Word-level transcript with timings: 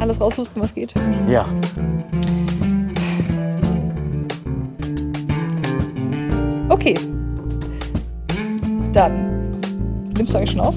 Alles 0.00 0.18
raushusten, 0.18 0.62
was 0.62 0.74
geht. 0.74 0.94
Ja. 1.28 1.46
Okay. 6.70 6.98
Dann 8.94 9.60
nimmst 10.16 10.32
du 10.32 10.38
eigentlich 10.38 10.52
schon 10.52 10.60
auf? 10.60 10.74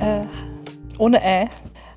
Äh, 0.00 0.24
ohne 0.96 1.22
Äh. 1.22 1.46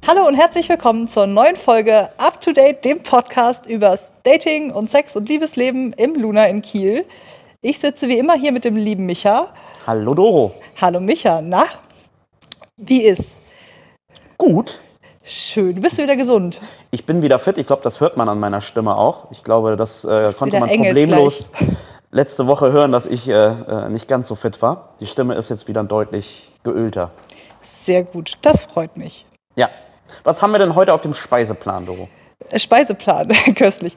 Hallo 0.05 0.27
und 0.27 0.35
herzlich 0.35 0.67
willkommen 0.67 1.07
zur 1.07 1.25
neuen 1.25 1.55
Folge 1.55 2.09
Up 2.17 2.41
to 2.41 2.51
Date, 2.51 2.83
dem 2.83 3.01
Podcast 3.03 3.65
übers 3.65 4.11
Dating 4.23 4.71
und 4.71 4.89
Sex 4.89 5.15
und 5.15 5.29
Liebesleben 5.29 5.93
im 5.93 6.15
Luna 6.15 6.47
in 6.47 6.61
Kiel. 6.61 7.05
Ich 7.61 7.79
sitze 7.79 8.09
wie 8.09 8.17
immer 8.17 8.35
hier 8.35 8.51
mit 8.51 8.65
dem 8.65 8.75
lieben 8.75 9.05
Micha. 9.05 9.53
Hallo 9.87 10.13
Doro. 10.13 10.51
Hallo 10.81 10.99
Micha, 10.99 11.41
na? 11.41 11.63
Wie 12.75 13.03
ist? 13.03 13.39
Gut. 14.37 14.81
Schön. 15.23 15.79
Bist 15.79 15.97
du 15.97 16.03
wieder 16.03 16.17
gesund? 16.17 16.59
Ich 16.91 17.05
bin 17.05 17.21
wieder 17.21 17.39
fit. 17.39 17.57
Ich 17.57 17.67
glaube, 17.67 17.83
das 17.83 18.01
hört 18.01 18.17
man 18.17 18.27
an 18.27 18.37
meiner 18.37 18.59
Stimme 18.59 18.97
auch. 18.97 19.31
Ich 19.31 19.43
glaube, 19.43 19.77
das 19.77 20.03
äh, 20.03 20.29
konnte 20.37 20.59
man 20.59 20.67
problemlos 20.67 21.53
letzte 22.11 22.47
Woche 22.47 22.73
hören, 22.73 22.91
dass 22.91 23.05
ich 23.05 23.29
äh, 23.29 23.31
äh, 23.33 23.87
nicht 23.87 24.09
ganz 24.09 24.27
so 24.27 24.35
fit 24.35 24.61
war. 24.61 24.89
Die 24.99 25.07
Stimme 25.07 25.35
ist 25.35 25.47
jetzt 25.47 25.69
wieder 25.69 25.85
deutlich 25.85 26.51
geölter. 26.63 27.11
Sehr 27.61 28.03
gut. 28.03 28.33
Das 28.41 28.65
freut 28.65 28.97
mich. 28.97 29.25
Ja. 29.55 29.69
Was 30.25 30.41
haben 30.41 30.51
wir 30.51 30.59
denn 30.59 30.75
heute 30.75 30.93
auf 30.93 30.99
dem 30.99 31.13
Speiseplan, 31.13 31.85
Doro? 31.85 32.09
Speiseplan, 32.55 33.29
köstlich. 33.55 33.93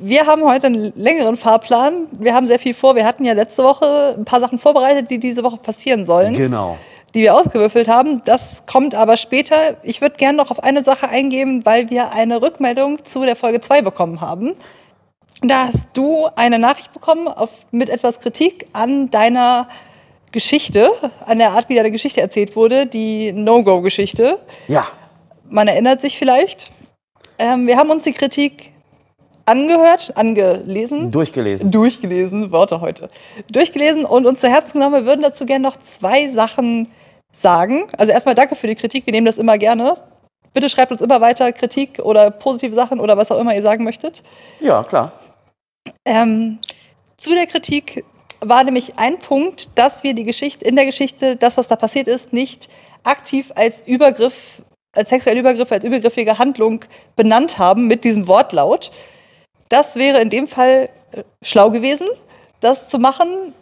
Wir 0.00 0.26
haben 0.26 0.44
heute 0.44 0.66
einen 0.66 0.92
längeren 0.96 1.36
Fahrplan. 1.36 2.06
Wir 2.12 2.34
haben 2.34 2.46
sehr 2.46 2.58
viel 2.58 2.74
vor. 2.74 2.96
Wir 2.96 3.04
hatten 3.04 3.24
ja 3.24 3.32
letzte 3.32 3.62
Woche 3.62 4.14
ein 4.18 4.24
paar 4.24 4.40
Sachen 4.40 4.58
vorbereitet, 4.58 5.10
die 5.10 5.18
diese 5.18 5.44
Woche 5.44 5.58
passieren 5.58 6.04
sollen, 6.04 6.34
Genau. 6.34 6.78
die 7.14 7.20
wir 7.22 7.34
ausgewürfelt 7.34 7.88
haben. 7.88 8.22
Das 8.24 8.64
kommt 8.66 8.94
aber 8.94 9.16
später. 9.16 9.76
Ich 9.82 10.00
würde 10.00 10.16
gerne 10.16 10.36
noch 10.36 10.50
auf 10.50 10.62
eine 10.64 10.82
Sache 10.82 11.08
eingehen, 11.08 11.64
weil 11.64 11.90
wir 11.90 12.12
eine 12.12 12.42
Rückmeldung 12.42 13.04
zu 13.04 13.22
der 13.22 13.36
Folge 13.36 13.60
2 13.60 13.82
bekommen 13.82 14.20
haben. 14.20 14.54
Da 15.42 15.66
hast 15.66 15.88
du 15.92 16.28
eine 16.36 16.58
Nachricht 16.58 16.92
bekommen 16.92 17.28
auf, 17.28 17.50
mit 17.72 17.88
etwas 17.88 18.20
Kritik 18.20 18.66
an 18.72 19.10
deiner 19.10 19.68
Geschichte, 20.32 20.90
an 21.26 21.38
der 21.38 21.50
Art, 21.50 21.68
wie 21.68 21.74
deine 21.74 21.90
Geschichte 21.90 22.20
erzählt 22.20 22.56
wurde, 22.56 22.86
die 22.86 23.32
No-Go-Geschichte. 23.32 24.38
Ja. 24.66 24.86
Man 25.50 25.68
erinnert 25.68 26.00
sich 26.00 26.16
vielleicht. 26.16 26.70
Ähm, 27.38 27.66
wir 27.66 27.76
haben 27.76 27.90
uns 27.90 28.04
die 28.04 28.12
Kritik 28.12 28.72
angehört, 29.44 30.12
angelesen, 30.16 31.10
Durchgelesen. 31.10 31.70
durchgelesen, 31.70 32.52
Worte 32.52 32.80
heute, 32.80 33.10
durchgelesen 33.50 34.04
und 34.04 34.26
uns 34.26 34.40
zu 34.40 34.48
Herzen 34.48 34.74
genommen. 34.74 34.94
Wir 34.94 35.06
würden 35.06 35.22
dazu 35.22 35.46
gerne 35.46 35.62
noch 35.62 35.78
zwei 35.78 36.28
Sachen 36.28 36.88
sagen. 37.32 37.88
Also 37.98 38.12
erstmal 38.12 38.34
danke 38.34 38.54
für 38.54 38.66
die 38.66 38.74
Kritik, 38.74 39.06
wir 39.06 39.12
nehmen 39.12 39.26
das 39.26 39.38
immer 39.38 39.58
gerne. 39.58 39.96
Bitte 40.54 40.68
schreibt 40.68 40.92
uns 40.92 41.00
immer 41.00 41.20
weiter 41.20 41.50
Kritik 41.52 41.98
oder 41.98 42.30
positive 42.30 42.74
Sachen 42.74 43.00
oder 43.00 43.16
was 43.16 43.32
auch 43.32 43.38
immer 43.38 43.54
ihr 43.54 43.62
sagen 43.62 43.84
möchtet. 43.84 44.22
Ja, 44.60 44.84
klar. 44.84 45.12
Ähm, 46.04 46.58
zu 47.16 47.30
der 47.30 47.46
Kritik 47.46 48.04
war 48.40 48.64
nämlich 48.64 48.98
ein 48.98 49.18
Punkt, 49.18 49.70
dass 49.76 50.02
wir 50.02 50.14
die 50.14 50.24
Geschichte, 50.24 50.64
in 50.64 50.76
der 50.76 50.84
Geschichte, 50.84 51.36
das, 51.36 51.56
was 51.56 51.68
da 51.68 51.76
passiert 51.76 52.08
ist, 52.08 52.32
nicht 52.32 52.68
aktiv 53.04 53.52
als 53.54 53.80
Übergriff, 53.86 54.62
als 54.92 55.10
sexueller 55.10 55.40
Übergriff, 55.40 55.72
als 55.72 55.84
übergriffige 55.84 56.38
Handlung 56.38 56.84
benannt 57.16 57.58
haben 57.58 57.86
mit 57.86 58.04
diesem 58.04 58.28
Wortlaut. 58.28 58.90
Das 59.68 59.96
wäre 59.96 60.20
in 60.20 60.30
dem 60.30 60.46
Fall 60.46 60.88
äh, 61.12 61.22
schlau 61.42 61.70
gewesen, 61.70 62.06
das 62.60 62.88
zu 62.88 62.98
machen. 62.98 63.54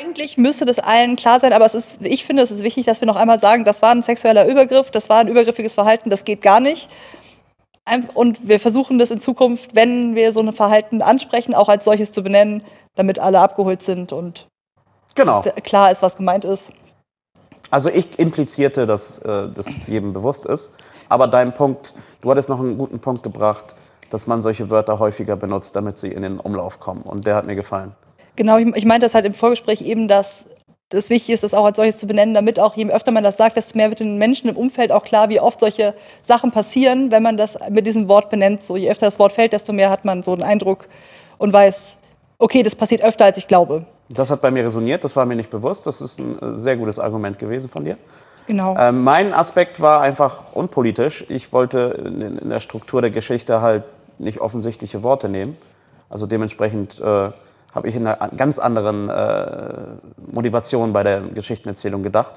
Eigentlich 0.00 0.36
müsste 0.38 0.64
das 0.64 0.78
allen 0.78 1.16
klar 1.16 1.38
sein, 1.40 1.52
aber 1.52 1.66
es 1.66 1.74
ist, 1.74 1.98
ich 2.00 2.24
finde, 2.24 2.42
es 2.42 2.50
ist 2.50 2.62
wichtig, 2.62 2.86
dass 2.86 3.00
wir 3.00 3.06
noch 3.06 3.16
einmal 3.16 3.38
sagen, 3.38 3.64
das 3.64 3.82
war 3.82 3.90
ein 3.90 4.02
sexueller 4.02 4.46
Übergriff, 4.46 4.90
das 4.90 5.08
war 5.08 5.18
ein 5.18 5.28
übergriffiges 5.28 5.74
Verhalten, 5.74 6.10
das 6.10 6.24
geht 6.24 6.42
gar 6.42 6.58
nicht. 6.58 6.88
Und 8.14 8.48
wir 8.48 8.58
versuchen 8.58 8.98
das 8.98 9.10
in 9.10 9.20
Zukunft, 9.20 9.74
wenn 9.74 10.14
wir 10.14 10.32
so 10.32 10.40
ein 10.40 10.52
Verhalten 10.52 11.02
ansprechen, 11.02 11.54
auch 11.54 11.68
als 11.68 11.84
solches 11.84 12.12
zu 12.12 12.22
benennen, 12.22 12.64
damit 12.96 13.18
alle 13.18 13.40
abgeholt 13.40 13.82
sind 13.82 14.12
und 14.12 14.48
Genau. 15.14 15.42
klar 15.62 15.92
ist, 15.92 16.02
was 16.02 16.16
gemeint 16.16 16.44
ist. 16.44 16.72
Also 17.74 17.88
ich 17.88 18.20
implizierte, 18.20 18.86
dass 18.86 19.18
äh, 19.18 19.48
das 19.52 19.66
jedem 19.88 20.12
bewusst 20.12 20.46
ist. 20.46 20.70
Aber 21.08 21.26
dein 21.26 21.52
Punkt, 21.52 21.92
du 22.20 22.30
hattest 22.30 22.48
noch 22.48 22.60
einen 22.60 22.78
guten 22.78 23.00
Punkt 23.00 23.24
gebracht, 23.24 23.74
dass 24.10 24.28
man 24.28 24.42
solche 24.42 24.70
Wörter 24.70 25.00
häufiger 25.00 25.34
benutzt, 25.34 25.74
damit 25.74 25.98
sie 25.98 26.06
in 26.06 26.22
den 26.22 26.38
Umlauf 26.38 26.78
kommen. 26.78 27.02
Und 27.02 27.26
der 27.26 27.34
hat 27.34 27.46
mir 27.46 27.56
gefallen. 27.56 27.90
Genau, 28.36 28.58
ich, 28.58 28.68
ich 28.76 28.84
meinte 28.84 29.06
das 29.06 29.16
halt 29.16 29.26
im 29.26 29.34
Vorgespräch 29.34 29.82
eben, 29.82 30.06
dass 30.06 30.46
das 30.90 31.10
wichtig 31.10 31.34
ist, 31.34 31.42
das 31.42 31.52
auch 31.52 31.64
als 31.64 31.76
solches 31.76 31.98
zu 31.98 32.06
benennen, 32.06 32.32
damit 32.32 32.60
auch 32.60 32.76
je 32.76 32.86
öfter 32.92 33.10
man 33.10 33.24
das 33.24 33.38
sagt, 33.38 33.56
desto 33.56 33.76
mehr 33.76 33.88
wird 33.88 33.98
den 33.98 34.18
Menschen 34.18 34.48
im 34.48 34.56
Umfeld 34.56 34.92
auch 34.92 35.02
klar, 35.02 35.28
wie 35.28 35.40
oft 35.40 35.58
solche 35.58 35.96
Sachen 36.22 36.52
passieren, 36.52 37.10
wenn 37.10 37.24
man 37.24 37.36
das 37.36 37.58
mit 37.70 37.88
diesem 37.88 38.06
Wort 38.06 38.30
benennt. 38.30 38.62
So, 38.62 38.76
je 38.76 38.88
öfter 38.88 39.06
das 39.06 39.18
Wort 39.18 39.32
fällt, 39.32 39.52
desto 39.52 39.72
mehr 39.72 39.90
hat 39.90 40.04
man 40.04 40.22
so 40.22 40.32
einen 40.32 40.44
Eindruck 40.44 40.86
und 41.38 41.52
weiß, 41.52 41.96
okay, 42.38 42.62
das 42.62 42.76
passiert 42.76 43.02
öfter, 43.02 43.24
als 43.24 43.36
ich 43.36 43.48
glaube. 43.48 43.84
Das 44.08 44.30
hat 44.30 44.40
bei 44.40 44.50
mir 44.50 44.64
resoniert, 44.64 45.02
das 45.02 45.16
war 45.16 45.24
mir 45.24 45.36
nicht 45.36 45.50
bewusst. 45.50 45.86
Das 45.86 46.00
ist 46.00 46.18
ein 46.18 46.38
äh, 46.40 46.58
sehr 46.58 46.76
gutes 46.76 46.98
Argument 46.98 47.38
gewesen 47.38 47.68
von 47.68 47.84
dir. 47.84 47.96
Genau. 48.46 48.76
Ähm, 48.78 49.02
mein 49.02 49.32
Aspekt 49.32 49.80
war 49.80 50.02
einfach 50.02 50.52
unpolitisch. 50.52 51.24
Ich 51.28 51.52
wollte 51.52 52.02
in, 52.04 52.38
in 52.38 52.50
der 52.50 52.60
Struktur 52.60 53.00
der 53.00 53.10
Geschichte 53.10 53.62
halt 53.62 53.84
nicht 54.18 54.40
offensichtliche 54.40 55.02
Worte 55.02 55.28
nehmen. 55.28 55.56
Also 56.10 56.26
dementsprechend 56.26 57.00
äh, 57.00 57.30
habe 57.74 57.88
ich 57.88 57.96
in 57.96 58.06
einer 58.06 58.28
ganz 58.36 58.58
anderen 58.58 59.08
äh, 59.08 59.74
Motivation 60.30 60.92
bei 60.92 61.02
der 61.02 61.20
Geschichtenerzählung 61.22 62.02
gedacht. 62.02 62.34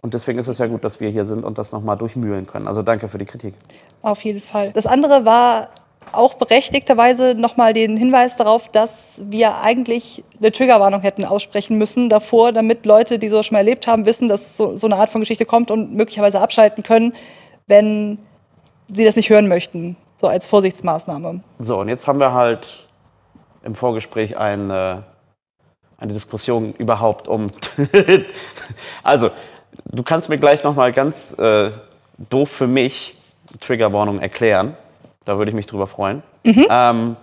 Und 0.00 0.14
deswegen 0.14 0.38
ist 0.38 0.48
es 0.48 0.58
ja 0.58 0.66
gut, 0.66 0.84
dass 0.84 1.00
wir 1.00 1.10
hier 1.10 1.24
sind 1.24 1.44
und 1.44 1.56
das 1.56 1.72
nochmal 1.72 1.96
durchmühlen 1.96 2.46
können. 2.46 2.66
Also 2.66 2.82
danke 2.82 3.08
für 3.08 3.18
die 3.18 3.24
Kritik. 3.24 3.54
Auf 4.02 4.22
jeden 4.24 4.40
Fall. 4.40 4.72
Das 4.72 4.86
andere 4.86 5.24
war 5.24 5.68
auch 6.12 6.34
berechtigterweise 6.34 7.34
nochmal 7.34 7.72
den 7.72 7.96
Hinweis 7.96 8.36
darauf, 8.36 8.68
dass 8.68 9.20
wir 9.24 9.60
eigentlich 9.62 10.24
eine 10.38 10.52
Triggerwarnung 10.52 11.00
hätten 11.00 11.24
aussprechen 11.24 11.78
müssen 11.78 12.08
davor, 12.08 12.52
damit 12.52 12.86
Leute, 12.86 13.18
die 13.18 13.28
sowas 13.28 13.46
schon 13.46 13.54
mal 13.54 13.60
erlebt 13.60 13.86
haben, 13.86 14.06
wissen, 14.06 14.28
dass 14.28 14.56
so, 14.56 14.76
so 14.76 14.86
eine 14.86 14.96
Art 14.96 15.10
von 15.10 15.20
Geschichte 15.20 15.44
kommt 15.44 15.70
und 15.70 15.94
möglicherweise 15.94 16.40
abschalten 16.40 16.82
können, 16.82 17.12
wenn 17.66 18.18
sie 18.92 19.04
das 19.04 19.16
nicht 19.16 19.30
hören 19.30 19.48
möchten. 19.48 19.96
So 20.16 20.28
als 20.28 20.46
Vorsichtsmaßnahme. 20.46 21.40
So, 21.58 21.80
und 21.80 21.88
jetzt 21.88 22.06
haben 22.06 22.20
wir 22.20 22.32
halt 22.32 22.88
im 23.62 23.74
Vorgespräch 23.74 24.36
eine, 24.36 25.04
eine 25.98 26.12
Diskussion 26.12 26.74
überhaupt 26.78 27.28
um. 27.28 27.50
also, 29.02 29.30
du 29.86 30.02
kannst 30.02 30.28
mir 30.28 30.38
gleich 30.38 30.62
nochmal 30.62 30.92
ganz 30.92 31.36
äh, 31.38 31.72
doof 32.30 32.50
für 32.50 32.66
mich 32.66 33.16
Triggerwarnung 33.60 34.20
erklären. 34.20 34.76
Da 35.24 35.38
würde 35.38 35.50
ich 35.50 35.54
mich 35.54 35.66
drüber 35.66 35.86
freuen. 35.86 36.22
Ähm, 36.44 37.16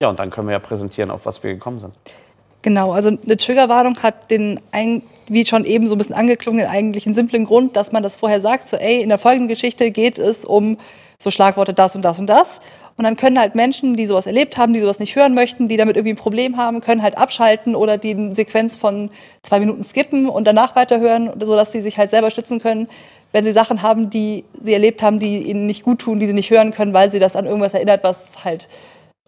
ja, 0.00 0.08
und 0.08 0.18
dann 0.18 0.30
können 0.30 0.48
wir 0.48 0.52
ja 0.52 0.58
präsentieren, 0.58 1.10
auf 1.10 1.26
was 1.26 1.42
wir 1.42 1.52
gekommen 1.52 1.80
sind. 1.80 1.94
Genau, 2.62 2.92
also 2.92 3.08
eine 3.10 3.36
Triggerwarnung 3.36 4.02
hat 4.02 4.30
den, 4.30 4.58
wie 5.28 5.44
schon 5.44 5.66
eben 5.66 5.86
so 5.86 5.94
ein 5.94 5.98
bisschen 5.98 6.14
angeklungen, 6.14 6.60
den 6.60 6.68
eigentlichen 6.68 7.12
simplen 7.12 7.44
Grund, 7.44 7.76
dass 7.76 7.92
man 7.92 8.02
das 8.02 8.16
vorher 8.16 8.40
sagt, 8.40 8.66
so 8.66 8.78
ey, 8.78 9.02
in 9.02 9.10
der 9.10 9.18
folgenden 9.18 9.48
Geschichte 9.48 9.90
geht 9.90 10.18
es 10.18 10.46
um 10.46 10.78
so 11.18 11.30
Schlagworte 11.30 11.74
das 11.74 11.94
und 11.94 12.04
das 12.04 12.18
und 12.18 12.26
das. 12.26 12.60
Und 12.96 13.04
dann 13.04 13.16
können 13.16 13.38
halt 13.38 13.54
Menschen, 13.54 13.94
die 13.94 14.06
sowas 14.06 14.26
erlebt 14.26 14.56
haben, 14.56 14.72
die 14.72 14.80
sowas 14.80 14.98
nicht 14.98 15.16
hören 15.16 15.34
möchten, 15.34 15.68
die 15.68 15.76
damit 15.76 15.96
irgendwie 15.96 16.14
ein 16.14 16.16
Problem 16.16 16.56
haben, 16.56 16.80
können 16.80 17.02
halt 17.02 17.18
abschalten 17.18 17.74
oder 17.74 17.98
die 17.98 18.34
Sequenz 18.34 18.76
von 18.76 19.10
zwei 19.42 19.58
Minuten 19.58 19.82
skippen 19.82 20.28
und 20.28 20.46
danach 20.46 20.76
weiterhören, 20.76 21.30
sodass 21.40 21.72
sie 21.72 21.80
sich 21.80 21.98
halt 21.98 22.10
selber 22.10 22.30
stützen 22.30 22.60
können, 22.60 22.88
wenn 23.34 23.44
sie 23.44 23.52
Sachen 23.52 23.82
haben, 23.82 24.10
die 24.10 24.44
sie 24.62 24.72
erlebt 24.72 25.02
haben, 25.02 25.18
die 25.18 25.38
ihnen 25.50 25.66
nicht 25.66 25.82
gut 25.82 25.98
tun, 25.98 26.20
die 26.20 26.26
sie 26.28 26.32
nicht 26.32 26.50
hören 26.50 26.70
können, 26.70 26.94
weil 26.94 27.10
sie 27.10 27.18
das 27.18 27.34
an 27.34 27.46
irgendwas 27.46 27.74
erinnert, 27.74 28.04
was 28.04 28.44
halt 28.44 28.68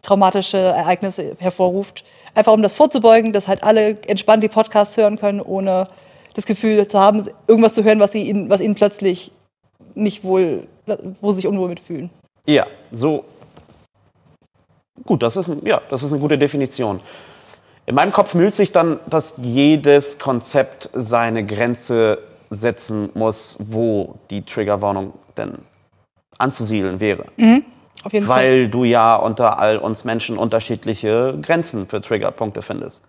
traumatische 0.00 0.58
Ereignisse 0.58 1.34
hervorruft. 1.40 2.04
Einfach 2.32 2.52
um 2.52 2.62
das 2.62 2.72
vorzubeugen, 2.72 3.32
dass 3.32 3.48
halt 3.48 3.64
alle 3.64 3.96
entspannt 4.06 4.44
die 4.44 4.48
Podcasts 4.48 4.96
hören 4.96 5.18
können, 5.18 5.40
ohne 5.40 5.88
das 6.34 6.46
Gefühl 6.46 6.86
zu 6.86 7.00
haben, 7.00 7.28
irgendwas 7.48 7.74
zu 7.74 7.82
hören, 7.82 7.98
was, 7.98 8.12
sie 8.12 8.28
ihnen, 8.28 8.48
was 8.48 8.60
ihnen 8.60 8.76
plötzlich 8.76 9.32
nicht 9.96 10.22
wohl, 10.22 10.68
wo 11.20 11.32
sie 11.32 11.38
sich 11.38 11.48
unwohl 11.48 11.68
mitfühlen. 11.68 12.10
Ja, 12.46 12.64
so. 12.92 13.24
Gut, 15.04 15.20
das 15.20 15.36
ist, 15.36 15.50
ja, 15.64 15.80
das 15.90 16.04
ist 16.04 16.12
eine 16.12 16.20
gute 16.20 16.38
Definition. 16.38 17.00
In 17.86 17.96
meinem 17.96 18.12
Kopf 18.12 18.34
mühlt 18.34 18.54
sich 18.54 18.70
dann, 18.70 19.00
dass 19.10 19.34
jedes 19.42 20.20
Konzept 20.20 20.90
seine 20.92 21.44
Grenze 21.44 22.18
setzen 22.50 23.10
muss, 23.14 23.56
wo 23.58 24.16
die 24.30 24.42
Triggerwarnung 24.42 25.12
denn 25.36 25.58
anzusiedeln 26.38 27.00
wäre. 27.00 27.24
Auf 28.04 28.12
jeden 28.12 28.26
Fall. 28.26 28.36
Weil 28.36 28.68
du 28.68 28.84
ja 28.84 29.16
unter 29.16 29.58
all 29.58 29.78
uns 29.78 30.04
Menschen 30.04 30.38
unterschiedliche 30.38 31.36
Grenzen 31.42 31.88
für 31.88 32.00
Triggerpunkte 32.00 32.62
findest. 32.62 33.02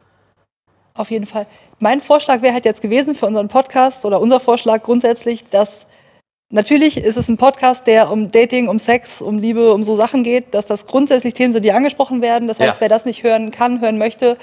Auf 0.96 1.12
jeden 1.12 1.28
Fall. 1.28 1.46
Mein 1.80 2.02
Vorschlag 2.02 2.42
wäre 2.42 2.54
halt 2.54 2.66
jetzt 2.66 2.82
gewesen 2.82 3.14
für 3.14 3.28
unseren 3.28 3.48
Podcast 3.48 4.06
oder 4.06 4.20
unser 4.20 4.40
Vorschlag 4.40 4.82
grundsätzlich, 4.82 5.48
dass 5.50 5.86
natürlich 6.50 6.98
ist 6.98 7.18
es 7.18 7.30
ein 7.30 7.38
Podcast, 7.38 7.86
der 7.86 8.10
um 8.10 8.32
Dating, 8.32 8.68
um 8.68 8.80
Sex, 8.80 9.22
um 9.22 9.38
Liebe, 9.38 9.74
um 9.74 9.84
so 9.84 9.94
Sachen 9.94 10.24
geht, 10.24 10.56
dass 10.56 10.66
das 10.66 10.88
grundsätzlich 10.88 11.34
Themen 11.36 11.54
sind, 11.54 11.64
die 11.64 11.72
angesprochen 11.72 12.22
werden. 12.24 12.48
Das 12.48 12.60
heißt, 12.60 12.78
Ja. 12.78 12.82
wer 12.82 12.90
das 12.90 13.06
nicht 13.06 13.24
hören 13.24 13.52
kann, 13.52 13.82
hören 13.82 14.00
möchte, 14.00 14.38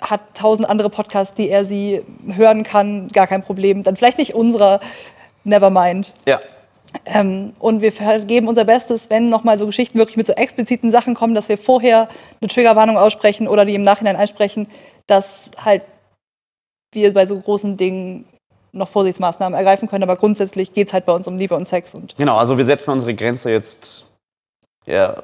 hat 0.00 0.34
tausend 0.34 0.68
andere 0.68 0.90
Podcasts, 0.90 1.34
die 1.34 1.48
er 1.48 1.64
sie 1.64 2.02
hören 2.26 2.64
kann, 2.64 3.08
gar 3.08 3.26
kein 3.26 3.42
Problem. 3.42 3.82
Dann 3.82 3.96
vielleicht 3.96 4.18
nicht 4.18 4.34
unserer, 4.34 4.80
Nevermind. 5.44 6.14
Ja. 6.26 6.40
Ähm, 7.06 7.52
und 7.58 7.80
wir 7.80 7.90
geben 8.20 8.48
unser 8.48 8.64
Bestes, 8.64 9.10
wenn 9.10 9.28
nochmal 9.28 9.58
so 9.58 9.66
Geschichten 9.66 9.98
wirklich 9.98 10.16
mit 10.16 10.26
so 10.26 10.32
expliziten 10.32 10.90
Sachen 10.90 11.14
kommen, 11.14 11.34
dass 11.34 11.48
wir 11.48 11.58
vorher 11.58 12.08
eine 12.40 12.48
Triggerwarnung 12.48 12.96
aussprechen 12.96 13.48
oder 13.48 13.64
die 13.64 13.74
im 13.74 13.82
Nachhinein 13.82 14.16
einsprechen, 14.16 14.68
dass 15.06 15.50
halt 15.62 15.82
wir 16.92 17.12
bei 17.12 17.26
so 17.26 17.38
großen 17.38 17.76
Dingen 17.76 18.26
noch 18.72 18.88
Vorsichtsmaßnahmen 18.88 19.56
ergreifen 19.56 19.88
können. 19.88 20.04
Aber 20.04 20.16
grundsätzlich 20.16 20.72
geht 20.72 20.88
es 20.88 20.92
halt 20.92 21.04
bei 21.04 21.12
uns 21.12 21.26
um 21.26 21.36
Liebe 21.36 21.56
und 21.56 21.66
Sex. 21.66 21.94
Und 21.94 22.16
genau, 22.16 22.36
also 22.36 22.58
wir 22.58 22.64
setzen 22.64 22.92
unsere 22.92 23.14
Grenze 23.14 23.50
jetzt 23.50 24.06
ja, 24.86 25.20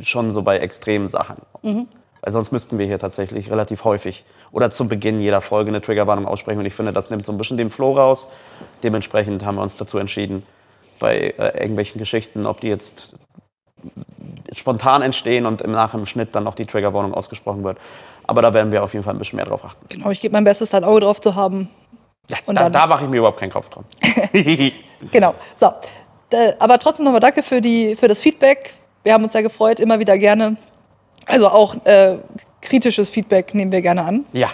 schon 0.00 0.32
so 0.32 0.42
bei 0.42 0.58
extremen 0.58 1.08
Sachen. 1.08 1.36
Mhm. 1.62 1.88
Weil 2.26 2.32
sonst 2.32 2.50
müssten 2.50 2.76
wir 2.76 2.86
hier 2.86 2.98
tatsächlich 2.98 3.52
relativ 3.52 3.84
häufig 3.84 4.24
oder 4.50 4.72
zu 4.72 4.88
Beginn 4.88 5.20
jeder 5.20 5.40
Folge 5.40 5.70
eine 5.70 5.80
Triggerwarnung 5.80 6.26
aussprechen. 6.26 6.58
Und 6.58 6.66
ich 6.66 6.74
finde, 6.74 6.92
das 6.92 7.08
nimmt 7.08 7.24
so 7.24 7.30
ein 7.30 7.38
bisschen 7.38 7.56
den 7.56 7.70
Flow 7.70 7.92
raus. 7.92 8.26
Dementsprechend 8.82 9.44
haben 9.44 9.54
wir 9.54 9.62
uns 9.62 9.76
dazu 9.76 9.96
entschieden, 9.98 10.42
bei 10.98 11.34
äh, 11.38 11.56
irgendwelchen 11.60 12.00
Geschichten, 12.00 12.44
ob 12.44 12.60
die 12.60 12.66
jetzt 12.66 13.14
spontan 14.56 15.02
entstehen 15.02 15.46
und 15.46 15.62
im 15.62 15.70
Nachhinein 15.70 16.26
dann 16.32 16.42
noch 16.42 16.56
die 16.56 16.66
Triggerwarnung 16.66 17.14
ausgesprochen 17.14 17.62
wird. 17.62 17.78
Aber 18.26 18.42
da 18.42 18.52
werden 18.52 18.72
wir 18.72 18.82
auf 18.82 18.92
jeden 18.92 19.04
Fall 19.04 19.14
ein 19.14 19.18
bisschen 19.18 19.36
mehr 19.36 19.46
drauf 19.46 19.64
achten. 19.64 19.86
Genau, 19.88 20.10
ich 20.10 20.20
gebe 20.20 20.32
mein 20.32 20.42
Bestes, 20.42 20.70
da 20.70 20.78
ein 20.78 20.84
Auge 20.84 21.02
drauf 21.02 21.20
zu 21.20 21.36
haben. 21.36 21.70
Ja, 22.28 22.38
und 22.46 22.56
da, 22.56 22.68
da 22.68 22.88
mache 22.88 23.04
ich 23.04 23.10
mir 23.10 23.18
überhaupt 23.18 23.38
keinen 23.38 23.52
Kopf 23.52 23.68
dran. 23.68 23.84
genau. 25.12 25.32
So. 25.54 25.70
Aber 26.58 26.80
trotzdem 26.80 27.04
nochmal 27.04 27.20
danke 27.20 27.44
für, 27.44 27.60
die, 27.60 27.94
für 27.94 28.08
das 28.08 28.18
Feedback. 28.18 28.74
Wir 29.04 29.14
haben 29.14 29.22
uns 29.22 29.32
ja 29.32 29.42
gefreut, 29.42 29.78
immer 29.78 30.00
wieder 30.00 30.18
gerne. 30.18 30.56
Also 31.26 31.48
auch 31.48 31.74
äh, 31.84 32.16
kritisches 32.62 33.10
Feedback 33.10 33.54
nehmen 33.54 33.72
wir 33.72 33.82
gerne 33.82 34.04
an. 34.04 34.24
Ja. 34.32 34.50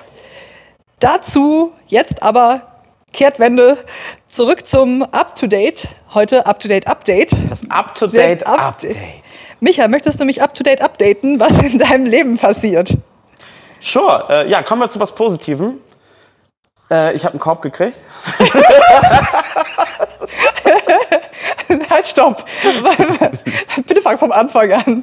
Dazu 0.99 1.73
jetzt 1.87 2.23
aber 2.23 2.63
Kehrtwende 3.13 3.77
zurück 4.27 4.67
zum 4.67 5.03
Up-to-Date. 5.03 5.89
Heute 6.15 6.47
Up-to-Date 6.47 6.89
Update. 6.89 7.37
Das 7.51 7.71
Up-to-Date 7.71 8.47
Update. 8.47 8.97
Micha, 9.61 9.87
möchtest 9.87 10.19
du 10.19 10.25
mich 10.25 10.43
Up-to-Date 10.43 10.83
updaten, 10.83 11.39
was 11.39 11.59
in 11.59 11.79
deinem 11.79 12.07
Leben 12.07 12.39
passiert? 12.39 12.97
Sure. 13.81 14.27
Äh, 14.29 14.51
ja, 14.51 14.63
kommen 14.63 14.81
wir 14.81 14.89
zu 14.89 14.99
was 14.99 15.15
Positivem. 15.15 15.79
Äh, 16.91 17.15
ich 17.15 17.25
habe 17.25 17.33
einen 17.33 17.41
Korb 17.41 17.63
gekriegt. 17.63 17.97
halt, 21.91 22.07
stopp. 22.07 22.45
Bitte 23.87 24.01
fang 24.01 24.19
vom 24.19 24.33
Anfang 24.33 24.73
an. 24.73 25.03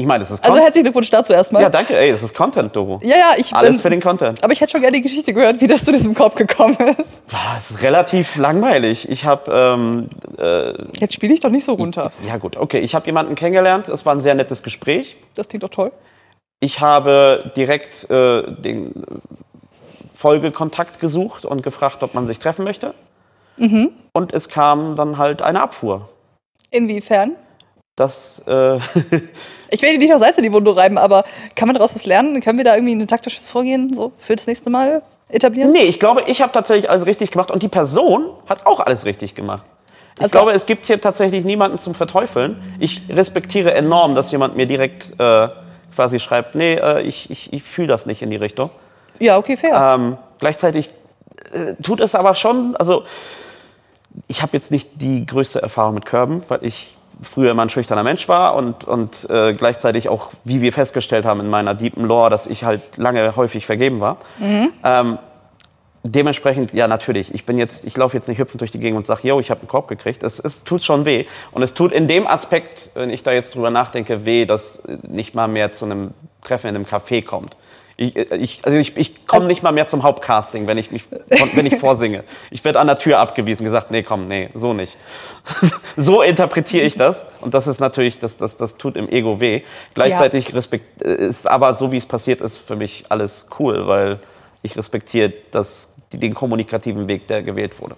Ich 0.00 0.06
meine, 0.06 0.20
das 0.20 0.30
ist 0.30 0.44
Also 0.44 0.56
herzlichen 0.58 0.84
Glückwunsch 0.84 1.10
dazu 1.10 1.32
erstmal. 1.32 1.60
Ja, 1.60 1.68
danke. 1.68 1.98
Ey, 1.98 2.12
das 2.12 2.22
ist 2.22 2.32
Content, 2.32 2.74
Doro. 2.74 3.00
Ja, 3.02 3.16
ja, 3.16 3.32
ich 3.36 3.52
Alles 3.52 3.70
bin, 3.70 3.78
für 3.80 3.90
den 3.90 4.00
Content. 4.00 4.42
Aber 4.44 4.52
ich 4.52 4.60
hätte 4.60 4.70
schon 4.70 4.80
gerne 4.80 4.96
die 4.96 5.02
Geschichte 5.02 5.34
gehört, 5.34 5.60
wie 5.60 5.66
das 5.66 5.84
zu 5.84 5.90
diesem 5.90 6.14
Korb 6.14 6.36
gekommen 6.36 6.76
ist. 6.96 7.24
Es 7.56 7.70
ist 7.72 7.82
relativ 7.82 8.36
langweilig. 8.36 9.08
Ich 9.08 9.24
habe 9.24 9.50
ähm, 9.52 10.08
äh, 10.38 10.72
Jetzt 11.00 11.14
spiele 11.14 11.34
ich 11.34 11.40
doch 11.40 11.50
nicht 11.50 11.64
so 11.64 11.72
runter. 11.72 12.12
Ja 12.24 12.36
gut, 12.36 12.56
okay. 12.56 12.78
Ich 12.78 12.94
habe 12.94 13.06
jemanden 13.06 13.34
kennengelernt. 13.34 13.88
Es 13.88 14.06
war 14.06 14.14
ein 14.14 14.20
sehr 14.20 14.36
nettes 14.36 14.62
Gespräch. 14.62 15.16
Das 15.34 15.48
klingt 15.48 15.64
doch 15.64 15.70
toll. 15.70 15.90
Ich 16.60 16.78
habe 16.78 17.50
direkt 17.56 18.08
äh, 18.08 18.52
den 18.52 19.04
Folgekontakt 20.14 21.00
gesucht 21.00 21.44
und 21.44 21.64
gefragt, 21.64 22.04
ob 22.04 22.14
man 22.14 22.28
sich 22.28 22.38
treffen 22.38 22.64
möchte. 22.64 22.94
Mhm. 23.56 23.90
Und 24.12 24.32
es 24.32 24.48
kam 24.48 24.94
dann 24.94 25.18
halt 25.18 25.42
eine 25.42 25.60
Abfuhr. 25.60 26.08
Inwiefern? 26.70 27.32
Das 27.98 28.42
äh, 28.46 28.78
Ich 29.70 29.82
will 29.82 29.98
nicht 29.98 30.10
noch 30.10 30.18
Salz 30.18 30.38
in 30.38 30.44
die 30.44 30.52
Wunde 30.52 30.74
reiben, 30.74 30.98
aber 30.98 31.24
kann 31.54 31.68
man 31.68 31.74
daraus 31.74 31.94
was 31.94 32.06
lernen? 32.06 32.40
Können 32.40 32.58
wir 32.58 32.64
da 32.64 32.74
irgendwie 32.74 32.94
ein 32.94 33.06
taktisches 33.06 33.46
Vorgehen 33.46 33.92
so 33.92 34.12
für 34.16 34.34
das 34.34 34.46
nächste 34.46 34.70
Mal 34.70 35.02
etablieren? 35.28 35.72
Nee, 35.72 35.84
ich 35.84 36.00
glaube, 36.00 36.22
ich 36.26 36.40
habe 36.40 36.52
tatsächlich 36.52 36.88
alles 36.88 37.06
richtig 37.06 37.30
gemacht 37.30 37.50
und 37.50 37.62
die 37.62 37.68
Person 37.68 38.30
hat 38.48 38.66
auch 38.66 38.80
alles 38.80 39.04
richtig 39.04 39.34
gemacht. 39.34 39.62
Ich 40.16 40.22
also, 40.22 40.38
glaube, 40.38 40.52
es 40.52 40.66
gibt 40.66 40.86
hier 40.86 41.00
tatsächlich 41.00 41.44
niemanden 41.44 41.78
zum 41.78 41.94
Verteufeln. 41.94 42.76
Ich 42.80 43.02
respektiere 43.08 43.74
enorm, 43.74 44.14
dass 44.14 44.32
jemand 44.32 44.56
mir 44.56 44.66
direkt 44.66 45.12
äh, 45.18 45.48
quasi 45.94 46.18
schreibt, 46.18 46.54
nee, 46.54 46.74
äh, 46.74 47.02
ich, 47.02 47.30
ich, 47.30 47.52
ich 47.52 47.62
fühle 47.62 47.88
das 47.88 48.06
nicht 48.06 48.22
in 48.22 48.30
die 48.30 48.36
Richtung. 48.36 48.70
Ja, 49.20 49.36
okay, 49.36 49.56
fair. 49.56 49.96
Ähm, 49.96 50.16
gleichzeitig 50.38 50.90
äh, 51.52 51.74
tut 51.82 52.00
es 52.00 52.14
aber 52.14 52.34
schon, 52.34 52.74
also 52.76 53.04
ich 54.26 54.42
habe 54.42 54.56
jetzt 54.56 54.70
nicht 54.70 54.88
die 54.94 55.26
größte 55.26 55.60
Erfahrung 55.60 55.94
mit 55.94 56.06
Körben, 56.06 56.42
weil 56.48 56.64
ich 56.64 56.96
früher 57.22 57.50
immer 57.50 57.62
ein 57.62 57.70
schüchterner 57.70 58.02
Mensch 58.02 58.28
war 58.28 58.54
und, 58.54 58.84
und 58.84 59.28
äh, 59.30 59.54
gleichzeitig 59.54 60.08
auch, 60.08 60.30
wie 60.44 60.60
wir 60.60 60.72
festgestellt 60.72 61.24
haben 61.24 61.40
in 61.40 61.50
meiner 61.50 61.74
deepen 61.74 62.04
Lore, 62.04 62.30
dass 62.30 62.46
ich 62.46 62.64
halt 62.64 62.96
lange 62.96 63.36
häufig 63.36 63.66
vergeben 63.66 64.00
war. 64.00 64.18
Mhm. 64.38 64.70
Ähm, 64.84 65.18
dementsprechend, 66.04 66.72
ja, 66.72 66.88
natürlich. 66.88 67.34
Ich 67.34 67.44
bin 67.44 67.58
jetzt, 67.58 67.84
ich 67.84 67.96
laufe 67.96 68.16
jetzt 68.16 68.28
nicht 68.28 68.38
hüpfend 68.38 68.60
durch 68.60 68.70
die 68.70 68.78
Gegend 68.78 68.98
und 68.98 69.06
sage, 69.06 69.26
yo, 69.26 69.40
ich 69.40 69.50
habe 69.50 69.60
einen 69.60 69.68
Korb 69.68 69.88
gekriegt. 69.88 70.22
Es, 70.22 70.38
es 70.38 70.64
tut 70.64 70.84
schon 70.84 71.04
weh. 71.04 71.26
Und 71.52 71.62
es 71.62 71.74
tut 71.74 71.92
in 71.92 72.08
dem 72.08 72.26
Aspekt, 72.26 72.90
wenn 72.94 73.10
ich 73.10 73.22
da 73.22 73.32
jetzt 73.32 73.54
drüber 73.54 73.70
nachdenke, 73.70 74.24
weh, 74.24 74.46
dass 74.46 74.82
nicht 75.02 75.34
mal 75.34 75.48
mehr 75.48 75.72
zu 75.72 75.84
einem 75.84 76.12
Treffen 76.42 76.68
in 76.68 76.76
einem 76.76 76.84
Café 76.84 77.24
kommt. 77.24 77.56
Ich, 78.00 78.14
ich, 78.14 78.64
also 78.64 78.78
ich, 78.78 78.96
ich 78.96 79.26
komme 79.26 79.40
also, 79.40 79.48
nicht 79.48 79.64
mal 79.64 79.72
mehr 79.72 79.88
zum 79.88 80.04
Hauptcasting, 80.04 80.68
wenn 80.68 80.78
ich, 80.78 80.92
mich, 80.92 81.06
wenn 81.10 81.66
ich 81.66 81.76
vorsinge. 81.80 82.22
Ich 82.52 82.64
werde 82.64 82.78
an 82.78 82.86
der 82.86 82.96
Tür 82.96 83.18
abgewiesen, 83.18 83.64
gesagt, 83.64 83.90
nee, 83.90 84.04
komm, 84.04 84.28
nee, 84.28 84.50
so 84.54 84.72
nicht. 84.72 84.96
so 85.96 86.22
interpretiere 86.22 86.86
ich 86.86 86.94
das. 86.94 87.26
Und 87.40 87.54
das 87.54 87.66
ist 87.66 87.80
natürlich, 87.80 88.20
das, 88.20 88.36
das, 88.36 88.56
das 88.56 88.76
tut 88.76 88.96
im 88.96 89.08
Ego 89.08 89.40
weh. 89.40 89.62
Gleichzeitig 89.94 90.50
ja. 90.50 90.54
respekt, 90.54 91.02
ist 91.02 91.48
aber 91.48 91.74
so, 91.74 91.90
wie 91.90 91.96
es 91.96 92.06
passiert 92.06 92.40
ist, 92.40 92.58
für 92.58 92.76
mich 92.76 93.04
alles 93.08 93.48
cool, 93.58 93.88
weil 93.88 94.20
ich 94.62 94.76
respektiere 94.76 95.32
das, 95.50 95.92
den 96.12 96.34
kommunikativen 96.34 97.08
Weg, 97.08 97.26
der 97.26 97.42
gewählt 97.42 97.80
wurde. 97.80 97.96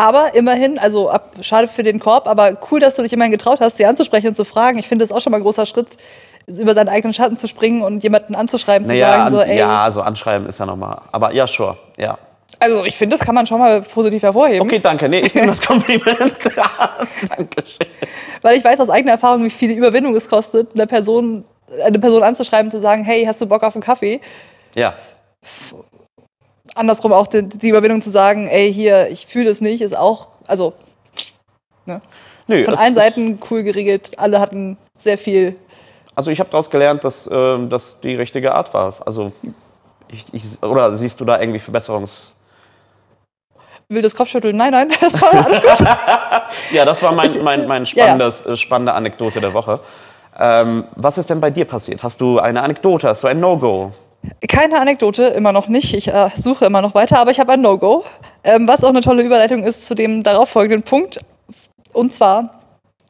Aber 0.00 0.34
immerhin, 0.34 0.78
also 0.78 1.10
ab, 1.10 1.34
schade 1.42 1.68
für 1.68 1.82
den 1.82 1.98
Korb, 1.98 2.26
aber 2.26 2.56
cool, 2.70 2.80
dass 2.80 2.96
du 2.96 3.02
dich 3.02 3.12
immerhin 3.12 3.32
getraut 3.32 3.60
hast, 3.60 3.76
sie 3.76 3.84
anzusprechen 3.84 4.28
und 4.28 4.34
zu 4.34 4.46
fragen. 4.46 4.78
Ich 4.78 4.88
finde 4.88 5.02
das 5.02 5.12
auch 5.12 5.20
schon 5.20 5.30
mal 5.30 5.36
ein 5.36 5.42
großer 5.42 5.66
Schritt, 5.66 5.88
über 6.46 6.72
seinen 6.72 6.88
eigenen 6.88 7.12
Schatten 7.12 7.36
zu 7.36 7.46
springen 7.46 7.82
und 7.82 8.02
jemanden 8.02 8.34
anzuschreiben, 8.34 8.88
naja, 8.88 9.06
zu 9.06 9.12
sagen, 9.12 9.30
so, 9.30 9.40
ey. 9.42 9.58
Ja, 9.58 9.82
also 9.82 10.00
anschreiben 10.00 10.48
ist 10.48 10.58
ja 10.58 10.64
nochmal. 10.64 11.02
Aber 11.12 11.34
ja, 11.34 11.46
sure, 11.46 11.76
ja. 11.98 12.16
Also 12.58 12.82
ich 12.86 12.96
finde, 12.96 13.14
das 13.14 13.26
kann 13.26 13.34
man 13.34 13.46
schon 13.46 13.58
mal 13.58 13.82
positiv 13.82 14.22
hervorheben. 14.22 14.66
Okay, 14.66 14.78
danke. 14.78 15.06
Nee, 15.06 15.20
ich 15.20 15.34
nehme 15.34 15.48
das 15.48 15.60
Kompliment. 15.66 16.32
Dankeschön. 17.36 17.86
Weil 18.40 18.56
ich 18.56 18.64
weiß 18.64 18.80
aus 18.80 18.88
eigener 18.88 19.12
Erfahrung, 19.12 19.44
wie 19.44 19.50
viel 19.50 19.70
Überwindung 19.70 20.16
es 20.16 20.30
kostet, 20.30 20.70
eine 20.72 20.86
Person, 20.86 21.44
eine 21.84 21.98
Person 21.98 22.22
anzuschreiben, 22.22 22.70
zu 22.70 22.80
sagen, 22.80 23.04
hey, 23.04 23.26
hast 23.26 23.42
du 23.42 23.46
Bock 23.46 23.62
auf 23.62 23.74
einen 23.74 23.82
Kaffee? 23.82 24.22
Ja. 24.74 24.94
Andersrum 26.76 27.12
auch 27.12 27.26
die, 27.26 27.42
die 27.42 27.68
Überwindung 27.68 28.02
zu 28.02 28.10
sagen, 28.10 28.48
ey, 28.48 28.72
hier, 28.72 29.08
ich 29.08 29.26
fühle 29.26 29.50
es 29.50 29.60
nicht, 29.60 29.80
ist 29.82 29.96
auch, 29.96 30.28
also, 30.46 30.72
ne? 31.86 32.00
Nö, 32.46 32.64
Von 32.64 32.74
allen 32.74 32.94
Seiten 32.94 33.38
cool 33.50 33.62
geregelt. 33.62 34.18
Alle 34.18 34.40
hatten 34.40 34.76
sehr 34.98 35.16
viel 35.16 35.56
also 36.20 36.30
ich 36.30 36.38
habe 36.38 36.50
daraus 36.50 36.68
gelernt, 36.68 37.02
dass 37.02 37.26
äh, 37.26 37.66
das 37.68 37.98
die 38.00 38.14
richtige 38.14 38.54
Art 38.54 38.74
war. 38.74 38.94
Also 39.06 39.32
ich, 40.08 40.26
ich, 40.32 40.62
oder 40.62 40.94
siehst 40.94 41.18
du 41.18 41.24
da 41.24 41.40
irgendwie 41.40 41.60
Verbesserungs... 41.60 42.34
Wildes 43.88 44.14
Kopfschütteln, 44.14 44.54
nein, 44.54 44.70
nein, 44.70 44.90
das 45.00 45.20
war 45.20 45.32
alles 45.32 45.62
gut. 45.62 45.80
ja, 46.72 46.84
das 46.84 47.02
war 47.02 47.12
mein, 47.12 47.30
mein, 47.42 47.66
mein 47.66 47.86
spannendes, 47.86 48.42
ja, 48.42 48.48
ja. 48.48 48.52
Äh, 48.52 48.56
spannende 48.58 48.92
Anekdote 48.92 49.40
der 49.40 49.54
Woche. 49.54 49.80
Ähm, 50.38 50.84
was 50.94 51.16
ist 51.16 51.30
denn 51.30 51.40
bei 51.40 51.48
dir 51.48 51.64
passiert? 51.64 52.02
Hast 52.02 52.20
du 52.20 52.38
eine 52.38 52.62
Anekdote? 52.62 53.08
Hast 53.08 53.22
du 53.22 53.28
ein 53.28 53.40
No-Go? 53.40 53.92
Keine 54.48 54.78
Anekdote, 54.80 55.24
immer 55.28 55.52
noch 55.52 55.68
nicht. 55.68 55.94
Ich 55.94 56.08
äh, 56.08 56.28
suche 56.36 56.66
immer 56.66 56.82
noch 56.82 56.94
weiter, 56.94 57.18
aber 57.18 57.30
ich 57.30 57.40
habe 57.40 57.52
ein 57.52 57.62
No-Go. 57.62 58.04
Ähm, 58.44 58.68
was 58.68 58.84
auch 58.84 58.90
eine 58.90 59.00
tolle 59.00 59.22
Überleitung 59.22 59.64
ist 59.64 59.86
zu 59.86 59.94
dem 59.94 60.22
darauffolgenden 60.22 60.82
Punkt. 60.82 61.20
Und 61.92 62.12
zwar, 62.12 62.60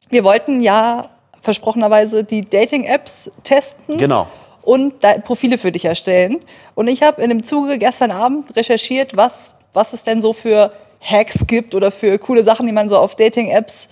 wir 0.08 0.24
wollten 0.24 0.60
ja 0.60 1.10
versprochenerweise 1.40 2.22
die 2.22 2.48
Dating-Apps 2.48 3.30
testen. 3.42 3.98
Genau. 3.98 4.28
Und 4.62 5.00
Profile 5.24 5.58
für 5.58 5.72
dich 5.72 5.84
erstellen. 5.84 6.40
Und 6.74 6.86
ich 6.86 7.02
habe 7.02 7.22
in 7.22 7.30
dem 7.30 7.42
Zuge 7.42 7.78
gestern 7.78 8.10
Abend 8.10 8.54
recherchiert, 8.56 9.16
was, 9.16 9.54
was 9.72 9.92
es 9.92 10.04
denn 10.04 10.22
so 10.22 10.32
für 10.32 10.72
Hacks 11.00 11.46
gibt 11.46 11.74
oder 11.74 11.90
für 11.90 12.18
coole 12.18 12.44
Sachen, 12.44 12.66
die 12.66 12.72
man 12.72 12.88
so 12.88 12.98
auf 12.98 13.16
Dating-Apps 13.16 13.88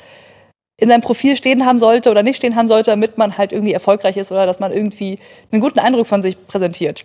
in 0.80 0.88
seinem 0.88 1.02
Profil 1.02 1.36
stehen 1.36 1.66
haben 1.66 1.78
sollte 1.78 2.10
oder 2.10 2.22
nicht 2.22 2.36
stehen 2.36 2.56
haben 2.56 2.68
sollte, 2.68 2.92
damit 2.92 3.18
man 3.18 3.36
halt 3.36 3.52
irgendwie 3.52 3.72
erfolgreich 3.72 4.16
ist 4.16 4.32
oder 4.32 4.46
dass 4.46 4.60
man 4.60 4.72
irgendwie 4.72 5.18
einen 5.50 5.60
guten 5.60 5.80
Eindruck 5.80 6.06
von 6.06 6.22
sich 6.22 6.46
präsentiert. 6.46 7.04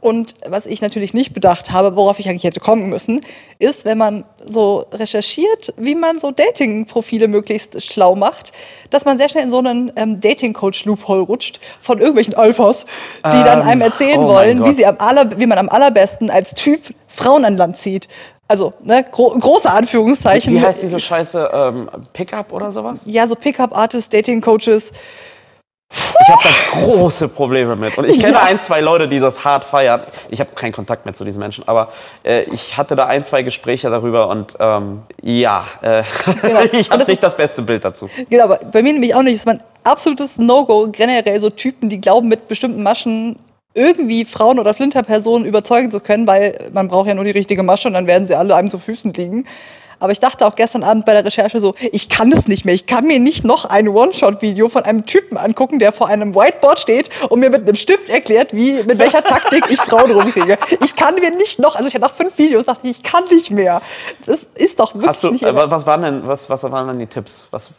Und 0.00 0.34
was 0.46 0.64
ich 0.64 0.80
natürlich 0.80 1.12
nicht 1.12 1.34
bedacht 1.34 1.72
habe, 1.72 1.94
worauf 1.94 2.18
ich 2.18 2.28
eigentlich 2.28 2.44
hätte 2.44 2.60
kommen 2.60 2.88
müssen, 2.88 3.20
ist, 3.58 3.84
wenn 3.84 3.98
man 3.98 4.24
so 4.42 4.86
recherchiert, 4.92 5.74
wie 5.76 5.94
man 5.94 6.18
so 6.18 6.30
Dating-Profile 6.30 7.28
möglichst 7.28 7.82
schlau 7.82 8.16
macht, 8.16 8.52
dass 8.88 9.04
man 9.04 9.18
sehr 9.18 9.28
schnell 9.28 9.44
in 9.44 9.50
so 9.50 9.58
einen 9.58 9.92
ähm, 9.96 10.18
Dating-Coach-Loophole 10.18 11.20
rutscht 11.20 11.60
von 11.78 11.98
irgendwelchen 11.98 12.34
Alphas, 12.34 12.86
die 13.26 13.36
ähm, 13.36 13.44
dann 13.44 13.62
einem 13.62 13.82
erzählen 13.82 14.20
oh 14.20 14.28
wollen, 14.28 14.64
wie, 14.64 14.72
sie 14.72 14.86
am 14.86 14.96
aller, 14.98 15.38
wie 15.38 15.46
man 15.46 15.58
am 15.58 15.68
allerbesten 15.68 16.30
als 16.30 16.54
Typ 16.54 16.94
Frauen 17.06 17.44
an 17.44 17.58
Land 17.58 17.76
zieht. 17.76 18.08
Also, 18.50 18.72
ne, 18.82 19.04
gro 19.12 19.30
große 19.30 19.70
Anführungszeichen. 19.70 20.52
Wie 20.52 20.60
heißt 20.60 20.82
diese 20.82 20.98
Scheiße? 20.98 21.50
Ähm, 21.54 21.88
Pickup 22.12 22.52
oder 22.52 22.72
sowas? 22.72 23.02
Ja, 23.04 23.24
so 23.28 23.36
Pickup-Artists, 23.36 24.08
Dating-Coaches. 24.08 24.90
Ich 25.92 26.28
habe 26.28 26.42
da 26.42 26.80
große 26.84 27.28
Probleme 27.28 27.76
mit. 27.76 27.96
Und 27.96 28.06
ich 28.08 28.18
kenne 28.18 28.32
Ja. 28.34 28.42
ein, 28.42 28.58
zwei 28.58 28.80
Leute, 28.80 29.08
die 29.08 29.20
das 29.20 29.44
hart 29.44 29.62
feiern. 29.64 30.02
Ich 30.30 30.40
habe 30.40 30.50
keinen 30.56 30.72
Kontakt 30.72 31.04
mehr 31.04 31.14
zu 31.14 31.24
diesen 31.24 31.38
Menschen, 31.38 31.62
aber 31.68 31.92
äh, 32.24 32.42
ich 32.52 32.76
hatte 32.76 32.96
da 32.96 33.06
ein, 33.06 33.22
zwei 33.22 33.42
Gespräche 33.42 33.88
darüber 33.88 34.26
und 34.28 34.56
ähm, 34.58 35.02
ja, 35.22 35.64
äh, 35.82 36.02
Genau. 36.42 36.60
ich 36.72 36.90
habe 36.90 36.98
nicht 36.98 37.08
ist- 37.08 37.22
das 37.22 37.36
beste 37.36 37.62
Bild 37.62 37.84
dazu. 37.84 38.10
Genau, 38.28 38.44
aber 38.44 38.56
bei 38.56 38.82
mir 38.82 38.92
nämlich 38.92 39.14
auch 39.14 39.22
nicht. 39.22 39.34
Das 39.34 39.40
ist 39.42 39.46
mein 39.46 39.62
absolutes 39.84 40.38
No-Go. 40.38 40.88
Generell 40.90 41.40
so 41.40 41.50
Typen, 41.50 41.88
die 41.88 42.00
glauben, 42.00 42.26
mit 42.26 42.48
bestimmten 42.48 42.82
Maschen 42.82 43.38
irgendwie 43.74 44.24
Frauen 44.24 44.58
oder 44.58 44.74
Flinterpersonen 44.74 45.46
überzeugen 45.46 45.90
zu 45.90 46.00
können, 46.00 46.26
weil 46.26 46.70
man 46.72 46.88
braucht 46.88 47.08
ja 47.08 47.14
nur 47.14 47.24
die 47.24 47.30
richtige 47.30 47.62
Masche 47.62 47.88
und 47.88 47.94
dann 47.94 48.06
werden 48.06 48.24
sie 48.24 48.34
alle 48.34 48.54
einem 48.54 48.68
zu 48.68 48.78
Füßen 48.78 49.12
liegen. 49.12 49.46
Aber 50.00 50.12
ich 50.12 50.18
dachte 50.20 50.46
auch 50.46 50.56
gestern 50.56 50.82
Abend 50.82 51.04
bei 51.04 51.12
der 51.12 51.24
Recherche 51.24 51.60
so, 51.60 51.74
ich 51.92 52.08
kann 52.08 52.30
das 52.30 52.48
nicht 52.48 52.64
mehr. 52.64 52.74
Ich 52.74 52.86
kann 52.86 53.06
mir 53.06 53.20
nicht 53.20 53.44
noch 53.44 53.66
ein 53.66 53.86
One-Shot-Video 53.88 54.68
von 54.68 54.82
einem 54.84 55.06
Typen 55.06 55.36
angucken, 55.36 55.78
der 55.78 55.92
vor 55.92 56.08
einem 56.08 56.34
Whiteboard 56.34 56.80
steht 56.80 57.10
und 57.28 57.40
mir 57.40 57.50
mit 57.50 57.62
einem 57.62 57.74
Stift 57.76 58.08
erklärt, 58.08 58.54
wie, 58.54 58.82
mit 58.84 58.98
welcher 58.98 59.22
Taktik 59.22 59.64
ich 59.70 59.78
Frauen 59.80 60.10
rumkriege. 60.20 60.58
Ich 60.82 60.96
kann 60.96 61.14
mir 61.16 61.30
nicht 61.30 61.58
noch, 61.60 61.76
also 61.76 61.86
ich 61.86 61.94
habe 61.94 62.04
nach 62.06 62.14
fünf 62.14 62.36
Videos 62.38 62.64
dachte 62.64 62.80
ich, 62.88 62.92
ich 62.98 63.02
kann 63.02 63.24
nicht 63.30 63.50
mehr. 63.50 63.80
Das 64.26 64.46
ist 64.56 64.80
doch 64.80 64.94
wirklich 64.94 65.08
Hast 65.08 65.22
du, 65.24 65.30
nicht 65.32 65.44
äh, 65.44 65.54
wa- 65.54 65.70
was 65.70 65.86
waren 65.86 66.02
denn, 66.02 66.26
was, 66.26 66.48
was 66.50 66.62
waren 66.64 66.88
denn 66.88 66.98
die 66.98 67.06
Tipps? 67.06 67.42
Was, 67.50 67.70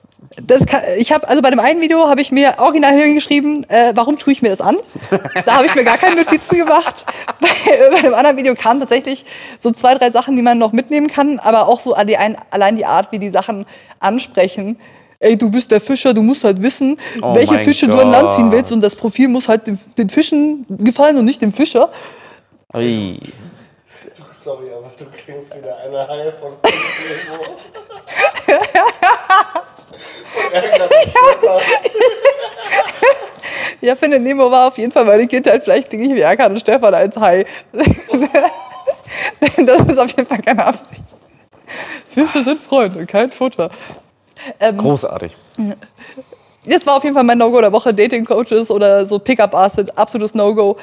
das 0.44 0.66
kann, 0.68 0.82
ich 1.00 1.12
habe 1.12 1.28
also 1.28 1.42
bei 1.42 1.50
dem 1.50 1.60
einen 1.60 1.82
Video 1.82 2.08
habe 2.08 2.22
ich 2.22 2.32
mir 2.32 2.54
original 2.60 2.94
hingeschrieben, 2.94 3.68
äh, 3.70 3.92
warum 3.96 4.18
tue 4.20 4.32
ich 4.34 4.42
mir 4.44 4.50
das 4.50 4.62
an? 4.62 4.78
Da 5.46 5.56
habe 5.56 5.66
ich 5.66 5.74
mir 5.76 5.84
gar 5.84 5.98
keine 5.98 6.16
Notizen 6.18 6.58
gemacht. 6.60 7.06
Bei, 7.42 7.48
bei 7.96 8.02
dem 8.02 8.14
anderen 8.14 8.38
Video 8.38 8.54
kamen 8.54 8.80
tatsächlich 8.80 9.26
so 9.58 9.72
zwei, 9.72 9.96
drei 9.96 10.12
Sachen, 10.12 10.36
die 10.36 10.42
man 10.44 10.58
noch 10.60 10.74
mitnehmen 10.74 11.08
kann, 11.08 11.40
aber 11.40 11.68
auch 11.68 11.80
so 11.80 11.94
die 12.12 12.18
ein, 12.18 12.38
allein 12.50 12.76
die 12.76 12.86
Art, 12.86 13.12
wie 13.12 13.20
die 13.20 13.30
Sachen 13.30 13.66
ansprechen. 14.00 14.80
Ey, 15.20 15.38
du 15.38 15.50
bist 15.50 15.72
der 15.72 15.80
Fischer, 15.80 16.14
du 16.14 16.22
musst 16.22 16.44
halt 16.44 16.62
wissen, 16.62 17.00
Oh 17.22 17.36
welche 17.36 17.60
Fische 17.60 17.88
du 17.88 18.00
an 18.00 18.10
Land 18.10 18.34
ziehen 18.34 18.46
Gott. 18.46 18.54
willst 18.54 18.72
und 18.72 18.82
das 18.82 18.96
Profil 18.96 19.28
muss 19.28 19.48
halt 19.48 19.68
den, 19.68 19.80
den 19.98 20.10
Fischen 20.10 20.66
gefallen 20.68 21.18
und 21.18 21.26
nicht 21.26 21.42
dem 21.42 21.54
Fischer. 21.54 21.90
Ui. 22.74 23.20
Sorry, 24.32 24.72
aber 24.76 24.92
du 24.98 25.06
klingst 25.06 25.56
wie 25.56 25.62
der 25.62 25.78
eine 25.78 26.08
Hai 26.08 26.34
von. 26.42 26.54
Ja, 33.82 33.96
finde 33.96 34.20
Nemo 34.20 34.50
war 34.50 34.70
auf 34.70 34.78
jeden 34.78 34.92
Fall 34.92 35.06
meine 35.06 35.28
Kindheit. 35.28 35.64
Vielleicht 35.64 35.90
klinge 35.90 36.06
ich 36.06 36.16
wie 36.16 36.22
Erkan 36.22 36.52
und 36.52 36.60
Stefan 36.60 36.94
als 36.94 37.16
Hai. 37.18 37.46
das 37.72 37.88
ist 39.82 40.00
auf 40.00 40.12
jeden 40.18 40.28
Fall 40.28 40.40
keine 40.40 40.66
Absicht. 40.66 41.04
Fische 42.10 42.44
sind 42.44 42.60
Freunde, 42.60 43.06
kein 43.06 43.30
Futter. 43.30 43.70
Ähm, 44.60 44.78
Großartig. 44.78 45.36
das 46.66 46.86
war 46.86 46.98
auf 46.98 47.04
jeden 47.04 47.14
Fall 47.16 47.24
mein 47.24 47.38
No-Go 47.38 47.62
der 47.62 47.72
Woche. 47.72 47.94
Dating-Coaches 47.94 48.72
oder 48.72 49.06
so 49.06 49.20
Pickup-Bars 49.20 49.74
sind 49.74 49.98
absolutes 49.98 50.34
No-Go. 50.34 50.78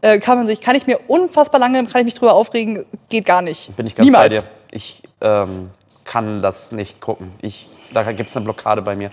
Äh, 0.00 0.18
kann 0.18 0.36
man 0.38 0.46
sich, 0.46 0.60
kann 0.60 0.74
ich 0.76 0.86
mir 0.86 0.98
unfassbar 1.08 1.60
lange, 1.60 1.84
kann 1.84 2.00
ich 2.00 2.04
mich 2.06 2.14
drüber 2.14 2.34
aufregen, 2.34 2.84
geht 3.08 3.24
gar 3.24 3.42
nicht. 3.42 3.74
Bin 3.76 3.86
ich 3.86 3.94
ganz 3.94 4.04
Niemals. 4.06 4.28
bei 4.28 4.40
dir. 4.40 4.48
Ich 4.72 5.02
ähm, 5.20 5.70
kann 6.04 6.42
das 6.42 6.72
nicht 6.72 7.00
gucken. 7.00 7.32
Ich, 7.40 7.68
da 7.94 8.02
gibt 8.12 8.30
es 8.30 8.36
eine 8.36 8.44
Blockade 8.44 8.82
bei 8.82 8.96
mir. 8.96 9.10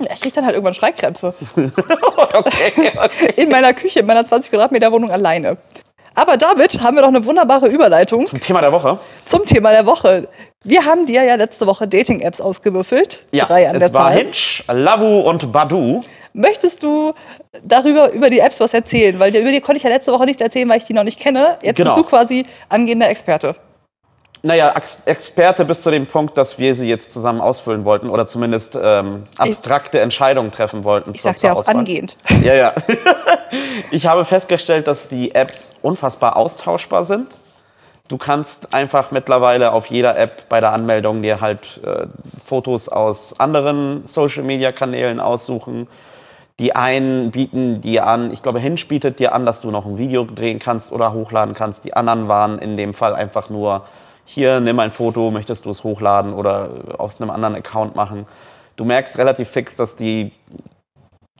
Ja, 0.00 0.12
Ich 0.14 0.20
kriege 0.20 0.34
dann 0.34 0.44
halt 0.44 0.54
irgendwann 0.54 0.74
Schreikrämpfe. 0.74 1.34
Okay, 2.30 2.92
okay. 2.96 3.32
In 3.36 3.48
meiner 3.48 3.72
Küche, 3.72 4.00
in 4.00 4.06
meiner 4.06 4.24
20 4.24 4.50
Quadratmeter 4.50 4.92
Wohnung 4.92 5.10
alleine. 5.10 5.56
Aber 6.14 6.36
damit 6.36 6.80
haben 6.82 6.96
wir 6.96 7.02
doch 7.02 7.08
eine 7.08 7.24
wunderbare 7.24 7.68
Überleitung 7.68 8.26
Zum 8.26 8.40
Thema 8.40 8.60
der 8.60 8.72
Woche. 8.72 8.98
zum 9.24 9.44
Thema 9.44 9.70
der 9.70 9.86
Woche. 9.86 10.28
Wir 10.64 10.84
haben 10.84 11.06
dir 11.06 11.22
ja 11.22 11.36
letzte 11.36 11.66
Woche 11.66 11.86
Dating-Apps 11.86 12.40
ausgewürfelt. 12.40 13.24
Drei 13.32 13.68
an 13.68 13.76
es 13.76 13.80
der 13.80 13.94
war 13.94 14.08
Zahl. 14.08 14.18
Hinge, 14.18 14.82
Lavu 14.82 15.20
und 15.20 15.52
Badu. 15.52 16.02
Möchtest 16.32 16.82
du 16.82 17.12
darüber, 17.62 18.10
über 18.12 18.28
die 18.30 18.40
Apps 18.40 18.58
was 18.60 18.74
erzählen? 18.74 19.18
Weil 19.20 19.34
über 19.36 19.50
die 19.52 19.60
konnte 19.60 19.76
ich 19.76 19.82
ja 19.84 19.90
letzte 19.90 20.12
Woche 20.12 20.24
nichts 20.24 20.42
erzählen, 20.42 20.68
weil 20.68 20.78
ich 20.78 20.84
die 20.84 20.92
noch 20.94 21.04
nicht 21.04 21.20
kenne. 21.20 21.58
Jetzt 21.62 21.76
Genau. 21.76 21.94
bist 21.94 22.04
du 22.04 22.08
quasi 22.08 22.44
angehender 22.68 23.08
Experte. 23.08 23.54
Naja, 24.42 24.72
Ex 24.76 24.98
Experte 25.04 25.64
bis 25.64 25.82
zu 25.82 25.90
dem 25.90 26.06
Punkt, 26.06 26.38
dass 26.38 26.58
wir 26.58 26.74
sie 26.76 26.86
jetzt 26.88 27.10
zusammen 27.10 27.40
ausfüllen 27.40 27.84
wollten 27.84 28.08
oder 28.08 28.26
zumindest 28.26 28.76
ähm, 28.80 29.24
abstrakte 29.36 29.98
Entscheidungen 30.00 30.52
treffen 30.52 30.84
wollten. 30.84 31.10
Ich 31.12 31.22
sagte 31.22 31.48
ja 31.48 31.54
auch 31.54 31.66
angehend. 31.66 32.16
Ja, 32.42 32.54
ja. 32.54 32.72
ich 33.90 34.06
habe 34.06 34.24
festgestellt, 34.24 34.86
dass 34.86 35.08
die 35.08 35.34
Apps 35.34 35.74
unfassbar 35.82 36.36
austauschbar 36.36 37.04
sind. 37.04 37.38
Du 38.08 38.16
kannst 38.16 38.74
einfach 38.74 39.10
mittlerweile 39.10 39.72
auf 39.72 39.86
jeder 39.86 40.18
App 40.18 40.48
bei 40.48 40.60
der 40.60 40.72
Anmeldung 40.72 41.20
dir 41.20 41.42
halt 41.42 41.80
äh, 41.84 42.06
Fotos 42.46 42.88
aus 42.88 43.38
anderen 43.38 44.06
Social-Media-Kanälen 44.06 45.20
aussuchen. 45.20 45.88
Die 46.58 46.74
einen 46.74 47.30
bieten 47.30 47.82
dir 47.82 48.06
an, 48.06 48.32
ich 48.32 48.42
glaube, 48.42 48.60
Hinge 48.60 48.80
bietet 48.88 49.18
dir 49.18 49.32
an, 49.34 49.44
dass 49.44 49.60
du 49.60 49.70
noch 49.70 49.84
ein 49.84 49.98
Video 49.98 50.24
drehen 50.24 50.58
kannst 50.58 50.90
oder 50.90 51.12
hochladen 51.12 51.54
kannst. 51.54 51.84
Die 51.84 51.94
anderen 51.94 52.28
waren 52.28 52.58
in 52.58 52.76
dem 52.76 52.94
Fall 52.94 53.14
einfach 53.14 53.50
nur, 53.50 53.84
hier, 54.24 54.60
nimm 54.60 54.78
ein 54.80 54.90
Foto, 54.90 55.30
möchtest 55.30 55.66
du 55.66 55.70
es 55.70 55.84
hochladen 55.84 56.32
oder 56.32 56.70
aus 56.98 57.20
einem 57.20 57.30
anderen 57.30 57.54
Account 57.54 57.94
machen. 57.94 58.26
Du 58.76 58.84
merkst 58.84 59.18
relativ 59.18 59.48
fix, 59.48 59.76
dass 59.76 59.96
die 59.96 60.32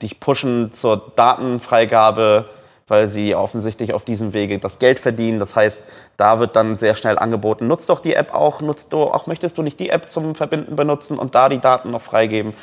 dich 0.02 0.20
pushen 0.20 0.72
zur 0.72 1.12
Datenfreigabe, 1.16 2.46
weil 2.86 3.08
sie 3.08 3.34
offensichtlich 3.34 3.92
auf 3.92 4.04
diesem 4.04 4.32
Wege 4.32 4.58
das 4.58 4.78
Geld 4.78 4.98
verdienen. 4.98 5.38
Das 5.38 5.54
heißt, 5.56 5.84
da 6.16 6.38
wird 6.40 6.56
dann 6.56 6.76
sehr 6.76 6.94
schnell 6.94 7.18
angeboten, 7.18 7.66
nutzt 7.66 7.88
doch 7.90 8.00
die 8.00 8.14
App 8.14 8.32
auch, 8.32 8.60
nutzt 8.62 8.92
du 8.92 9.02
auch, 9.02 9.26
möchtest 9.26 9.58
du 9.58 9.62
nicht 9.62 9.78
die 9.78 9.90
App 9.90 10.08
zum 10.08 10.34
Verbinden 10.34 10.74
benutzen 10.76 11.18
und 11.18 11.34
da 11.34 11.48
die 11.48 11.58
Daten 11.58 11.90
noch 11.90 12.00
freigeben. 12.02 12.54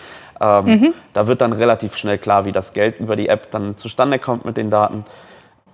Ähm, 0.42 0.94
Da 1.14 1.28
wird 1.28 1.42
dann 1.42 1.54
relativ 1.54 1.96
schnell 1.96 2.18
klar, 2.18 2.46
wie 2.46 2.52
das 2.52 2.74
Geld 2.74 3.00
über 3.00 3.16
die 3.16 3.30
App 3.30 3.52
dann 3.52 3.78
zustande 3.78 4.18
kommt 4.20 4.46
mit 4.46 4.58
den 4.58 4.70
Daten. 4.70 5.06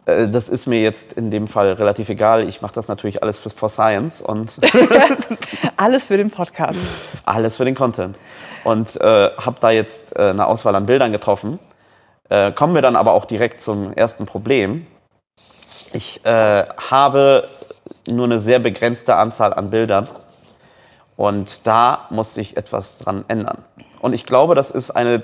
Äh, 0.05 0.27
Das 0.27 0.49
ist 0.49 0.67
mir 0.67 0.81
jetzt 0.81 1.13
in 1.13 1.31
dem 1.31 1.47
Fall 1.47 1.71
relativ 1.73 2.09
egal. 2.09 2.47
Ich 2.47 2.61
mache 2.61 2.73
das 2.73 2.87
natürlich 2.89 3.23
alles 3.23 3.39
für, 3.39 3.49
for 3.49 3.69
Science 3.69 4.21
und 4.21 4.51
Alles 5.77 6.07
für 6.07 6.17
den 6.17 6.29
Podcast. 6.29 6.81
alles 7.25 7.57
für 7.57 7.65
den 7.65 7.73
Content. 7.75 8.17
Und 8.63 8.99
äh, 9.01 9.31
habe 9.37 9.57
da 9.59 9.71
jetzt 9.71 10.15
äh, 10.15 10.29
eine 10.29 10.45
Auswahl 10.47 10.75
an 10.75 10.85
Bildern 10.85 11.11
getroffen. 11.11 11.59
Äh, 12.29 12.51
kommen 12.51 12.75
wir 12.75 12.81
dann 12.81 12.95
aber 12.95 13.13
auch 13.13 13.25
direkt 13.25 13.59
zum 13.59 13.93
ersten 13.93 14.25
Problem. 14.25 14.85
Ich 15.93 16.25
äh, 16.25 16.63
habe 16.89 17.47
nur 18.09 18.25
eine 18.25 18.39
sehr 18.39 18.59
begrenzte 18.59 19.15
Anzahl 19.15 19.53
an 19.53 19.69
Bildern 19.69 20.07
und 21.17 21.67
da 21.67 22.07
muss 22.09 22.33
sich 22.33 22.55
etwas 22.57 22.99
dran 22.99 23.25
ändern. 23.27 23.59
Und 23.99 24.13
ich 24.13 24.25
glaube, 24.25 24.55
das 24.55 24.71
ist 24.71 24.91
eine, 24.91 25.23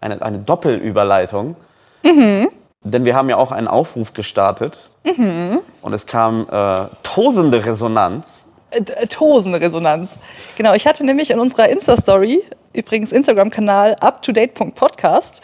eine, 0.00 0.20
eine 0.22 0.38
Doppelüberleitung, 0.38 1.56
denn 2.82 3.04
wir 3.04 3.16
haben 3.16 3.28
ja 3.30 3.36
auch 3.36 3.50
einen 3.50 3.66
Aufruf 3.68 4.12
gestartet 4.12 4.76
und 5.82 5.92
es 5.92 6.06
kam 6.06 6.46
äh, 6.50 6.84
tosende 7.02 7.64
Resonanz. 7.64 8.45
Äh, 8.76 9.02
äh, 9.02 9.06
Tosenresonanz. 9.06 10.18
Genau, 10.56 10.74
ich 10.74 10.86
hatte 10.86 11.04
nämlich 11.04 11.30
in 11.30 11.38
unserer 11.38 11.68
Insta-Story, 11.68 12.42
übrigens 12.72 13.12
Instagram-Kanal 13.12 13.96
uptodate.podcast, 14.00 15.42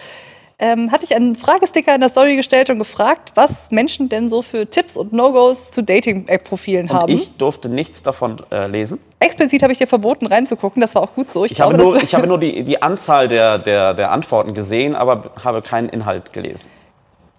ähm, 0.58 0.92
hatte 0.92 1.04
ich 1.04 1.16
einen 1.16 1.34
Fragesticker 1.34 1.94
in 1.94 2.00
der 2.00 2.08
Story 2.08 2.36
gestellt 2.36 2.70
und 2.70 2.78
gefragt, 2.78 3.32
was 3.34 3.70
Menschen 3.72 4.08
denn 4.08 4.28
so 4.28 4.42
für 4.42 4.68
Tipps 4.68 4.96
und 4.96 5.12
No-Gos 5.12 5.72
zu 5.72 5.82
Dating-App-Profilen 5.82 6.88
Und 6.88 6.96
haben. 6.96 7.12
ich 7.12 7.32
durfte 7.32 7.68
nichts 7.68 8.02
davon 8.02 8.40
äh, 8.52 8.68
lesen. 8.68 9.00
Explizit 9.18 9.62
habe 9.62 9.72
ich 9.72 9.78
dir 9.78 9.88
verboten, 9.88 10.26
reinzugucken. 10.26 10.80
Das 10.80 10.94
war 10.94 11.02
auch 11.02 11.14
gut 11.14 11.28
so. 11.28 11.44
Ich, 11.44 11.52
Ich 11.52 11.60
habe 11.60 11.74
glaube, 11.74 11.90
nur, 11.90 11.94
das 11.94 12.04
ich 12.04 12.14
habe 12.14 12.26
nur 12.28 12.38
die, 12.38 12.62
die 12.62 12.80
Anzahl 12.80 13.26
der, 13.26 13.58
der, 13.58 13.94
der 13.94 14.12
Antworten 14.12 14.54
gesehen, 14.54 14.94
aber 14.94 15.32
habe 15.42 15.62
keinen 15.62 15.88
Inhalt 15.88 16.32
gelesen. 16.32 16.64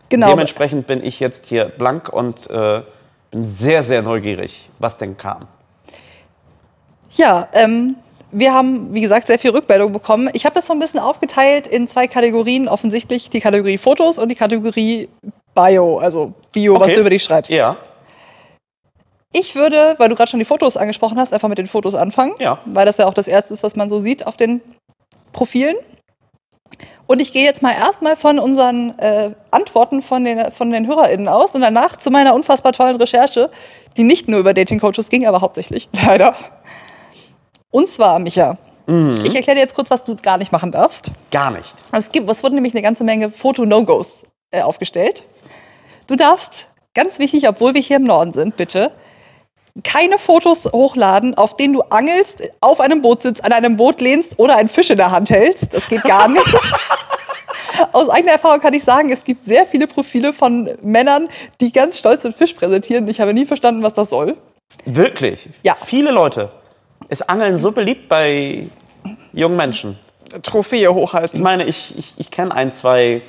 genau. 0.10 0.28
Dementsprechend 0.30 0.88
bin 0.88 1.02
ich 1.04 1.22
jetzt 1.22 1.46
hier 1.46 1.66
blank 1.66 2.10
und 2.12 2.50
äh, 2.50 2.82
bin 3.32 3.46
sehr, 3.46 3.84
sehr 3.84 4.02
neugierig, 4.02 4.70
was 4.80 4.98
denn 4.98 5.16
kam. 5.16 5.48
Ja, 7.16 7.48
ähm, 7.54 7.96
wir 8.32 8.54
haben, 8.54 8.94
wie 8.94 9.02
gesagt, 9.02 9.28
sehr 9.28 9.38
viel 9.38 9.52
Rückmeldung 9.52 9.94
bekommen. 9.94 10.30
Ich 10.34 10.46
habe 10.46 10.56
das 10.56 10.66
so 10.68 10.74
ein 10.74 10.80
bisschen 10.80 11.00
aufgeteilt 11.00 11.68
in 11.68 11.88
zwei 11.88 12.08
Kategorien. 12.08 12.68
Offensichtlich 12.68 13.30
die 13.30 13.40
Kategorie 13.42 13.78
Fotos 13.78 14.18
und 14.18 14.30
die 14.30 14.36
Kategorie 14.36 15.08
Bio, 15.54 15.98
also 16.00 16.34
Bio, 16.52 16.76
was 16.80 16.84
Okay. 16.88 16.94
du 16.96 17.02
über 17.02 17.10
dich 17.12 17.24
schreibst. 17.24 17.52
Ja, 17.52 17.78
Ich 19.32 19.56
würde, 19.56 19.96
weil 20.00 20.10
du 20.10 20.16
gerade 20.16 20.30
schon 20.30 20.40
die 20.40 20.46
Fotos 20.46 20.78
angesprochen 20.78 21.20
hast, 21.20 21.32
einfach 21.34 21.48
mit 21.50 21.58
den 21.60 21.68
Fotos 21.68 21.94
anfangen. 21.96 22.34
Ja. 22.40 22.60
Weil 22.66 22.86
das 22.88 22.98
ja 22.98 23.08
auch 23.08 23.14
das 23.14 23.28
Erste 23.28 23.54
ist, 23.54 23.64
was 23.64 23.76
man 23.76 23.90
so 23.90 24.00
sieht 24.00 24.26
auf 24.26 24.36
den 24.38 24.62
Profilen. 25.32 25.76
Und 27.06 27.20
ich 27.22 27.34
gehe 27.34 27.44
jetzt 27.44 27.62
mal 27.62 27.74
erstmal 27.74 28.16
von 28.16 28.40
unseren 28.40 28.98
äh, 28.98 29.32
Antworten 29.52 30.02
von 30.02 30.24
den, 30.24 30.52
von 30.52 30.72
den 30.72 30.88
HörerInnen 30.88 31.28
aus 31.28 31.54
und 31.54 31.62
danach 31.62 31.98
zu 31.98 32.10
meiner 32.10 32.34
unfassbar 32.34 32.72
tollen 32.72 32.96
Recherche, 32.96 33.52
die 33.98 34.04
nicht 34.04 34.28
nur 34.28 34.40
über 34.40 34.54
Dating-Coaches 34.56 35.10
ging, 35.10 35.28
aber 35.28 35.42
hauptsächlich, 35.42 35.90
leider. 36.06 36.36
Und 37.74 37.90
zwar, 37.90 38.20
Micha, 38.20 38.58
ich 38.88 39.36
erkläre 39.36 39.56
dir 39.56 39.62
jetzt 39.62 39.74
kurz, 39.74 39.90
was 39.90 40.04
du 40.04 40.16
gar 40.16 40.38
nicht 40.38 40.52
machen 40.52 40.72
darfst. 40.72 41.12
gar 41.32 41.50
nicht. 41.50 41.74
Es, 41.92 42.12
gibt, 42.12 42.30
es 42.30 42.44
wurden 42.44 42.54
nämlich 42.54 42.74
eine 42.74 42.84
ganze 42.84 43.04
Menge 43.04 43.32
Foto-No-Gos 43.32 44.24
äh, 44.52 44.62
aufgestellt. 44.62 45.26
Du 46.06 46.16
darfst, 46.16 46.68
ganz 46.94 47.18
wichtig, 47.18 47.50
obwohl 47.50 47.74
wir 47.74 47.82
hier 47.82 47.96
im 47.98 48.04
Norden 48.04 48.32
sind, 48.32 48.58
bitte, 48.58 48.92
keine 49.84 50.20
Fotos 50.20 50.66
hochladen, 50.72 51.34
auf 51.34 51.58
denen 51.58 51.74
du 51.74 51.82
angelst, 51.82 52.44
auf 52.62 52.80
einem 52.80 53.02
Boot 53.02 53.24
sitzt, 53.24 53.44
an 53.44 53.54
einem 53.54 53.76
Boot 53.76 54.02
lehnst 54.02 54.38
oder 54.38 54.56
einen 54.56 54.70
Fisch 54.70 54.92
in 54.92 54.98
der 54.98 55.10
Hand 55.10 55.32
hältst. 55.32 55.74
Das 55.74 55.88
geht 55.88 56.04
gar 56.04 56.28
nicht. 56.28 56.46
Aus 57.92 58.08
eigener 58.10 58.34
Erfahrung 58.34 58.60
kann 58.60 58.76
ich 58.76 58.84
sagen, 58.84 59.12
es 59.12 59.24
gibt 59.24 59.44
sehr 59.44 59.66
viele 59.66 59.88
Profile 59.88 60.32
von 60.32 60.70
Männern, 60.84 61.28
die 61.60 61.72
ganz 61.72 61.98
stolz 61.98 62.22
den 62.22 62.34
Fisch 62.34 62.54
präsentieren. 62.54 63.08
Ich 63.08 63.20
habe 63.20 63.34
nie 63.34 63.48
verstanden, 63.48 63.82
was 63.82 63.94
das 63.94 64.12
soll. 64.12 64.38
Wirklich? 64.86 65.50
Ja. 65.64 65.76
Viele 65.86 66.12
Leute. 66.12 66.52
Ist 67.14 67.30
Angeln 67.30 67.60
so 67.60 67.72
beliebt 67.72 68.10
bei 68.10 68.68
jungen 69.34 69.56
Menschen? 69.56 70.00
Trophäe 70.42 70.80
Ich 70.80 70.90
hochhalten. 70.90 71.44
meine, 71.44 71.64
ich, 71.64 71.96
ich, 71.96 72.16
ich 72.18 72.32
kenne 72.32 72.52
ein, 72.56 72.72
zwei 72.72 73.22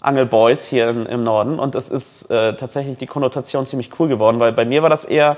Angelboys 0.00 0.68
hier 0.68 0.88
in, 0.88 1.04
im 1.06 1.24
Norden 1.24 1.58
und 1.58 1.74
es 1.74 1.88
ist 1.88 2.30
äh, 2.30 2.54
tatsächlich 2.54 2.96
die 2.96 3.08
Konnotation 3.08 3.66
ziemlich 3.66 3.90
cool 3.98 4.06
geworden, 4.06 4.38
weil 4.38 4.52
bei 4.52 4.64
mir 4.64 4.84
war 4.84 4.88
das 4.88 5.04
eher 5.04 5.36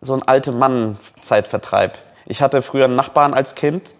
so 0.00 0.14
ein 0.14 0.22
alte 0.22 0.52
Mann-Zeitvertreib. 0.52 1.98
Ich 2.26 2.42
hatte 2.42 2.62
früher 2.62 2.84
einen 2.84 2.94
Nachbarn 2.94 3.34
als 3.34 3.56
Kind, 3.56 3.96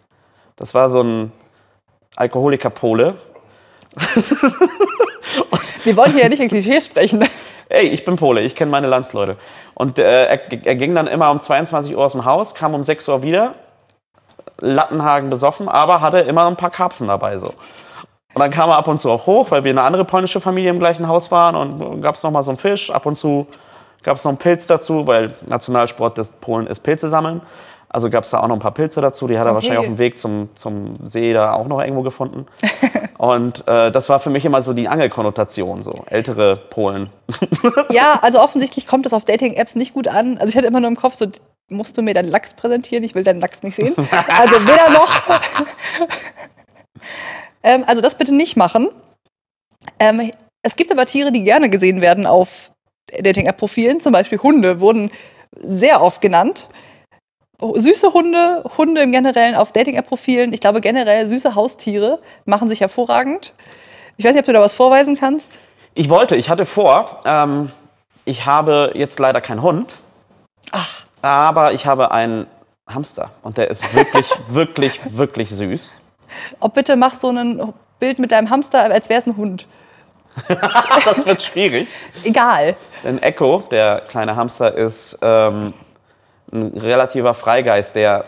das 0.54 0.72
war 0.72 0.88
so 0.88 1.02
ein 1.02 1.32
Alkoholiker-Pole. 2.14 3.16
Wir 5.82 5.96
wollen 5.96 6.12
hier 6.12 6.22
ja 6.22 6.28
nicht 6.28 6.42
in 6.42 6.48
Klischees 6.48 6.84
sprechen. 6.84 7.28
Ey, 7.68 7.88
ich 7.88 8.04
bin 8.04 8.16
Pole, 8.16 8.40
ich 8.42 8.54
kenne 8.54 8.70
meine 8.70 8.86
Landsleute. 8.86 9.36
Und 9.74 9.98
äh, 9.98 10.26
er, 10.26 10.66
er 10.66 10.76
ging 10.76 10.94
dann 10.94 11.06
immer 11.06 11.30
um 11.30 11.40
22 11.40 11.96
Uhr 11.96 12.04
aus 12.04 12.12
dem 12.12 12.24
Haus, 12.24 12.54
kam 12.54 12.74
um 12.74 12.84
6 12.84 13.08
Uhr 13.08 13.22
wieder, 13.22 13.54
Lattenhagen 14.60 15.30
besoffen, 15.30 15.68
aber 15.68 16.00
hatte 16.00 16.18
immer 16.20 16.46
ein 16.46 16.56
paar 16.56 16.70
Karpfen 16.70 17.08
dabei 17.08 17.38
so. 17.38 17.46
Und 18.34 18.40
dann 18.40 18.50
kam 18.50 18.70
er 18.70 18.76
ab 18.76 18.86
und 18.88 18.98
zu 18.98 19.10
auch 19.10 19.26
hoch, 19.26 19.50
weil 19.50 19.64
wir 19.64 19.70
eine 19.70 19.82
andere 19.82 20.04
polnische 20.04 20.40
Familie 20.40 20.70
im 20.70 20.78
gleichen 20.78 21.08
Haus 21.08 21.30
waren 21.30 21.56
und 21.56 22.02
gab 22.02 22.14
es 22.16 22.22
noch 22.22 22.30
mal 22.30 22.42
so 22.42 22.50
einen 22.50 22.58
Fisch. 22.58 22.90
Ab 22.90 23.06
und 23.06 23.16
zu 23.16 23.46
gab 24.02 24.16
es 24.18 24.24
noch 24.24 24.30
einen 24.30 24.38
Pilz 24.38 24.66
dazu, 24.66 25.06
weil 25.06 25.34
Nationalsport 25.46 26.18
des 26.18 26.30
Polen 26.32 26.66
ist 26.66 26.80
Pilze 26.82 27.08
sammeln. 27.08 27.40
Also 27.88 28.10
gab 28.10 28.24
es 28.24 28.30
da 28.30 28.40
auch 28.40 28.48
noch 28.48 28.56
ein 28.56 28.60
paar 28.60 28.72
Pilze 28.72 29.00
dazu. 29.00 29.26
Die 29.26 29.38
hat 29.38 29.46
er 29.46 29.52
Okay. 29.52 29.54
wahrscheinlich 29.56 29.78
auf 29.78 29.86
dem 29.86 29.98
Weg 29.98 30.18
zum, 30.18 30.50
zum 30.54 30.94
See 31.04 31.32
da 31.32 31.54
auch 31.54 31.66
noch 31.66 31.80
irgendwo 31.80 32.02
gefunden. 32.02 32.46
und 33.18 33.66
äh, 33.66 33.90
das 33.90 34.08
war 34.08 34.20
für 34.20 34.30
mich 34.30 34.44
immer 34.44 34.62
so 34.62 34.72
die 34.72 34.88
Angelkonnotation, 34.88 35.82
so 35.82 36.04
ältere 36.06 36.56
Polen. 36.56 37.10
Ja, 37.90 38.18
also 38.22 38.40
offensichtlich 38.40 38.86
kommt 38.86 39.06
das 39.06 39.12
auf 39.12 39.24
Dating-Apps 39.24 39.74
nicht 39.74 39.94
gut 39.94 40.08
an. 40.08 40.38
Also 40.38 40.48
ich 40.48 40.56
hatte 40.56 40.66
immer 40.66 40.80
nur 40.80 40.88
im 40.88 40.96
Kopf, 40.96 41.14
so 41.14 41.26
musst 41.70 41.96
du 41.96 42.02
mir 42.02 42.14
deinen 42.14 42.30
Lachs 42.30 42.54
präsentieren, 42.54 43.04
ich 43.04 43.14
will 43.14 43.22
deinen 43.22 43.40
Lachs 43.40 43.62
nicht 43.62 43.76
sehen. 43.76 43.94
Also 44.28 44.56
weder 44.66 44.90
noch. 44.90 45.22
ähm, 47.62 47.84
also 47.86 48.02
das 48.02 48.16
bitte 48.16 48.34
nicht 48.34 48.56
machen. 48.56 48.88
Ähm, 49.98 50.30
es 50.62 50.76
gibt 50.76 50.90
aber 50.90 51.06
Tiere, 51.06 51.32
die 51.32 51.42
gerne 51.42 51.70
gesehen 51.70 52.00
werden 52.00 52.26
auf 52.26 52.72
Dating-App-Profilen. 53.18 54.00
Zum 54.00 54.12
Beispiel 54.12 54.38
Hunde 54.38 54.80
wurden 54.80 55.10
sehr 55.56 56.02
oft 56.02 56.20
genannt. 56.20 56.68
Süße 57.60 58.12
Hunde, 58.12 58.64
Hunde 58.76 59.00
im 59.00 59.12
Generellen 59.12 59.54
auf 59.54 59.72
Dating-App-Profilen. 59.72 60.52
Ich 60.52 60.60
glaube 60.60 60.80
generell 60.80 61.26
süße 61.26 61.54
Haustiere 61.54 62.18
machen 62.44 62.68
sich 62.68 62.80
hervorragend. 62.80 63.54
Ich 64.18 64.24
weiß 64.24 64.32
nicht, 64.32 64.40
ob 64.40 64.46
du 64.46 64.52
da 64.52 64.60
was 64.60 64.74
vorweisen 64.74 65.16
kannst. 65.16 65.58
Ich 65.94 66.10
wollte, 66.10 66.36
ich 66.36 66.50
hatte 66.50 66.66
vor, 66.66 67.22
ähm, 67.24 67.70
ich 68.26 68.44
habe 68.44 68.92
jetzt 68.94 69.18
leider 69.18 69.40
keinen 69.40 69.62
Hund. 69.62 69.94
Ach. 70.72 71.04
Aber 71.22 71.72
ich 71.72 71.86
habe 71.86 72.10
einen 72.12 72.46
Hamster 72.86 73.30
und 73.42 73.56
der 73.56 73.70
ist 73.70 73.94
wirklich, 73.94 74.26
wirklich, 74.48 75.00
wirklich 75.16 75.50
süß. 75.50 75.94
Ob 76.60 76.74
bitte 76.74 76.96
mach 76.96 77.14
so 77.14 77.30
ein 77.30 77.72
Bild 77.98 78.18
mit 78.18 78.32
deinem 78.32 78.50
Hamster, 78.50 78.82
als 78.82 79.08
wäre 79.08 79.20
es 79.20 79.26
ein 79.26 79.36
Hund. 79.36 79.66
Das 80.48 81.24
wird 81.24 81.42
schwierig. 81.42 81.88
Egal. 82.22 82.76
Denn 83.02 83.22
Echo, 83.22 83.64
der 83.70 84.02
kleine 84.02 84.36
Hamster, 84.36 84.74
ist 84.74 85.18
ähm, 85.22 85.72
ein 86.56 86.78
relativer 86.78 87.34
Freigeist, 87.34 87.94
der 87.94 88.24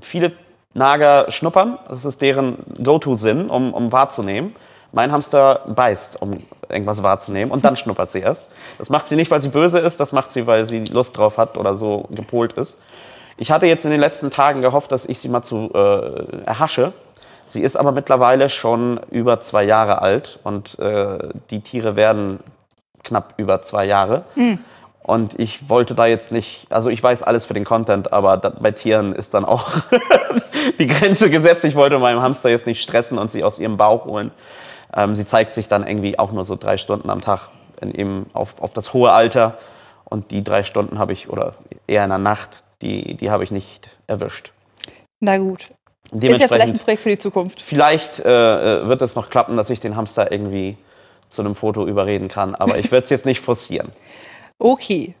viele 0.00 0.32
Nager 0.74 1.30
schnuppern. 1.30 1.78
Das 1.88 2.04
ist 2.04 2.22
deren 2.22 2.58
Go-To-Sinn, 2.82 3.50
um, 3.50 3.74
um 3.74 3.92
wahrzunehmen. 3.92 4.54
Mein 4.92 5.12
Hamster 5.12 5.62
beißt, 5.66 6.22
um 6.22 6.42
irgendwas 6.68 7.02
wahrzunehmen 7.02 7.50
und 7.50 7.64
dann 7.64 7.76
schnuppert 7.76 8.10
sie 8.10 8.20
erst. 8.20 8.46
Das 8.78 8.90
macht 8.90 9.08
sie 9.08 9.16
nicht, 9.16 9.30
weil 9.30 9.40
sie 9.40 9.48
böse 9.48 9.78
ist, 9.78 10.00
das 10.00 10.12
macht 10.12 10.30
sie, 10.30 10.46
weil 10.46 10.64
sie 10.64 10.84
Lust 10.92 11.16
drauf 11.16 11.36
hat 11.36 11.58
oder 11.58 11.76
so 11.76 12.06
gepolt 12.10 12.52
ist. 12.54 12.78
Ich 13.36 13.50
hatte 13.50 13.66
jetzt 13.66 13.84
in 13.84 13.90
den 13.90 14.00
letzten 14.00 14.30
Tagen 14.30 14.62
gehofft, 14.62 14.90
dass 14.90 15.06
ich 15.06 15.18
sie 15.18 15.28
mal 15.28 15.42
zu 15.42 15.70
äh, 15.74 16.44
erhasche. 16.44 16.92
Sie 17.46 17.62
ist 17.62 17.76
aber 17.76 17.92
mittlerweile 17.92 18.48
schon 18.48 19.00
über 19.10 19.40
zwei 19.40 19.64
Jahre 19.64 20.02
alt 20.02 20.38
und 20.44 20.78
äh, 20.78 21.28
die 21.50 21.60
Tiere 21.60 21.96
werden 21.96 22.40
knapp 23.04 23.34
über 23.36 23.62
zwei 23.62 23.84
Jahre. 23.86 24.24
Und 25.08 25.40
ich 25.40 25.70
wollte 25.70 25.94
da 25.94 26.04
jetzt 26.04 26.32
nicht, 26.32 26.66
also 26.68 26.90
ich 26.90 27.02
weiß 27.02 27.22
alles 27.22 27.46
für 27.46 27.54
den 27.54 27.64
Content, 27.64 28.12
aber 28.12 28.36
bei 28.36 28.72
Tieren 28.72 29.14
ist 29.14 29.32
dann 29.32 29.46
auch 29.46 29.70
die 30.78 30.86
Grenze 30.86 31.30
gesetzt. 31.30 31.64
Ich 31.64 31.76
wollte 31.76 31.98
meinem 31.98 32.20
Hamster 32.20 32.50
jetzt 32.50 32.66
nicht 32.66 32.82
stressen 32.82 33.16
und 33.16 33.30
sie 33.30 33.42
aus 33.42 33.58
ihrem 33.58 33.78
Bauch 33.78 34.04
holen. 34.04 34.32
Ähm, 34.94 35.14
sie 35.14 35.24
zeigt 35.24 35.54
sich 35.54 35.66
dann 35.66 35.86
irgendwie 35.86 36.18
auch 36.18 36.30
nur 36.30 36.44
so 36.44 36.56
drei 36.56 36.76
Stunden 36.76 37.08
am 37.08 37.22
Tag 37.22 37.48
in 37.80 37.90
eben 37.90 38.26
auf, 38.34 38.60
auf 38.60 38.74
das 38.74 38.92
hohe 38.92 39.10
Alter. 39.10 39.56
Und 40.04 40.30
die 40.30 40.44
drei 40.44 40.62
Stunden 40.62 40.98
habe 40.98 41.14
ich, 41.14 41.30
oder 41.30 41.54
eher 41.86 42.04
in 42.04 42.10
der 42.10 42.18
Nacht, 42.18 42.62
die, 42.82 43.14
die 43.14 43.30
habe 43.30 43.44
ich 43.44 43.50
nicht 43.50 43.88
erwischt. 44.08 44.52
Na 45.20 45.38
gut. 45.38 45.70
Ist 46.12 46.38
ja 46.38 46.48
vielleicht 46.48 46.74
ein 46.74 46.80
Projekt 46.80 47.00
für 47.00 47.08
die 47.08 47.18
Zukunft. 47.18 47.62
Vielleicht 47.62 48.20
äh, 48.20 48.82
äh, 48.82 48.88
wird 48.88 49.00
es 49.00 49.14
noch 49.14 49.30
klappen, 49.30 49.56
dass 49.56 49.70
ich 49.70 49.80
den 49.80 49.96
Hamster 49.96 50.30
irgendwie 50.30 50.76
zu 51.30 51.40
einem 51.40 51.54
Foto 51.54 51.86
überreden 51.86 52.28
kann, 52.28 52.54
aber 52.54 52.76
ich 52.76 52.92
werde 52.92 53.04
es 53.04 53.10
jetzt 53.10 53.24
nicht 53.24 53.40
forcieren. 53.40 53.90
Okay. 54.58 55.14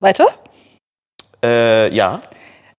Weiter? 0.00 0.26
Äh, 1.42 1.94
ja. 1.94 2.20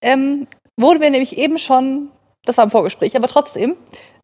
Ähm, 0.02 0.48
wo 0.78 0.92
wir 1.00 1.10
nämlich 1.10 1.38
eben 1.38 1.58
schon, 1.58 2.10
das 2.46 2.58
war 2.58 2.66
im 2.66 2.72
Vorgespräch, 2.72 3.16
aber 3.16 3.28
trotzdem, 3.28 3.76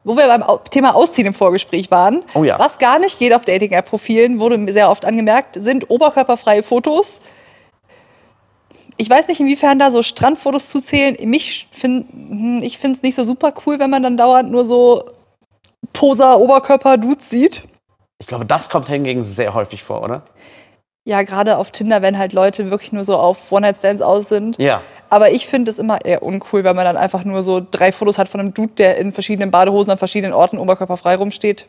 wo 0.04 0.16
wir 0.16 0.26
beim 0.26 0.44
Thema 0.70 0.94
Ausziehen 0.94 1.26
im 1.26 1.34
Vorgespräch 1.34 1.90
waren, 1.90 2.22
Oh 2.34 2.44
ja. 2.44 2.58
was 2.58 2.78
gar 2.78 2.98
nicht 2.98 3.18
geht 3.18 3.34
auf 3.34 3.44
Dating-App-Profilen, 3.44 4.40
wurde 4.40 4.58
mir 4.58 4.72
sehr 4.72 4.90
oft 4.90 5.04
angemerkt, 5.04 5.56
sind 5.58 5.90
oberkörperfreie 5.90 6.62
Fotos. 6.62 7.20
Ich 8.96 9.08
weiß 9.08 9.28
nicht, 9.28 9.40
inwiefern 9.40 9.78
da 9.78 9.90
so 9.90 10.02
Strandfotos 10.02 10.68
zuzählen. 10.68 11.16
Mich 11.28 11.68
find, 11.70 12.06
hm, 12.12 12.60
ich 12.62 12.78
finde 12.78 12.96
es 12.96 13.02
nicht 13.02 13.14
so 13.14 13.24
super 13.24 13.54
cool, 13.64 13.78
wenn 13.78 13.88
man 13.90 14.02
dann 14.02 14.16
dauernd 14.18 14.50
nur 14.50 14.66
so 14.66 15.04
Poser, 15.94 16.38
Oberkörper, 16.38 16.98
Dudes 16.98 17.30
sieht. 17.30 17.62
Ich 18.20 18.26
glaube, 18.26 18.44
das 18.44 18.68
kommt 18.68 18.88
hingegen 18.88 19.24
sehr 19.24 19.54
häufig 19.54 19.82
vor, 19.82 20.02
oder? 20.02 20.22
Ja, 21.06 21.22
gerade 21.22 21.56
auf 21.56 21.70
Tinder, 21.70 22.02
wenn 22.02 22.18
halt 22.18 22.32
Leute 22.32 22.70
wirklich 22.70 22.92
nur 22.92 23.04
so 23.04 23.16
auf 23.16 23.50
One-Night-Stands 23.50 24.02
aus 24.02 24.28
sind. 24.28 24.58
Ja. 24.58 24.82
Aber 25.08 25.30
ich 25.32 25.46
finde 25.46 25.70
es 25.70 25.78
immer 25.78 26.04
eher 26.04 26.22
uncool, 26.22 26.62
wenn 26.62 26.76
man 26.76 26.84
dann 26.84 26.96
einfach 26.96 27.24
nur 27.24 27.42
so 27.42 27.60
drei 27.68 27.90
Fotos 27.90 28.18
hat 28.18 28.28
von 28.28 28.40
einem 28.40 28.54
Dude, 28.54 28.74
der 28.74 28.98
in 28.98 29.10
verschiedenen 29.10 29.50
Badehosen 29.50 29.90
an 29.90 29.98
verschiedenen 29.98 30.34
Orten 30.34 30.58
oberkörperfrei 30.58 31.16
rumsteht. 31.16 31.66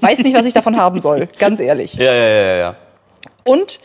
Weiß 0.00 0.18
nicht, 0.20 0.36
was 0.36 0.46
ich 0.46 0.54
davon 0.54 0.76
haben 0.76 1.00
soll, 1.00 1.28
ganz 1.38 1.60
ehrlich. 1.60 1.94
Ja, 1.94 2.12
ja, 2.12 2.28
ja, 2.28 2.56
ja. 2.56 2.76
Und 3.44 3.80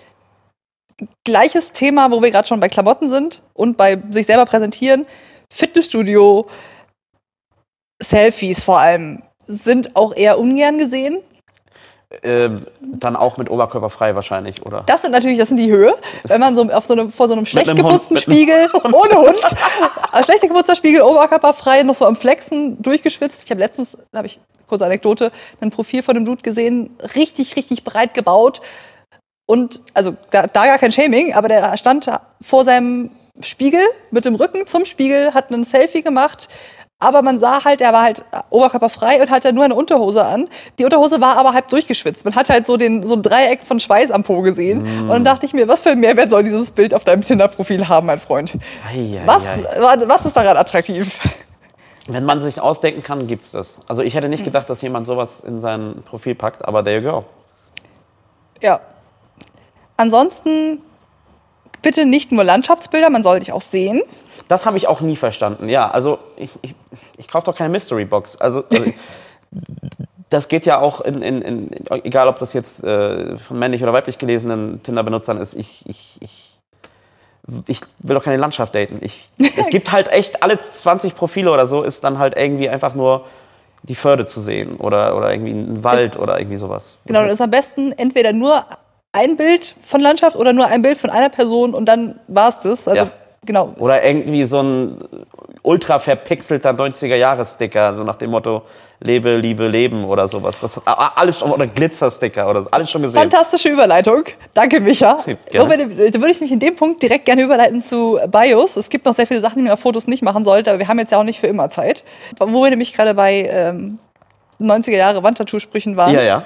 gleiches 1.23 1.71
Thema, 1.71 2.11
wo 2.11 2.21
wir 2.21 2.31
gerade 2.31 2.47
schon 2.47 2.59
bei 2.59 2.69
Klamotten 2.69 3.09
sind 3.09 3.41
und 3.53 3.77
bei 3.77 4.01
sich 4.11 4.25
selber 4.25 4.45
präsentieren. 4.45 5.05
Fitnessstudio, 5.51 6.47
Selfies 8.01 8.63
vor 8.63 8.79
allem, 8.79 9.23
sind 9.45 9.95
auch 9.95 10.15
eher 10.15 10.39
ungern 10.39 10.77
gesehen. 10.77 11.19
Ähm, 12.21 12.67
dann 12.81 13.15
auch 13.15 13.37
mit 13.37 13.49
Oberkörper 13.49 13.89
frei 13.89 14.13
wahrscheinlich, 14.13 14.63
oder? 14.65 14.83
Das 14.85 15.01
sind 15.01 15.11
natürlich, 15.11 15.39
das 15.39 15.47
sind 15.47 15.57
die 15.57 15.71
Höhe. 15.71 15.95
Wenn 16.23 16.39
man 16.39 16.55
so 16.55 16.63
auf 16.71 16.85
so 16.85 16.93
einem, 16.93 17.11
vor 17.11 17.27
so 17.27 17.33
einem 17.33 17.45
schlecht 17.45 17.69
einem 17.69 17.79
Hund, 17.79 17.87
geputzten 17.87 18.17
Spiegel, 18.17 18.69
ohne 18.83 19.15
Hund, 19.15 19.39
äh, 20.13 20.23
schlecht 20.23 20.41
geputzter 20.41 20.75
Spiegel, 20.75 21.01
oberkörperfrei, 21.01 21.81
noch 21.83 21.95
so 21.95 22.05
am 22.05 22.15
Flexen, 22.15 22.81
durchgeschwitzt. 22.81 23.43
Ich 23.45 23.51
habe 23.51 23.59
letztens, 23.59 23.97
habe 24.15 24.27
ich, 24.27 24.39
kurze 24.67 24.85
Anekdote, 24.85 25.31
ein 25.59 25.71
Profil 25.71 26.03
von 26.03 26.13
dem 26.13 26.25
Dude 26.25 26.43
gesehen, 26.43 26.95
richtig, 27.15 27.55
richtig 27.55 27.83
breit 27.83 28.13
gebaut. 28.13 28.61
Und, 29.45 29.81
also 29.93 30.15
da, 30.29 30.47
da 30.47 30.65
gar 30.65 30.77
kein 30.77 30.91
Shaming, 30.91 31.33
aber 31.33 31.47
der 31.47 31.75
stand 31.77 32.09
vor 32.41 32.63
seinem 32.63 33.09
Spiegel 33.41 33.81
mit 34.11 34.25
dem 34.25 34.35
Rücken 34.35 34.67
zum 34.67 34.85
Spiegel, 34.85 35.33
hat 35.33 35.51
ein 35.51 35.63
Selfie 35.63 36.03
gemacht. 36.03 36.47
Aber 37.03 37.21
man 37.21 37.37
sah 37.37 37.65
halt, 37.65 37.81
er 37.81 37.91
war 37.91 38.03
halt 38.03 38.23
oberkörperfrei 38.49 39.21
und 39.21 39.29
hatte 39.29 39.51
nur 39.51 39.65
eine 39.65 39.75
Unterhose 39.75 40.23
an. 40.25 40.47
Die 40.79 40.85
Unterhose 40.85 41.19
war 41.19 41.37
aber 41.37 41.53
halb 41.53 41.67
durchgeschwitzt. 41.67 42.23
Man 42.23 42.33
hat 42.33 42.49
halt 42.49 42.65
so, 42.65 42.77
den, 42.77 43.05
so 43.05 43.15
ein 43.15 43.21
Dreieck 43.21 43.63
von 43.63 43.79
Schweiß 43.81 44.09
am 44.09 44.23
Po 44.23 44.41
gesehen. 44.41 44.81
Und 45.01 45.09
dann 45.09 45.25
dachte 45.25 45.45
ich 45.45 45.53
mir, 45.53 45.67
was 45.67 45.81
für 45.81 45.89
einen 45.89 45.99
Mehrwert 45.99 46.31
soll 46.31 46.43
dieses 46.43 46.71
Bild 46.71 46.93
auf 46.93 47.03
deinem 47.03 47.21
Tinder-Profil 47.21 47.89
haben, 47.89 48.07
mein 48.07 48.19
Freund? 48.19 48.57
Ei, 48.87 49.19
ei, 49.19 49.21
Was, 49.25 49.45
ei. 49.45 49.97
was 50.07 50.25
ist 50.25 50.37
daran 50.37 50.55
attraktiv? 50.55 51.19
Wenn 52.07 52.23
man 52.23 52.41
sich 52.41 52.61
ausdenken 52.61 53.03
kann, 53.03 53.27
gibt's 53.27 53.51
das. 53.51 53.81
Also 53.87 54.01
ich 54.01 54.13
hätte 54.13 54.29
nicht 54.29 54.45
gedacht, 54.45 54.69
dass 54.69 54.81
jemand 54.81 55.05
sowas 55.05 55.41
in 55.41 55.59
sein 55.59 56.03
Profil 56.05 56.35
packt, 56.35 56.65
aber 56.65 56.83
there 56.83 57.01
you 57.01 57.09
go. 57.09 57.25
Ja. 58.61 58.79
Ansonsten 59.97 60.81
bitte 61.81 62.05
nicht 62.05 62.31
nur 62.31 62.43
Landschaftsbilder, 62.43 63.09
man 63.09 63.23
soll 63.23 63.39
dich 63.39 63.51
auch 63.51 63.61
sehen. 63.61 64.01
Das 64.47 64.65
habe 64.65 64.77
ich 64.77 64.87
auch 64.87 65.01
nie 65.01 65.15
verstanden. 65.15 65.69
Ja, 65.69 65.89
also 65.89 66.19
ich, 66.37 66.49
ich, 66.61 66.75
ich 67.17 67.27
kaufe 67.27 67.45
doch 67.45 67.55
keine 67.55 67.69
Mystery 67.69 68.05
Box. 68.05 68.35
Also, 68.35 68.63
also 68.71 68.91
das 70.29 70.47
geht 70.47 70.65
ja 70.65 70.79
auch 70.79 71.01
in, 71.01 71.21
in, 71.21 71.41
in 71.41 71.71
egal 72.03 72.27
ob 72.27 72.39
das 72.39 72.53
jetzt 72.53 72.83
äh, 72.83 73.37
von 73.37 73.59
männlich 73.59 73.83
oder 73.83 73.93
weiblich 73.93 74.17
gelesenen 74.17 74.81
Tinder-Benutzern 74.83 75.37
ist, 75.37 75.53
ich, 75.53 75.83
ich, 75.85 76.17
ich, 76.19 76.57
ich 77.67 77.81
will 77.99 78.15
doch 78.15 78.23
keine 78.23 78.37
Landschaft 78.37 78.73
daten. 78.73 78.99
Ich, 79.01 79.29
es 79.37 79.69
gibt 79.69 79.91
halt 79.91 80.07
echt 80.07 80.41
alle 80.43 80.59
20 80.59 81.15
Profile 81.15 81.51
oder 81.51 81.67
so, 81.67 81.83
ist 81.83 82.03
dann 82.03 82.17
halt 82.17 82.35
irgendwie 82.35 82.69
einfach 82.69 82.95
nur 82.95 83.25
die 83.83 83.95
Förde 83.95 84.25
zu 84.25 84.41
sehen 84.41 84.77
oder, 84.77 85.15
oder 85.15 85.31
irgendwie 85.31 85.51
einen 85.51 85.83
Wald 85.83 86.17
oder 86.17 86.39
irgendwie 86.39 86.57
sowas. 86.57 86.95
Genau, 87.05 87.21
dann 87.21 87.29
ist 87.29 87.41
am 87.41 87.51
besten 87.51 87.91
entweder 87.91 88.33
nur 88.33 88.63
ein 89.11 89.37
Bild 89.37 89.75
von 89.85 90.01
Landschaft 90.01 90.35
oder 90.35 90.53
nur 90.53 90.67
ein 90.67 90.81
Bild 90.81 90.97
von 90.97 91.09
einer 91.09 91.29
Person 91.29 91.73
und 91.73 91.85
dann 91.85 92.19
war 92.27 92.49
es 92.49 92.61
das. 92.61 92.87
Also, 92.87 93.03
Ja. 93.03 93.11
Genau. 93.45 93.73
Oder 93.77 94.03
irgendwie 94.03 94.45
so 94.45 94.61
ein 94.61 94.97
ultra 95.61 95.99
verpixelter 95.99 96.71
90er-Jahres-Sticker, 96.71 97.95
so 97.95 98.03
nach 98.03 98.15
dem 98.17 98.31
Motto 98.31 98.63
Lebe, 98.99 99.35
Liebe, 99.35 99.67
Leben 99.67 100.05
oder 100.05 100.29
sowas. 100.29 100.55
Das 100.61 100.79
alles 100.85 101.39
schon, 101.39 101.51
oder 101.51 101.67
Glitzer-Sticker 101.67 102.49
oder 102.49 102.63
so, 102.63 102.69
alles 102.71 102.89
schon 102.89 103.01
gesehen. 103.01 103.19
Fantastische 103.19 103.69
Überleitung. 103.69 104.23
Danke, 104.53 104.79
Micha. 104.79 105.23
Da 105.51 105.69
würde 105.69 106.31
ich 106.31 106.41
mich 106.41 106.51
in 106.51 106.59
dem 106.59 106.75
Punkt 106.75 107.01
direkt 107.03 107.25
gerne 107.25 107.41
überleiten 107.41 107.81
zu 107.81 108.17
Bios. 108.27 108.77
Es 108.77 108.89
gibt 108.89 109.05
noch 109.05 109.13
sehr 109.13 109.27
viele 109.27 109.41
Sachen, 109.41 109.57
die 109.57 109.63
man 109.63 109.73
auf 109.73 109.81
Fotos 109.81 110.07
nicht 110.07 110.23
machen 110.23 110.45
sollte, 110.45 110.69
aber 110.69 110.79
wir 110.79 110.87
haben 110.87 110.99
jetzt 110.99 111.11
ja 111.11 111.19
auch 111.19 111.23
nicht 111.23 111.39
für 111.39 111.47
immer 111.47 111.67
Zeit. 111.69 112.03
Wo 112.39 112.63
wir 112.63 112.69
nämlich 112.69 112.93
gerade 112.93 113.13
bei 113.13 113.49
ähm, 113.51 113.99
90er 114.61 114.95
Jahre 114.95 115.21
Wandtattoo-Sprüchen 115.21 115.97
waren, 115.97 116.13
Ja, 116.13 116.21
ja. 116.21 116.45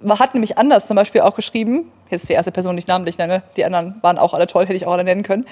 man 0.00 0.18
hat 0.18 0.34
nämlich 0.34 0.56
anders 0.56 0.86
zum 0.86 0.96
Beispiel 0.96 1.20
auch 1.20 1.34
geschrieben, 1.34 1.92
jetzt 2.08 2.28
die 2.28 2.32
erste 2.32 2.50
Person, 2.50 2.76
die 2.76 2.80
ich 2.80 2.86
namentlich 2.86 3.18
nenne, 3.18 3.42
die 3.56 3.64
anderen 3.64 3.96
waren 4.00 4.18
auch 4.18 4.32
alle 4.32 4.46
toll, 4.46 4.62
hätte 4.64 4.74
ich 4.74 4.86
auch 4.86 4.92
alle 4.92 5.04
nennen 5.04 5.22
können. 5.22 5.46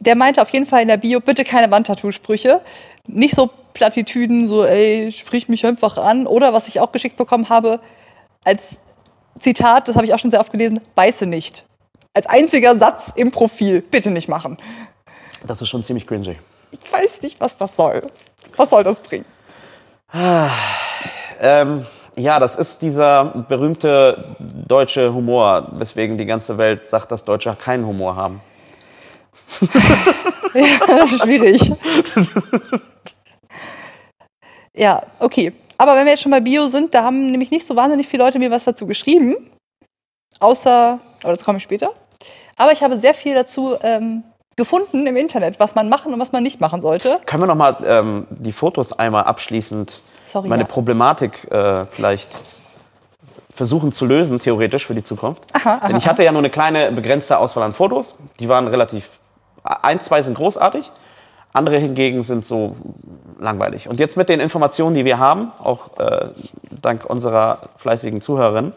Der 0.00 0.16
meinte 0.16 0.42
auf 0.42 0.50
jeden 0.50 0.66
Fall 0.66 0.82
in 0.82 0.88
der 0.88 0.96
Bio, 0.96 1.20
bitte 1.20 1.44
keine 1.44 1.70
Wandtattoo-Sprüche. 1.70 2.60
Nicht 3.06 3.34
so 3.34 3.50
Plattitüden, 3.74 4.48
so, 4.48 4.64
ey, 4.64 5.12
sprich 5.12 5.48
mich 5.48 5.64
einfach 5.66 5.98
an. 5.98 6.26
Oder 6.26 6.52
was 6.52 6.68
ich 6.68 6.80
auch 6.80 6.90
geschickt 6.90 7.16
bekommen 7.16 7.48
habe, 7.48 7.80
als 8.44 8.80
Zitat, 9.38 9.88
das 9.88 9.96
habe 9.96 10.06
ich 10.06 10.14
auch 10.14 10.18
schon 10.18 10.30
sehr 10.30 10.40
oft 10.40 10.50
gelesen, 10.50 10.80
beiße 10.94 11.26
nicht. 11.26 11.64
Als 12.14 12.26
einziger 12.26 12.76
Satz 12.76 13.12
im 13.14 13.30
Profil, 13.30 13.82
bitte 13.82 14.10
nicht 14.10 14.28
machen. 14.28 14.56
Das 15.46 15.60
ist 15.62 15.68
schon 15.68 15.82
ziemlich 15.82 16.06
cringy. 16.06 16.38
Ich 16.70 16.92
weiß 16.92 17.22
nicht, 17.22 17.40
was 17.40 17.56
das 17.56 17.76
soll. 17.76 18.02
Was 18.56 18.70
soll 18.70 18.82
das 18.82 19.00
bringen? 19.00 19.24
Ähm, 21.40 21.86
ja, 22.16 22.40
das 22.40 22.56
ist 22.56 22.82
dieser 22.82 23.24
berühmte 23.48 24.36
deutsche 24.38 25.14
Humor, 25.14 25.68
weswegen 25.72 26.18
die 26.18 26.26
ganze 26.26 26.58
Welt 26.58 26.86
sagt, 26.86 27.12
dass 27.12 27.24
Deutsche 27.24 27.54
keinen 27.54 27.86
Humor 27.86 28.16
haben. 28.16 28.40
Schwierig. 31.22 31.72
ja, 34.74 35.02
okay. 35.18 35.52
Aber 35.78 35.96
wenn 35.96 36.04
wir 36.04 36.12
jetzt 36.12 36.22
schon 36.22 36.32
bei 36.32 36.40
Bio 36.40 36.66
sind, 36.66 36.94
da 36.94 37.04
haben 37.04 37.30
nämlich 37.30 37.50
nicht 37.50 37.66
so 37.66 37.74
wahnsinnig 37.74 38.06
viele 38.06 38.24
Leute 38.24 38.38
mir 38.38 38.50
was 38.50 38.64
dazu 38.64 38.86
geschrieben. 38.86 39.36
Außer, 40.38 40.98
aber 41.22 41.32
das 41.32 41.44
komme 41.44 41.58
ich 41.58 41.64
später. 41.64 41.90
Aber 42.56 42.72
ich 42.72 42.82
habe 42.82 42.98
sehr 42.98 43.14
viel 43.14 43.34
dazu 43.34 43.76
ähm, 43.82 44.22
gefunden 44.56 45.06
im 45.06 45.16
Internet, 45.16 45.58
was 45.58 45.74
man 45.74 45.88
machen 45.88 46.12
und 46.12 46.20
was 46.20 46.32
man 46.32 46.42
nicht 46.42 46.60
machen 46.60 46.82
sollte. 46.82 47.18
Können 47.24 47.42
wir 47.42 47.46
noch 47.46 47.54
mal 47.54 47.78
ähm, 47.86 48.26
die 48.30 48.52
Fotos 48.52 48.98
einmal 48.98 49.24
abschließend, 49.24 50.02
Sorry, 50.26 50.48
meine 50.48 50.64
ja. 50.64 50.68
Problematik 50.68 51.50
äh, 51.50 51.86
vielleicht 51.86 52.30
versuchen 53.54 53.92
zu 53.92 54.06
lösen, 54.06 54.38
theoretisch 54.38 54.86
für 54.86 54.94
die 54.94 55.02
Zukunft? 55.02 55.44
Aha, 55.54 55.80
Denn 55.86 55.96
ich 55.96 56.06
hatte 56.06 56.22
ja 56.24 56.32
nur 56.32 56.40
eine 56.40 56.50
kleine 56.50 56.92
begrenzte 56.92 57.36
Auswahl 57.38 57.64
an 57.64 57.74
Fotos. 57.74 58.14
Die 58.38 58.48
waren 58.48 58.66
relativ, 58.68 59.19
ein, 59.64 60.00
zwei 60.00 60.22
sind 60.22 60.34
großartig, 60.34 60.90
andere 61.52 61.78
hingegen 61.78 62.22
sind 62.22 62.44
so 62.44 62.76
langweilig. 63.38 63.88
Und 63.88 64.00
jetzt 64.00 64.16
mit 64.16 64.28
den 64.28 64.40
Informationen, 64.40 64.94
die 64.94 65.04
wir 65.04 65.18
haben, 65.18 65.52
auch 65.58 65.98
äh, 65.98 66.28
dank 66.82 67.04
unserer 67.04 67.60
fleißigen 67.76 68.20
Zuhörerin, 68.20 68.72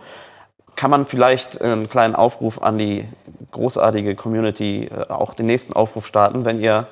kann 0.76 0.90
man 0.90 1.06
vielleicht 1.06 1.62
einen 1.62 1.90
kleinen 1.90 2.16
Aufruf 2.16 2.62
an 2.62 2.78
die 2.78 3.08
großartige 3.52 4.16
Community, 4.16 4.86
äh, 4.86 5.12
auch 5.12 5.34
den 5.34 5.46
nächsten 5.46 5.74
Aufruf 5.74 6.08
starten, 6.08 6.46
wenn 6.46 6.60
ihr 6.60 6.88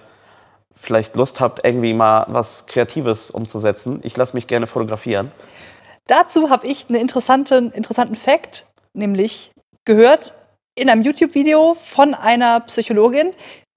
vielleicht 0.79 1.15
Lust 1.15 1.39
habt, 1.39 1.65
irgendwie 1.65 1.93
mal 1.93 2.25
was 2.27 2.65
Kreatives 2.65 3.31
umzusetzen. 3.31 3.99
Ich 4.03 4.17
lasse 4.17 4.35
mich 4.35 4.47
gerne 4.47 4.67
fotografieren. 4.67 5.31
Dazu 6.07 6.49
habe 6.49 6.67
ich 6.67 6.89
einen 6.89 6.99
interessanten, 6.99 7.71
interessanten 7.71 8.15
Fact, 8.15 8.65
nämlich 8.93 9.51
gehört 9.85 10.33
in 10.75 10.89
einem 10.89 11.03
YouTube-Video 11.03 11.75
von 11.75 12.13
einer 12.13 12.61
Psychologin, 12.61 13.31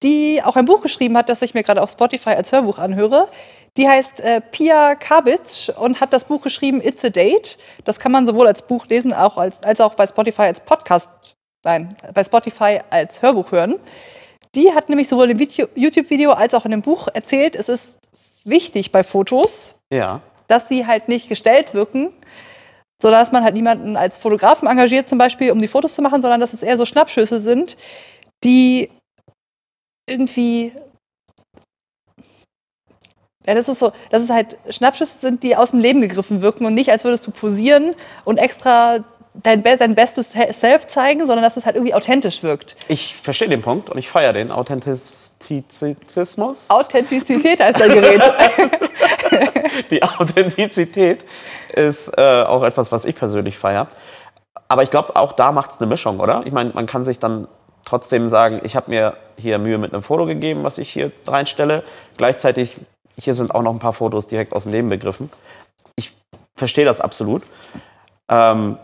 die 0.04 0.40
auch 0.44 0.54
ein 0.56 0.66
Buch 0.66 0.82
geschrieben 0.82 1.16
hat, 1.16 1.28
das 1.28 1.42
ich 1.42 1.54
mir 1.54 1.62
gerade 1.64 1.82
auf 1.82 1.90
Spotify 1.90 2.30
als 2.30 2.52
Hörbuch 2.52 2.78
anhöre. 2.78 3.28
Die 3.76 3.88
heißt 3.88 4.20
äh, 4.20 4.40
Pia 4.40 4.94
Kabitsch 4.94 5.70
und 5.70 6.00
hat 6.00 6.12
das 6.12 6.26
Buch 6.26 6.42
geschrieben 6.42 6.80
It's 6.80 7.04
a 7.04 7.08
Date. 7.08 7.58
Das 7.84 7.98
kann 7.98 8.12
man 8.12 8.26
sowohl 8.26 8.46
als 8.46 8.62
Buch 8.62 8.86
lesen 8.86 9.12
auch 9.12 9.36
als, 9.38 9.62
als 9.64 9.80
auch 9.80 9.94
bei 9.94 10.06
Spotify 10.06 10.42
als 10.42 10.60
Podcast, 10.60 11.10
nein, 11.64 11.96
bei 12.12 12.22
Spotify 12.22 12.80
als 12.90 13.22
Hörbuch 13.22 13.50
hören. 13.50 13.76
Die 14.54 14.72
hat 14.72 14.88
nämlich 14.88 15.08
sowohl 15.08 15.30
im 15.30 15.38
Video- 15.40 15.66
YouTube-Video 15.74 16.32
als 16.32 16.54
auch 16.54 16.64
in 16.66 16.70
dem 16.70 16.82
Buch 16.82 17.08
erzählt, 17.12 17.56
es 17.56 17.68
ist 17.68 17.98
wichtig 18.44 18.92
bei 18.92 19.02
Fotos, 19.02 19.74
Ja. 19.90 20.20
dass 20.46 20.68
sie 20.68 20.86
halt 20.86 21.08
nicht 21.08 21.28
gestellt 21.28 21.74
wirken, 21.74 22.12
sondern 23.02 23.20
dass 23.20 23.32
man 23.32 23.42
halt 23.42 23.54
niemanden 23.54 23.96
als 23.96 24.18
Fotografen 24.18 24.68
engagiert 24.68 25.08
zum 25.08 25.18
Beispiel, 25.18 25.50
um 25.50 25.58
die 25.58 25.66
Fotos 25.66 25.94
zu 25.94 26.02
machen, 26.02 26.20
sondern 26.22 26.40
dass 26.40 26.52
es 26.52 26.62
eher 26.62 26.76
so 26.76 26.84
Schnappschüsse 26.84 27.40
sind, 27.40 27.76
die 28.44 28.90
irgendwie 30.08 30.72
ja, 33.46 33.54
das 33.54 33.68
ist 33.68 33.78
so, 33.78 33.92
dass 34.10 34.22
es 34.22 34.30
halt 34.30 34.56
Schnappschüsse 34.70 35.18
sind, 35.18 35.42
die 35.42 35.54
aus 35.54 35.72
dem 35.72 35.80
Leben 35.80 36.00
gegriffen 36.00 36.40
wirken 36.40 36.64
und 36.64 36.72
nicht, 36.74 36.90
als 36.90 37.04
würdest 37.04 37.26
du 37.26 37.30
posieren 37.30 37.94
und 38.24 38.38
extra 38.38 39.00
dein, 39.34 39.62
Be 39.62 39.76
dein 39.76 39.94
bestes 39.94 40.32
Self 40.32 40.86
zeigen, 40.86 41.20
sondern 41.20 41.42
dass 41.42 41.58
es 41.58 41.66
halt 41.66 41.76
irgendwie 41.76 41.92
authentisch 41.94 42.42
wirkt. 42.42 42.76
Ich 42.88 43.14
verstehe 43.16 43.48
den 43.48 43.62
Punkt 43.62 43.90
und 43.90 43.98
ich 43.98 44.08
feiere 44.08 44.32
den 44.32 44.50
Authentizismus. 44.50 46.70
Authentizität 46.70 47.60
heißt 47.60 47.78
dein 47.80 47.90
Gerät. 47.90 48.22
Die 49.90 50.02
Authentizität 50.02 51.22
ist 51.74 52.08
äh, 52.16 52.44
auch 52.44 52.62
etwas, 52.62 52.90
was 52.92 53.04
ich 53.04 53.14
persönlich 53.14 53.58
feiere. 53.58 53.88
Aber 54.68 54.82
ich 54.82 54.88
glaube, 54.90 55.16
auch 55.16 55.32
da 55.32 55.52
macht 55.52 55.72
es 55.72 55.80
eine 55.80 55.86
Mischung, 55.86 56.18
oder? 56.20 56.44
Ich 56.46 56.52
meine, 56.52 56.70
man 56.70 56.86
kann 56.86 57.04
sich 57.04 57.18
dann 57.18 57.46
trotzdem 57.84 58.28
sagen, 58.28 58.60
ich 58.64 58.76
habe 58.76 58.90
mir 58.90 59.16
hier 59.38 59.58
Mühe 59.58 59.78
mit 59.78 59.92
einem 59.92 60.02
Foto 60.02 60.26
gegeben, 60.26 60.64
was 60.64 60.78
ich 60.78 60.90
hier 60.90 61.12
reinstelle. 61.26 61.82
Gleichzeitig, 62.16 62.78
hier 63.18 63.34
sind 63.34 63.54
auch 63.54 63.62
noch 63.62 63.72
ein 63.72 63.78
paar 63.78 63.92
Fotos 63.92 64.26
direkt 64.26 64.52
aus 64.52 64.64
dem 64.64 64.72
Leben 64.72 64.88
begriffen. 64.88 65.30
Ich 65.96 66.16
verstehe 66.56 66.84
das 66.84 67.00
absolut. 67.00 67.42
Ähm, 68.28 68.78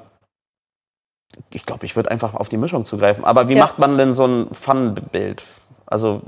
ich 1.51 1.65
glaube, 1.67 1.87
ich 1.87 1.97
würde 1.97 2.11
einfach 2.11 2.35
auf 2.35 2.49
die 2.49 2.57
Mischung 2.57 2.85
zugreifen. 2.85 3.25
Aber 3.25 3.49
wie 3.49 3.55
Ja. 3.55 3.65
macht 3.65 3.79
man 3.79 3.97
denn 3.99 4.13
so 4.15 4.27
ein 4.27 4.49
Fun-Bild? 4.53 5.43
Also 5.87 6.23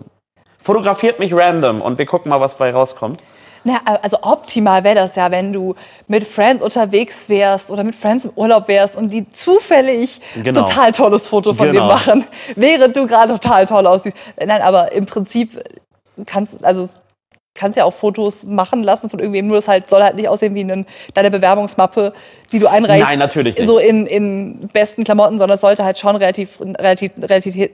fotografiert 0.62 1.18
mich 1.18 1.34
random 1.34 1.80
und 1.82 1.98
wir 1.98 2.06
gucken 2.06 2.30
mal, 2.30 2.40
was 2.40 2.56
bei 2.56 2.72
rauskommt. 2.72 3.20
Na, 3.64 3.80
also 4.02 4.18
optimal 4.22 4.82
wäre 4.84 4.96
das 4.96 5.14
ja, 5.16 5.30
wenn 5.30 5.52
du 5.52 5.74
mit 6.08 6.26
Friends 6.26 6.62
unterwegs 6.62 7.28
wärst 7.28 7.70
oder 7.70 7.84
mit 7.84 7.94
Friends 7.94 8.24
im 8.24 8.32
Urlaub 8.34 8.66
wärst 8.68 8.96
und 8.96 9.08
die 9.12 9.28
zufällig 9.30 10.20
Genau. 10.42 10.62
total 10.62 10.92
tolles 10.92 11.28
Foto 11.28 11.54
von 11.54 11.70
Genau. 11.70 11.82
dir 11.86 11.86
machen, 11.94 12.24
während 12.56 12.96
du 12.96 13.06
gerade 13.06 13.32
total 13.34 13.66
toll 13.66 13.86
aussiehst. 13.86 14.16
Nein, 14.44 14.62
aber 14.62 14.92
im 14.92 15.06
Prinzip 15.06 15.62
kannst 16.26 16.64
also 16.64 16.88
kannst 17.54 17.76
ja 17.76 17.84
auch 17.84 17.92
Fotos 17.92 18.44
machen 18.44 18.82
lassen 18.82 19.10
von 19.10 19.18
irgendwem, 19.20 19.46
nur 19.46 19.56
das 19.56 19.68
halt 19.68 19.88
soll 19.90 20.02
halt 20.02 20.16
nicht 20.16 20.28
aussehen 20.28 20.54
wie 20.54 20.64
ein, 20.64 20.86
deine 21.14 21.30
Bewerbungsmappe, 21.30 22.14
die 22.50 22.58
du 22.58 22.66
einreichst. 22.66 23.06
Nein, 23.06 23.18
natürlich 23.18 23.56
nicht. 23.58 23.66
So 23.66 23.78
in, 23.78 24.06
in 24.06 24.58
besten 24.72 25.04
Klamotten, 25.04 25.38
sondern 25.38 25.54
es 25.56 25.60
sollte 25.60 25.84
halt 25.84 25.98
schon 25.98 26.16
relativ, 26.16 26.58
relativ, 26.60 27.12
relativ 27.20 27.70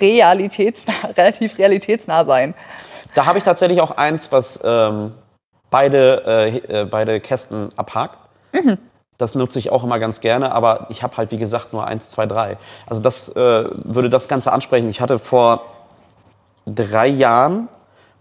realitätsnah, 0.00 0.92
relativ 1.16 1.58
realitätsnah 1.58 2.24
sein. 2.24 2.54
Da 3.14 3.26
habe 3.26 3.38
ich 3.38 3.44
tatsächlich 3.44 3.80
auch 3.80 3.92
eins, 3.92 4.30
was 4.32 4.60
ähm, 4.62 5.12
beide, 5.70 6.22
äh, 6.26 6.80
äh, 6.80 6.84
beide 6.84 7.20
Kästen 7.20 7.70
abhakt. 7.76 8.18
Das 9.18 9.34
nutze 9.34 9.58
ich 9.58 9.70
auch 9.70 9.82
immer 9.82 9.98
ganz 9.98 10.20
gerne, 10.20 10.52
aber 10.52 10.86
ich 10.90 11.02
habe 11.02 11.16
halt, 11.16 11.32
wie 11.32 11.38
gesagt, 11.38 11.72
nur 11.72 11.86
eins, 11.86 12.10
zwei, 12.10 12.26
drei. 12.26 12.56
Also 12.86 13.02
das 13.02 13.28
äh, 13.30 13.34
würde 13.34 14.08
das 14.08 14.28
Ganze 14.28 14.52
ansprechen. 14.52 14.88
Ich 14.88 15.00
hatte 15.00 15.18
vor 15.18 15.64
drei 16.66 17.08
Jahren 17.08 17.68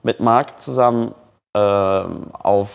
mit 0.02 0.19
Marc 0.19 0.60
zusammen 0.60 1.13
ähm, 1.56 2.28
auf, 2.34 2.69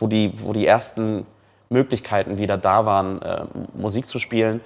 wo 0.00 0.08
die, 0.08 0.32
wo 0.42 0.52
die 0.52 0.66
ersten 0.66 1.26
Möglichkeiten 1.68 2.38
wieder 2.38 2.56
da 2.58 2.86
waren, 2.86 3.22
äh, 3.22 3.44
Musik 3.74 4.06
zu 4.06 4.18
spielen, 4.18 4.60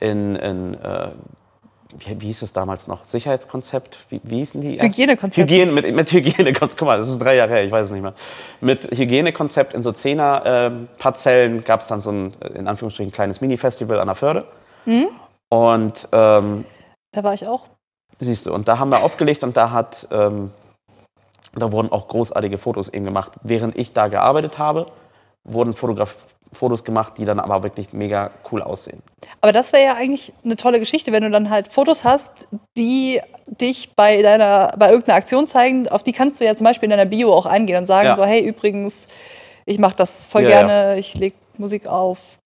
in, 0.00 0.36
in 0.36 0.74
äh, 0.74 1.08
wie, 1.96 2.20
wie 2.20 2.26
hieß 2.26 2.42
es 2.42 2.52
damals 2.52 2.86
noch? 2.86 3.04
Sicherheitskonzept? 3.04 3.98
Wie, 4.10 4.20
wie 4.22 4.38
hießen 4.38 4.60
die? 4.60 4.80
Hygienekonzept. 4.80 5.50
Hygiene, 5.50 5.72
mit, 5.72 5.94
mit 5.94 6.12
Hygienekonzept. 6.12 6.76
Guck 6.78 6.86
mal, 6.86 6.98
das 6.98 7.08
ist 7.08 7.18
drei 7.18 7.36
Jahre 7.36 7.50
her, 7.50 7.64
ich 7.64 7.70
weiß 7.72 7.86
es 7.86 7.90
nicht 7.90 8.02
mehr. 8.02 8.14
Mit 8.60 8.84
Hygienekonzept 8.96 9.72
in 9.74 9.82
so 9.82 9.92
Zehner-Parzellen 9.92 11.64
gab 11.64 11.80
es 11.80 11.88
dann 11.88 12.00
so 12.00 12.10
ein, 12.10 12.32
äh, 12.40 12.58
in 12.58 12.68
Anführungsstrichen, 12.68 13.12
kleines 13.12 13.40
Mini-Festival 13.40 13.98
an 14.00 14.06
der 14.06 14.16
Förde. 14.16 14.46
Und 15.48 16.08
ähm, 16.12 16.64
Da 17.12 17.24
war 17.24 17.34
ich 17.34 17.46
auch. 17.46 17.66
Siehst 18.20 18.46
du, 18.46 18.52
und 18.52 18.68
da 18.68 18.78
haben 18.78 18.90
wir 18.90 19.02
aufgelegt 19.02 19.44
und 19.44 19.56
da 19.56 19.70
hat, 19.70 20.08
ähm, 20.10 20.50
da 21.54 21.72
wurden 21.72 21.90
auch 21.90 22.08
großartige 22.08 22.58
Fotos 22.58 22.88
eben 22.88 23.04
gemacht. 23.04 23.32
Während 23.42 23.78
ich 23.78 23.92
da 23.92 24.08
gearbeitet 24.08 24.58
habe, 24.58 24.86
wurden 25.44 25.74
Fotograf 25.74 26.16
Fotos 26.52 26.82
gemacht, 26.84 27.14
die 27.18 27.24
dann 27.24 27.40
aber 27.40 27.62
wirklich 27.62 27.92
mega 27.92 28.30
cool 28.50 28.62
aussehen. 28.62 29.02
Aber 29.40 29.52
das 29.52 29.72
wäre 29.72 29.84
ja 29.84 29.94
eigentlich 29.94 30.32
eine 30.44 30.56
tolle 30.56 30.78
Geschichte, 30.80 31.12
wenn 31.12 31.22
du 31.22 31.30
dann 31.30 31.50
halt 31.50 31.68
Fotos 31.68 32.04
hast, 32.04 32.48
die 32.76 33.20
dich 33.46 33.94
bei 33.94 34.22
deiner, 34.22 34.72
bei 34.78 34.88
irgendeiner 34.90 35.18
Aktion 35.18 35.46
zeigen, 35.46 35.88
auf 35.88 36.02
die 36.02 36.12
kannst 36.12 36.40
du 36.40 36.44
ja 36.44 36.54
zum 36.54 36.64
Beispiel 36.64 36.86
in 36.86 36.90
deiner 36.96 37.04
Bio 37.04 37.32
auch 37.32 37.46
eingehen 37.46 37.76
und 37.78 37.86
sagen 37.86 38.08
Ja. 38.08 38.16
so, 38.16 38.24
hey, 38.24 38.40
übrigens, 38.42 39.06
Ich 39.66 39.78
mache 39.78 39.96
das 39.96 40.26
voll 40.26 40.44
Ja, 40.44 40.48
ja. 40.50 40.58
gerne. 40.66 40.98
Ich 40.98 41.14
lege 41.14 41.36
Musik 41.58 41.86
auf 41.86 42.38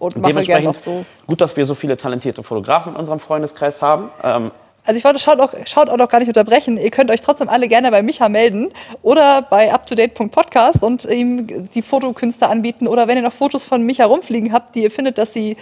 und 0.00 0.16
mache 0.18 0.42
gerne 0.42 0.70
auch 0.70 0.74
so. 0.78 1.04
gut, 1.26 1.40
dass 1.40 1.56
wir 1.56 1.64
so 1.66 1.76
viele 1.76 1.96
talentierte 1.96 2.42
Fotografen 2.42 2.94
in 2.94 2.98
unserem 2.98 3.20
Freundeskreis 3.20 3.80
haben. 3.80 4.10
Ähm, 4.24 4.50
Also 4.86 4.98
ich 4.98 5.04
wollte 5.04 5.18
schaut 5.18 5.40
auch, 5.40 5.54
schaut 5.64 5.88
auch 5.88 5.96
noch 5.96 6.08
gar 6.08 6.18
nicht 6.18 6.28
unterbrechen. 6.28 6.76
Ihr 6.76 6.90
könnt 6.90 7.10
euch 7.10 7.20
trotzdem 7.20 7.48
alle 7.48 7.68
gerne 7.68 7.90
bei 7.90 8.02
Micha 8.02 8.28
melden 8.28 8.70
oder 9.02 9.42
bei 9.42 9.72
uptodate.podcast 9.72 10.82
und 10.82 11.04
ihm 11.06 11.70
die 11.70 11.82
Fotokünste 11.82 12.48
anbieten. 12.48 12.86
Oder 12.86 13.08
wenn 13.08 13.16
ihr 13.16 13.22
noch 13.22 13.32
Fotos 13.32 13.64
von 13.64 13.82
Micha 13.82 14.04
rumfliegen 14.04 14.52
habt, 14.52 14.74
die 14.74 14.82
ihr 14.82 14.90
findet, 14.90 15.16
dass 15.16 15.32
sie 15.32 15.56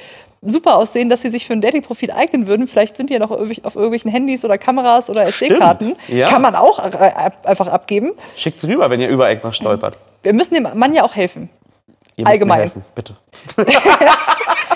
super 0.44 0.76
aussehen, 0.76 1.08
dass 1.08 1.22
sie 1.22 1.30
sich 1.30 1.46
für 1.46 1.52
ein 1.52 1.61
Dating-Profil 1.61 2.11
eignen 2.11 2.48
würden. 2.48 2.66
Vielleicht 2.66 2.96
sind 2.96 3.11
die 3.11 3.14
ja 3.14 3.20
noch 3.20 3.30
auf 3.30 3.76
irgendwelchen 3.76 4.11
Handys 4.11 4.44
oder 4.44 4.58
Kameras 4.58 5.08
oder 5.08 5.24
SD-Karten. 5.26 5.94
ja. 6.08 6.28
Kann 6.28 6.42
man 6.42 6.56
auch 6.56 6.85
äh, 6.85 7.12
einfach 7.44 7.68
abgeben. 7.68 8.11
Schickt's 8.37 8.64
rüber, 8.64 8.90
wenn 8.90 9.00
ihr 9.00 9.08
über 9.08 9.28
irgendwas 9.28 9.56
stolpert. 9.56 9.98
Wir 10.22 10.32
müssen 10.32 10.54
dem 10.54 10.66
Mann 10.74 10.94
ja 10.94 11.04
auch 11.04 11.14
helfen. 11.14 11.48
Ihr 12.16 12.27
Allgemein. 12.27 12.61
helfen, 12.61 12.85
bitte. 12.94 13.16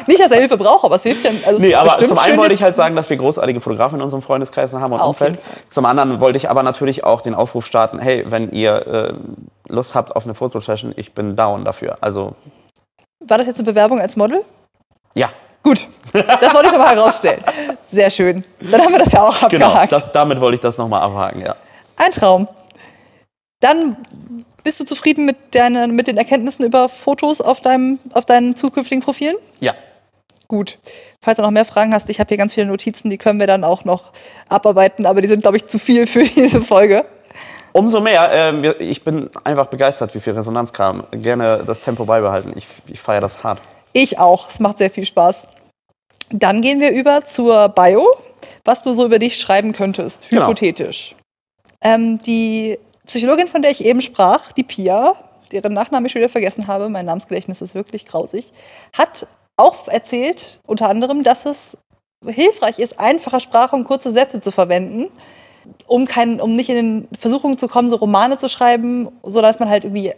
Nicht, 0.07 0.20
dass 0.20 0.31
er 0.31 0.38
Hilfe 0.38 0.57
braucht, 0.57 0.85
aber 0.85 0.94
es 0.94 1.03
hilft 1.03 1.25
ja. 1.25 1.31
Also 1.46 1.62
Nee, 1.62 1.75
aber 1.75 1.99
zum 1.99 2.16
einen 2.18 2.38
wollte 2.38 2.55
ich 2.55 2.62
halt 2.62 2.75
sagen, 2.75 2.94
dass 2.96 3.11
wir 3.11 3.16
großartige 3.16 3.61
Fotografen 3.61 3.96
in 3.99 4.03
unserem 4.03 4.22
Freundeskreis 4.22 4.72
haben 4.72 4.92
und 4.92 5.01
Auf 5.01 5.09
Umfeld. 5.20 5.40
Zum 5.68 5.85
anderen 5.85 6.20
wollte 6.20 6.37
ich 6.38 6.49
aber 6.49 6.62
natürlich 6.62 7.05
auch 7.05 7.20
den 7.20 7.35
Aufruf 7.35 7.66
starten, 7.66 7.99
hey, 7.99 8.25
wenn 8.29 8.53
ihr 8.53 8.87
äh, 8.87 9.14
Lust 9.68 9.94
habt 9.94 10.14
auf 10.14 10.25
eine 10.25 10.35
Fotosession, 10.35 10.92
ich 10.96 11.12
bin 11.12 11.35
down 11.37 11.64
dafür. 11.64 11.99
Also, 12.01 12.37
War 13.20 13.38
das 13.38 13.49
jetzt 13.49 13.59
eine 13.59 13.66
Bewerbung 13.66 14.01
als 14.01 14.16
Model? 14.16 14.44
ja, 15.14 15.31
Gut, 15.66 15.88
das 16.12 16.55
wollte 16.55 16.66
ich 16.68 16.72
nochmal 16.75 16.94
herausstellen. 16.94 17.42
Sehr 17.87 18.09
schön. 18.09 18.44
Dann 18.61 18.81
haben 18.81 18.92
wir 18.92 19.01
das 19.01 19.11
ja 19.11 19.27
auch 19.27 19.49
genau, 19.49 19.66
abgehakt. 19.66 19.90
das, 19.90 20.12
damit 20.12 20.40
wollte 20.40 20.55
ich 20.55 20.61
das 20.61 20.79
nochmal 20.79 21.03
abhaken, 21.03 21.40
ja. 21.40 21.57
Ein 21.96 22.12
Traum. 22.12 22.46
Dann 23.59 23.96
bist 24.66 24.81
du 24.81 24.85
zufrieden 24.85 25.24
mit, 25.26 25.37
deinen, 25.55 25.94
mit 25.94 26.09
den 26.09 26.16
Erkenntnissen 26.18 26.64
über 26.64 26.88
Fotos 26.88 27.40
auf, 27.40 27.61
deinem, 27.61 27.98
auf 28.12 28.24
deinen 28.26 28.57
zukünftigen 28.57 29.00
Profilen? 29.02 29.37
Ja, 29.61 29.72
Gut. 30.48 30.79
Falls 31.22 31.37
du 31.38 31.42
noch 31.42 31.50
mehr 31.50 31.64
Fragen 31.64 31.92
hast, 31.92 32.09
ich 32.09 32.20
habe 32.20 32.29
hier 32.29 32.37
ganz 32.37 32.55
viele 32.55 32.66
Notizen, 32.66 33.11
die 33.11 33.18
können 33.18 33.40
wir 33.40 33.46
dann 33.48 33.64
auch 33.64 33.85
noch 33.85 34.12
abarbeiten, 34.48 35.05
aber 35.07 35.20
die 35.20 35.26
sind, 35.29 35.40
glaube 35.42 35.57
ich, 35.57 35.66
zu 35.66 35.79
viel 35.79 36.07
für 36.07 36.22
diese 36.37 36.61
Folge. 36.61 37.05
umso 37.72 38.00
mehr, 38.00 38.52
wir- 38.62 38.81
ich 38.81 39.02
bin 39.02 39.29
einfach 39.44 39.66
begeistert, 39.66 40.14
wie 40.14 40.20
viel 40.20 40.35
Resonanz 40.35 40.72
kam. 40.72 41.05
Gerne 41.11 41.62
das 41.66 41.81
Tempo 41.81 42.05
beibehalten, 42.05 42.52
ich, 42.57 42.66
ich 42.87 43.00
feiere 43.00 43.20
das 43.22 43.42
hart. 43.42 43.61
Ich 43.92 44.18
auch. 44.20 44.48
Es 44.48 44.61
macht 44.61 44.79
sehr 44.79 44.90
viel 44.90 45.05
Spaß. 45.05 45.48
Dann 46.31 46.61
gehen 46.61 46.81
wir 46.81 46.90
über 46.92 47.24
zur 47.24 47.68
Bio, 47.70 48.07
was 48.64 48.83
du 48.83 48.92
so 48.94 49.05
über 49.07 49.18
dich 49.18 49.38
schreiben 49.40 49.72
könntest, 49.72 50.29
Genau. 50.31 50.42
hypothetisch. 50.42 51.14
Ähm, 51.83 52.18
die 52.18 52.79
Psychologin, 53.07 53.49
von 53.49 53.62
der 53.62 53.71
ich 53.71 53.85
eben 53.85 54.03
sprach, 54.03 54.53
die 54.53 54.62
Pia, 54.62 55.14
deren 55.53 55.73
Nachnamen 55.73 56.07
ich 56.07 56.12
schon 56.12 56.21
wieder 56.21 56.29
vergessen 56.29 56.66
habe, 56.66 56.88
mein 56.88 57.07
Namensgedächtnis 57.07 57.62
ist 57.62 57.75
wirklich 57.75 58.05
grausig, 58.05 58.53
hat 58.92 59.27
auch 59.57 59.88
erzählt, 59.88 60.61
unter 60.66 60.88
anderem, 60.88 61.23
dass 61.23 61.47
es 61.47 61.79
hilfreich 62.25 62.79
ist, 62.79 62.99
einfache 62.99 63.40
Sprache 63.40 63.77
und 63.77 63.85
kurze 63.85 64.11
Sätze 64.11 64.40
zu 64.40 64.51
verwenden, 64.51 65.11
um, 65.87 66.07
kein, 66.07 66.40
um 66.40 66.55
nicht 66.55 66.69
in 66.69 66.77
den 66.77 67.09
Versuchungen 67.19 67.59
zu 67.59 67.69
kommen, 67.69 67.88
so 67.88 67.97
Romane 67.97 68.37
zu 68.37 68.49
schreiben, 68.49 69.09
sodass 69.23 69.59
man 69.59 69.69
halt 69.69 69.85
irgendwie, 69.85 70.12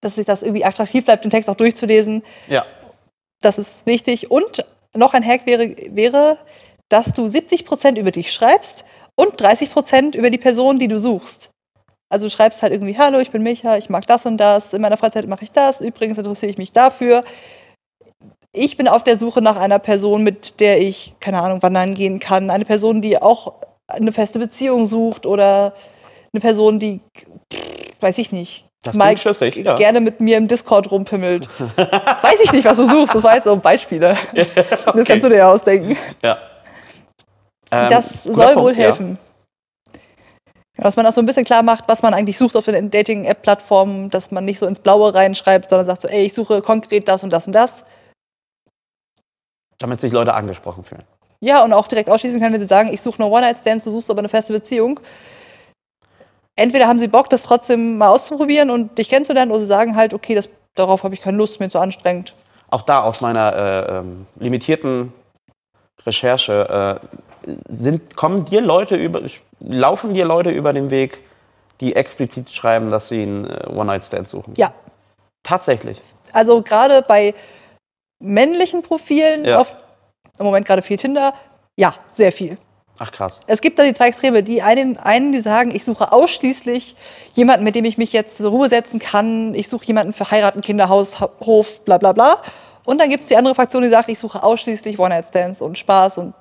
dass 0.00 0.16
sich 0.16 0.26
das 0.26 0.42
irgendwie 0.42 0.64
attraktiv 0.64 1.04
bleibt, 1.04 1.24
den 1.24 1.30
Text 1.30 1.48
auch 1.48 1.54
durchzulesen. 1.54 2.22
Ja, 2.48 2.64
Das 3.40 3.58
ist 3.58 3.86
wichtig. 3.86 4.30
Und 4.30 4.64
noch 4.94 5.14
ein 5.14 5.26
Hack 5.26 5.46
wäre, 5.46 5.74
wäre 5.90 6.38
dass 6.92 7.14
du 7.14 7.26
70 7.26 7.64
Prozent 7.64 7.96
über 7.96 8.10
dich 8.10 8.32
schreibst 8.32 8.84
und 9.14 9.40
30 9.40 9.72
Prozent 9.72 10.14
über 10.14 10.28
die 10.28 10.38
Person, 10.38 10.78
die 10.78 10.88
du 10.88 11.00
suchst. 11.00 11.50
Also 12.12 12.26
du 12.26 12.30
schreibst 12.30 12.60
halt 12.60 12.74
irgendwie, 12.74 12.98
hallo, 12.98 13.20
ich 13.20 13.30
bin 13.30 13.42
Micha, 13.42 13.78
ich 13.78 13.88
mag 13.88 14.06
das 14.06 14.26
und 14.26 14.36
das, 14.36 14.74
in 14.74 14.82
meiner 14.82 14.98
Freizeit 14.98 15.26
mache 15.28 15.44
ich 15.44 15.50
das, 15.50 15.80
übrigens 15.80 16.18
interessiere 16.18 16.50
ich 16.50 16.58
mich 16.58 16.70
dafür. 16.70 17.24
Ich 18.52 18.76
bin 18.76 18.86
auf 18.86 19.02
der 19.02 19.16
Suche 19.16 19.40
nach 19.40 19.56
einer 19.56 19.78
Person, 19.78 20.22
mit 20.22 20.60
der 20.60 20.82
ich, 20.82 21.14
keine 21.20 21.40
Ahnung, 21.40 21.62
wandern 21.62 21.94
gehen 21.94 22.20
kann. 22.20 22.50
Eine 22.50 22.66
Person, 22.66 23.00
die 23.00 23.20
auch 23.22 23.54
eine 23.86 24.12
feste 24.12 24.38
Beziehung 24.38 24.86
sucht 24.86 25.24
oder 25.24 25.72
eine 26.34 26.40
Person, 26.42 26.78
die, 26.78 27.00
weiß 28.00 28.18
ich 28.18 28.30
nicht, 28.30 28.66
Das 28.82 28.94
mal 28.94 29.16
schlüssig, 29.16 29.56
ja. 29.56 29.74
gerne 29.76 30.02
mit 30.02 30.20
mir 30.20 30.36
im 30.36 30.48
Discord 30.48 30.90
rumpimmelt. 30.90 31.48
weiß 31.76 32.42
ich 32.44 32.52
nicht, 32.52 32.66
was 32.66 32.76
du 32.76 32.86
suchst. 32.86 33.14
Das 33.14 33.24
war 33.24 33.36
jetzt 33.36 33.44
so 33.44 33.56
Beispiele. 33.56 34.18
Das 34.64 34.84
kannst 34.84 35.24
du 35.24 35.30
dir 35.30 35.36
ja 35.36 35.50
ausdenken. 35.50 35.96
ja. 36.22 36.36
Ähm, 37.70 37.88
das 37.88 38.24
soll 38.24 38.52
Punkt, 38.52 38.60
wohl 38.60 38.76
helfen. 38.76 39.12
Ja, 39.12 39.31
Dass 40.76 40.96
man 40.96 41.06
auch 41.06 41.12
so 41.12 41.20
ein 41.20 41.26
bisschen 41.26 41.44
klar 41.44 41.62
macht, 41.62 41.86
was 41.86 42.02
man 42.02 42.14
eigentlich 42.14 42.38
sucht 42.38 42.56
auf 42.56 42.64
den 42.64 42.90
Dating-App-Plattformen, 42.90 44.08
dass 44.08 44.30
man 44.30 44.44
nicht 44.44 44.58
so 44.58 44.66
ins 44.66 44.78
Blaue 44.78 45.12
reinschreibt, 45.12 45.68
sondern 45.68 45.86
sagt 45.86 46.00
so, 46.00 46.08
ey, 46.08 46.24
ich 46.24 46.34
suche 46.34 46.62
konkret 46.62 47.08
das 47.08 47.22
und 47.22 47.30
das 47.30 47.46
und 47.46 47.52
das. 47.52 47.84
Damit 49.78 50.00
sich 50.00 50.12
Leute 50.12 50.32
angesprochen 50.32 50.82
fühlen. 50.84 51.02
Ja, 51.40 51.64
und 51.64 51.72
auch 51.72 51.88
direkt 51.88 52.08
ausschließen 52.08 52.40
können, 52.40 52.54
wenn 52.54 52.60
sie 52.60 52.66
sagen, 52.66 52.92
ich 52.92 53.02
suche 53.02 53.20
nur 53.20 53.30
One-Night-Stands, 53.30 53.84
du 53.84 53.90
suchst 53.90 54.10
aber 54.10 54.20
eine 54.20 54.28
feste 54.28 54.52
Beziehung. 54.52 55.00
Entweder 56.54 56.86
haben 56.86 56.98
sie 56.98 57.08
Bock, 57.08 57.28
das 57.28 57.42
trotzdem 57.42 57.98
mal 57.98 58.08
auszuprobieren 58.08 58.70
und 58.70 58.96
dich 58.96 59.08
kennenzulernen, 59.08 59.50
oder 59.50 59.60
sie 59.60 59.66
sagen 59.66 59.96
halt, 59.96 60.14
okay, 60.14 60.34
das, 60.34 60.48
darauf 60.74 61.02
habe 61.02 61.14
ich 61.14 61.20
keine 61.20 61.36
Lust, 61.36 61.60
mir 61.60 61.68
zu 61.68 61.78
anstrengend. 61.78 62.34
Auch 62.70 62.82
da 62.82 63.02
aus 63.02 63.20
meiner 63.20 63.54
äh, 63.54 63.98
ähm, 63.98 64.26
limitierten 64.36 65.12
Recherche 66.06 67.00
äh, 67.02 67.06
sind, 67.68 68.16
kommen 68.16 68.44
dir 68.44 68.60
Leute 68.60 68.96
über, 68.96 69.20
laufen 69.60 70.14
dir 70.14 70.24
Leute 70.24 70.50
über 70.50 70.72
den 70.72 70.90
Weg, 70.90 71.20
die 71.80 71.96
explizit 71.96 72.50
schreiben, 72.50 72.90
dass 72.90 73.08
sie 73.08 73.22
einen 73.22 73.46
äh, 73.50 73.66
One-Night-Stand 73.68 74.28
suchen. 74.28 74.54
Ja, 74.56 74.72
Tatsächlich. 75.42 75.98
also 76.32 76.62
gerade 76.62 77.02
bei 77.02 77.34
männlichen 78.20 78.82
Profilen, 78.82 79.44
Ja. 79.44 79.58
auf, 79.60 79.74
im 80.38 80.44
Moment 80.46 80.66
gerade 80.66 80.82
viel 80.82 80.96
Tinder, 80.96 81.34
ja, 81.78 81.92
sehr 82.08 82.30
viel. 82.32 82.58
Ach 82.98 83.10
krass. 83.10 83.40
Es 83.46 83.60
gibt 83.60 83.78
da 83.78 83.82
die 83.84 83.94
zwei 83.94 84.08
Extreme. 84.08 84.42
Die 84.44 84.62
einen, 84.62 84.96
einen, 84.98 85.32
die 85.32 85.40
sagen, 85.40 85.74
ich 85.74 85.84
suche 85.84 86.12
ausschließlich 86.12 86.94
jemanden, 87.32 87.64
mit 87.64 87.74
dem 87.74 87.84
ich 87.84 87.98
mich 87.98 88.12
jetzt 88.12 88.36
zur 88.36 88.50
Ruhe 88.50 88.68
setzen 88.68 89.00
kann. 89.00 89.54
Ich 89.54 89.68
suche 89.68 89.86
jemanden 89.86 90.12
für 90.12 90.30
heiraten, 90.30 90.60
Kinderhaus, 90.60 91.18
Ha- 91.18 91.30
Hof, 91.40 91.82
bla 91.84 91.98
bla 91.98 92.12
bla. 92.12 92.36
Und 92.84 93.00
dann 93.00 93.08
gibt 93.08 93.22
es 93.22 93.28
die 93.28 93.36
andere 93.36 93.54
Fraktion, 93.54 93.82
die 93.82 93.88
sagt, 93.88 94.08
ich 94.08 94.18
suche 94.18 94.42
ausschließlich 94.42 94.98
One-Night-Stands 95.00 95.62
und 95.62 95.78
Spaß. 95.78 96.18
Und 96.18 96.34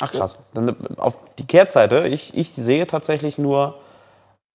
Ach 0.00 0.10
krass. 0.10 0.36
Dann 0.54 0.68
äh, 0.68 0.74
auf 0.96 1.14
die 1.38 1.46
Kehrseite, 1.46 2.08
ich, 2.08 2.34
ich 2.34 2.54
sehe 2.54 2.86
tatsächlich 2.86 3.38
nur, 3.38 3.78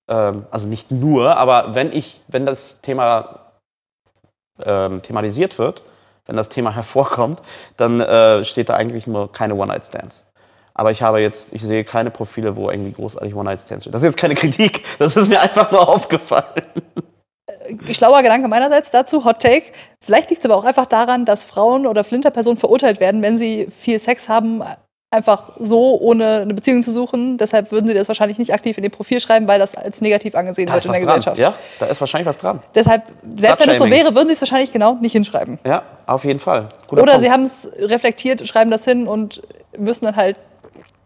ähm, 0.09 0.45
also 0.51 0.67
nicht 0.67 0.91
nur, 0.91 1.37
aber 1.37 1.75
wenn 1.75 1.91
ich, 1.91 2.21
wenn 2.27 2.45
das 2.45 2.81
Thema 2.81 3.51
ähm, 4.63 5.01
thematisiert 5.01 5.57
wird, 5.57 5.83
wenn 6.25 6.35
das 6.35 6.49
Thema 6.49 6.71
hervorkommt, 6.75 7.41
dann 7.77 8.01
äh, 8.01 8.43
steht 8.43 8.69
da 8.69 8.73
eigentlich 8.75 9.07
nur 9.07 9.31
keine 9.31 9.55
One-Night-Stands. 9.55 10.25
Aber 10.73 10.91
ich 10.91 11.01
habe 11.01 11.21
jetzt, 11.21 11.53
ich 11.53 11.61
sehe 11.61 11.85
keine 11.85 12.11
Profile, 12.11 12.57
wo 12.57 12.69
irgendwie 12.69 12.91
großartig 12.91 13.33
One-Night-Stands 13.33 13.85
steht. 13.85 13.93
Das 13.93 14.01
ist 14.01 14.07
jetzt 14.07 14.17
keine 14.17 14.35
Kritik, 14.35 14.83
das 14.99 15.15
ist 15.15 15.29
mir 15.29 15.39
einfach 15.39 15.71
nur 15.71 15.87
aufgefallen. 15.87 16.63
schlauer 17.91 18.23
Gedanke 18.23 18.47
meinerseits 18.47 18.91
dazu, 18.91 19.23
Hot 19.23 19.39
Take. 19.41 19.71
Vielleicht 20.01 20.31
liegt 20.31 20.43
es 20.43 20.49
aber 20.49 20.59
auch 20.59 20.65
einfach 20.65 20.87
daran, 20.87 21.23
dass 21.25 21.43
Frauen 21.43 21.85
oder 21.85 22.03
Flinterpersonen 22.03 22.57
verurteilt 22.57 22.99
werden, 22.99 23.21
wenn 23.21 23.37
sie 23.37 23.67
viel 23.67 23.99
Sex 23.99 24.27
haben, 24.27 24.63
einfach 25.11 25.51
so, 25.59 25.99
ohne 25.99 26.41
eine 26.41 26.53
Beziehung 26.53 26.83
zu 26.83 26.91
suchen. 26.91 27.37
Deshalb 27.37 27.71
würden 27.71 27.87
sie 27.87 27.93
das 27.93 28.07
wahrscheinlich 28.07 28.37
nicht 28.37 28.53
aktiv 28.53 28.77
in 28.77 28.83
ihr 28.83 28.89
Profil 28.89 29.19
schreiben, 29.19 29.47
weil 29.47 29.59
das 29.59 29.75
als 29.75 30.01
negativ 30.01 30.35
angesehen 30.35 30.67
Da 30.67 30.73
wird 30.73 30.85
in 30.85 30.91
der 30.91 31.01
dran. 31.01 31.15
Gesellschaft. 31.15 31.37
Ja, 31.37 31.55
da 31.79 31.85
ist 31.85 31.99
wahrscheinlich 32.01 32.27
was 32.27 32.37
dran. 32.37 32.61
Deshalb, 32.73 33.03
selbst 33.37 33.61
wenn 33.61 33.69
es 33.69 33.77
so 33.77 33.89
wäre, 33.89 34.13
würden 34.13 34.27
sie 34.27 34.33
es 34.33 34.41
wahrscheinlich 34.41 34.71
genau 34.71 34.95
nicht 34.95 35.13
hinschreiben. 35.13 35.59
Ja, 35.65 35.83
auf 36.05 36.25
jeden 36.25 36.39
Fall. 36.39 36.69
Guter 36.87 37.03
Oder 37.03 37.13
Punkt. 37.13 37.25
sie 37.25 37.31
haben 37.31 37.43
es 37.43 37.69
reflektiert, 37.79 38.45
schreiben 38.47 38.71
das 38.71 38.83
hin 38.83 39.07
und 39.07 39.41
müssen 39.77 40.05
dann 40.05 40.15
halt, 40.15 40.37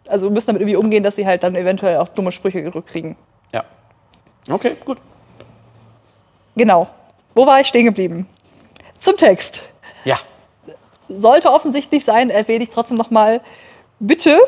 also 0.08 0.30
müssen 0.30 0.48
damit 0.48 0.62
irgendwie 0.62 0.78
umgehen, 0.78 1.04
dass 1.04 1.16
sie 1.16 1.28
halt 1.28 1.44
dann 1.44 1.56
eventuell 1.56 1.98
auch 1.98 2.08
dumme 2.08 2.32
Sprüche 2.32 2.64
zurückkriegen. 2.64 3.16
Ja. 3.54 3.64
Okay, 4.50 4.76
gut. 4.86 4.98
Genau. 6.56 6.88
Wo 7.36 7.46
war 7.46 7.60
ich 7.62 7.68
stehen 7.68 7.86
geblieben? 7.86 8.28
Zum 8.98 9.16
Text. 9.18 9.62
Ja. 10.04 10.18
Sollte 11.08 11.52
offensichtlich 11.52 12.04
sein, 12.04 12.30
erwähne 12.30 12.64
ich 12.64 12.70
trotzdem 12.70 12.98
nochmal, 12.98 13.42
bitte 14.00 14.40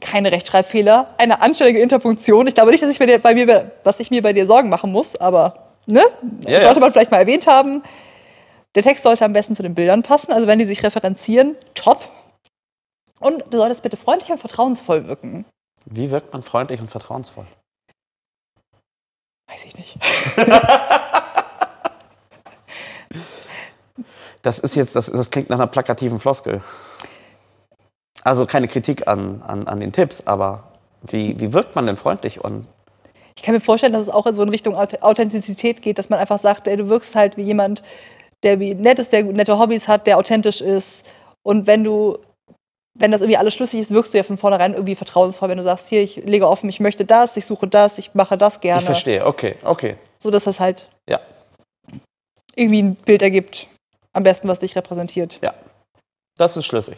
keine 0.00 0.30
Rechtschreibfehler, 0.30 1.14
eine 1.18 1.40
anständige 1.40 1.80
Interpunktion. 1.80 2.46
Ich 2.46 2.54
glaube 2.54 2.70
nicht, 2.70 2.82
dass 2.82 2.90
ich, 2.90 2.98
dir, 2.98 3.18
bei 3.18 3.34
mir, 3.34 3.72
dass 3.82 4.00
ich 4.00 4.10
mir 4.10 4.22
bei 4.22 4.32
dir 4.32 4.46
Sorgen 4.46 4.68
machen 4.68 4.92
muss, 4.92 5.16
aber 5.16 5.70
ne? 5.86 6.02
Ja, 6.46 6.62
sollte 6.62 6.76
ja. 6.76 6.80
man 6.80 6.92
vielleicht 6.92 7.10
mal 7.10 7.18
erwähnt 7.18 7.46
haben. 7.46 7.82
Der 8.74 8.82
Text 8.82 9.02
sollte 9.02 9.24
am 9.24 9.32
besten 9.32 9.56
zu 9.56 9.62
den 9.62 9.74
Bildern 9.74 10.02
passen, 10.02 10.32
also 10.32 10.46
wenn 10.46 10.58
die 10.58 10.64
sich 10.66 10.82
referenzieren, 10.82 11.56
top. 11.74 12.10
Und 13.18 13.44
du 13.50 13.56
solltest 13.56 13.82
bitte 13.82 13.96
freundlich 13.96 14.30
und 14.30 14.38
vertrauensvoll 14.38 15.08
wirken. 15.08 15.46
Wie 15.86 16.10
wirkt 16.10 16.32
man 16.32 16.42
freundlich 16.42 16.80
und 16.80 16.90
vertrauensvoll? 16.90 17.46
Weiß 19.48 19.64
ich 19.64 19.76
nicht. 19.76 19.96
Das 24.42 24.58
ist 24.58 24.74
jetzt, 24.76 24.94
das, 24.94 25.06
das 25.06 25.30
klingt 25.30 25.48
nach 25.48 25.56
einer 25.56 25.66
plakativen 25.66 26.20
Floskel. 26.20 26.62
Also 28.24 28.46
keine 28.46 28.66
Kritik 28.68 29.06
an, 29.06 29.42
an, 29.46 29.66
an 29.68 29.80
den 29.80 29.92
Tipps, 29.92 30.22
aber 30.26 30.64
wie, 31.02 31.38
wie 31.38 31.52
wirkt 31.52 31.74
man 31.76 31.86
denn 31.86 31.96
freundlich 31.96 32.42
und 32.42 32.66
Ich 33.36 33.42
kann 33.42 33.54
mir 33.54 33.60
vorstellen, 33.60 33.92
dass 33.92 34.02
es 34.02 34.08
auch 34.08 34.26
in 34.26 34.32
so 34.34 34.42
in 34.42 34.48
Richtung 34.48 34.74
Auth- 34.74 35.00
Authentizität 35.02 35.82
geht, 35.82 35.98
dass 35.98 36.08
man 36.08 36.18
einfach 36.18 36.38
sagt, 36.38 36.66
ey, 36.66 36.76
du 36.76 36.88
wirkst 36.88 37.14
halt 37.14 37.36
wie 37.36 37.42
jemand, 37.42 37.82
der 38.42 38.58
wie 38.60 38.74
nett 38.74 38.98
ist, 38.98 39.12
der 39.12 39.24
nette 39.24 39.58
Hobbys 39.58 39.88
hat, 39.88 40.06
der 40.06 40.16
authentisch 40.18 40.60
ist. 40.62 41.04
Und 41.42 41.66
wenn 41.66 41.84
du, 41.84 42.18
wenn 42.94 43.10
das 43.10 43.20
irgendwie 43.20 43.36
alles 43.36 43.52
schlüssig 43.54 43.80
ist, 43.80 43.90
wirkst 43.90 44.14
du 44.14 44.18
ja 44.18 44.24
von 44.24 44.38
vornherein 44.38 44.72
irgendwie 44.72 44.94
vertrauensvoll, 44.94 45.50
wenn 45.50 45.58
du 45.58 45.62
sagst, 45.64 45.88
hier, 45.90 46.02
ich 46.02 46.16
lege 46.16 46.48
offen, 46.48 46.68
ich 46.70 46.80
möchte 46.80 47.04
das, 47.04 47.36
ich 47.36 47.44
suche 47.44 47.66
das, 47.68 47.98
ich 47.98 48.14
mache 48.14 48.38
das 48.38 48.60
gerne. 48.60 48.80
Ich 48.80 48.86
verstehe, 48.86 49.26
okay, 49.26 49.56
okay. 49.64 49.96
So 50.18 50.30
dass 50.30 50.44
das 50.44 50.60
halt 50.60 50.88
Ja, 51.08 51.20
irgendwie 52.56 52.82
ein 52.82 52.94
Bild 52.94 53.20
ergibt. 53.20 53.66
Am 54.14 54.22
besten, 54.22 54.48
was 54.48 54.60
dich 54.60 54.74
repräsentiert. 54.76 55.40
ja. 55.42 55.52
Das 56.38 56.56
ist 56.56 56.64
schlüssig. 56.66 56.96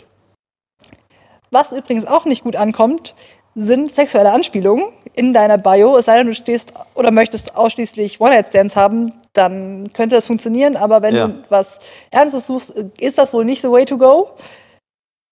Was 1.56 1.72
übrigens 1.72 2.06
auch 2.06 2.26
nicht 2.26 2.44
gut 2.44 2.54
ankommt, 2.54 3.14
sind 3.54 3.90
sexuelle 3.90 4.30
Anspielungen 4.30 4.92
in 5.14 5.32
deiner 5.32 5.56
Bio. 5.56 5.96
Es 5.96 6.04
sei 6.04 6.18
denn, 6.18 6.26
du 6.26 6.34
stehst 6.34 6.74
oder 6.94 7.10
möchtest 7.10 7.56
ausschließlich 7.56 8.20
One-Night-Stands 8.20 8.76
haben, 8.76 9.14
dann 9.32 9.90
könnte 9.94 10.16
das 10.16 10.26
funktionieren. 10.26 10.76
Aber 10.76 11.00
wenn 11.00 11.14
Ja. 11.14 11.28
du 11.28 11.44
was 11.48 11.78
Ernstes 12.10 12.46
suchst, 12.48 12.72
ist 13.00 13.16
das 13.16 13.32
wohl 13.32 13.46
nicht 13.46 13.62
the 13.62 13.70
way 13.70 13.86
to 13.86 13.96
go. 13.96 14.32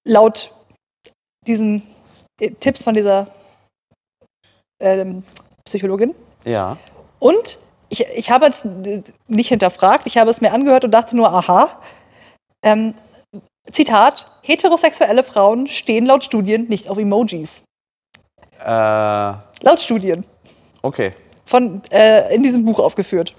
Laut 0.08 0.50
diesen 1.46 1.82
äh, 2.40 2.52
Tipps 2.52 2.82
von 2.82 2.94
dieser 2.94 3.26
ähm, 4.80 5.24
Psychologin. 5.66 6.14
Ja. 6.46 6.78
Und 7.18 7.58
ich, 7.90 8.06
ich 8.16 8.30
habe 8.30 8.46
es 8.46 8.66
nicht 9.28 9.48
hinterfragt, 9.48 10.06
ich 10.06 10.16
habe 10.16 10.30
es 10.30 10.40
mir 10.40 10.54
angehört 10.54 10.86
und 10.86 10.90
dachte 10.92 11.16
nur, 11.16 11.28
aha. 11.30 11.68
Ähm, 12.64 12.94
Zitat, 13.70 14.26
heterosexuelle 14.42 15.24
Frauen 15.24 15.66
stehen 15.66 16.06
laut 16.06 16.24
Studien 16.24 16.68
nicht 16.68 16.88
auf 16.88 16.98
Emojis. 16.98 17.62
Äh, 18.64 18.68
Laut 18.68 19.80
Studien. 19.80 20.24
okay. 20.82 21.12
Von, 21.46 21.82
äh, 21.90 22.34
in 22.34 22.42
diesem 22.42 22.64
Buch 22.64 22.78
aufgeführt. 22.80 23.34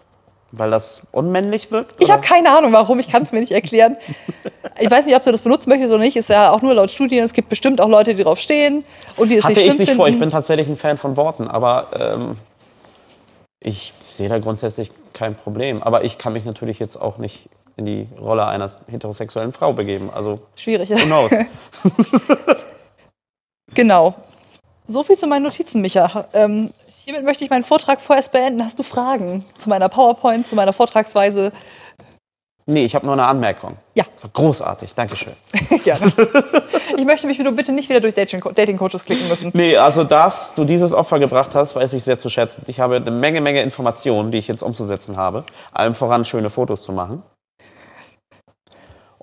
Weil 0.51 0.69
das 0.69 1.01
unmännlich 1.11 1.71
wirkt? 1.71 1.95
Ich 1.99 2.05
oder? 2.05 2.13
habe 2.17 2.23
keine 2.27 2.49
Ahnung, 2.55 2.71
warum, 2.71 2.99
ich 2.99 3.09
kann 3.09 3.23
es 3.23 3.31
mir 3.31 3.39
nicht 3.39 3.51
erklären. 3.51 3.97
Ich 4.77 4.91
weiß 4.91 5.05
nicht, 5.05 5.15
ob 5.15 5.23
du 5.23 5.31
das 5.31 5.41
benutzen 5.41 5.69
möchtest 5.69 5.93
oder 5.93 6.03
nicht, 6.03 6.17
ist 6.17 6.27
ja 6.27 6.51
auch 6.51 6.61
nur 6.61 6.73
laut 6.73 6.91
Studien. 6.91 7.23
Es 7.23 7.31
gibt 7.31 7.47
bestimmt 7.47 7.79
auch 7.79 7.87
Leute, 7.87 8.13
die 8.13 8.23
drauf 8.23 8.41
stehen 8.41 8.83
und 9.15 9.29
die 9.31 9.37
es 9.37 9.45
Hatte 9.45 9.53
nicht 9.53 9.61
ich 9.61 9.67
schlimm 9.67 9.77
nicht 9.77 9.87
finden. 9.87 9.95
vor. 10.01 10.09
Ich 10.09 10.19
bin 10.19 10.29
tatsächlich 10.29 10.67
ein 10.67 10.75
Fan 10.75 10.97
von 10.97 11.15
Worten, 11.15 11.47
aber 11.47 11.87
ähm, 11.97 12.35
ich 13.61 13.93
sehe 14.05 14.27
da 14.27 14.37
grundsätzlich 14.39 14.91
kein 15.13 15.33
Problem. 15.35 15.81
Aber 15.81 16.03
ich 16.03 16.17
kann 16.17 16.33
mich 16.33 16.43
natürlich 16.43 16.77
jetzt 16.79 16.97
auch 16.97 17.17
nicht 17.19 17.47
in 17.77 17.85
die 17.85 18.07
Rolle 18.19 18.45
einer 18.47 18.69
heterosexuellen 18.87 19.51
Frau 19.51 19.73
begeben. 19.73 20.09
Also, 20.13 20.39
Schwierig. 20.55 20.89
who 20.89 20.95
knows? 21.05 21.31
Genau. 23.73 24.15
So 24.87 25.03
viel 25.03 25.17
zu 25.17 25.27
meinen 25.27 25.43
Notizen, 25.43 25.81
Micha. 25.81 26.27
Ähm, 26.33 26.69
hiermit 27.05 27.23
möchte 27.25 27.43
ich 27.43 27.49
meinen 27.49 27.63
Vortrag 27.63 27.99
vorerst 27.99 28.31
beenden. 28.31 28.63
Hast 28.63 28.77
du 28.77 28.83
Fragen 28.83 29.43
zu 29.57 29.67
meiner 29.69 29.89
PowerPoint, 29.89 30.47
zu 30.47 30.55
meiner 30.55 30.73
Vortragsweise? 30.73 31.51
nee, 32.67 32.85
ich 32.85 32.95
habe 32.95 33.05
nur 33.05 33.13
eine 33.13 33.25
Anmerkung. 33.27 33.77
Ja. 33.93 34.05
Großartig, 34.33 34.93
Dankeschön. 34.95 35.33
Gerne. 35.83 36.11
Ich 36.97 37.05
möchte 37.05 37.27
mich 37.27 37.37
bitte 37.37 37.71
nicht 37.71 37.89
wieder 37.89 37.99
durch 37.99 38.13
Dating- 38.15 38.41
Dating-Coaches 38.41 39.05
klicken 39.05 39.27
müssen. 39.27 39.51
Nee, 39.53 39.77
also 39.77 40.03
dass 40.03 40.55
du 40.55 40.63
dieses 40.63 40.91
Opfer 40.93 41.19
gebracht 41.19 41.53
hast, 41.53 41.75
weiß 41.75 41.93
ich 41.93 42.03
sehr 42.03 42.17
zu 42.17 42.29
schätzen. 42.29 42.63
Ich 42.67 42.79
habe 42.79 42.95
eine 42.95 43.11
Menge, 43.11 43.41
Menge 43.41 43.61
Informationen, 43.61 44.31
die 44.31 44.39
ich 44.39 44.47
jetzt 44.47 44.63
umzusetzen 44.63 45.15
habe. 45.17 45.43
Allem 45.73 45.93
voran 45.93 46.25
schöne 46.25 46.49
Fotos 46.49 46.83
zu 46.83 46.91
machen. 46.93 47.21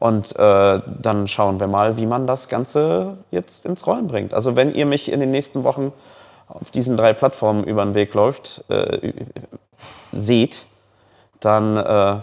Und 0.02 0.34
äh, 0.36 0.80
dann 1.00 1.28
schauen 1.28 1.60
wir 1.60 1.68
mal, 1.68 1.96
wie 1.96 2.06
man 2.06 2.26
das 2.26 2.48
Ganze 2.48 3.18
jetzt 3.30 3.64
ins 3.64 3.86
Rollen 3.86 4.08
bringt. 4.08 4.34
Also 4.34 4.56
wenn 4.56 4.74
ihr 4.74 4.84
mich 4.84 5.08
in 5.08 5.20
den 5.20 5.30
nächsten 5.30 5.62
Wochen 5.62 5.92
auf 6.48 6.72
diesen 6.72 6.96
drei 6.96 7.12
Plattformen 7.12 7.62
über 7.62 7.84
den 7.84 7.94
Weg 7.94 8.12
läuft, 8.12 8.64
äh, 8.68 9.12
seht, 10.10 10.66
dann 11.38 11.76
äh, 11.76 12.16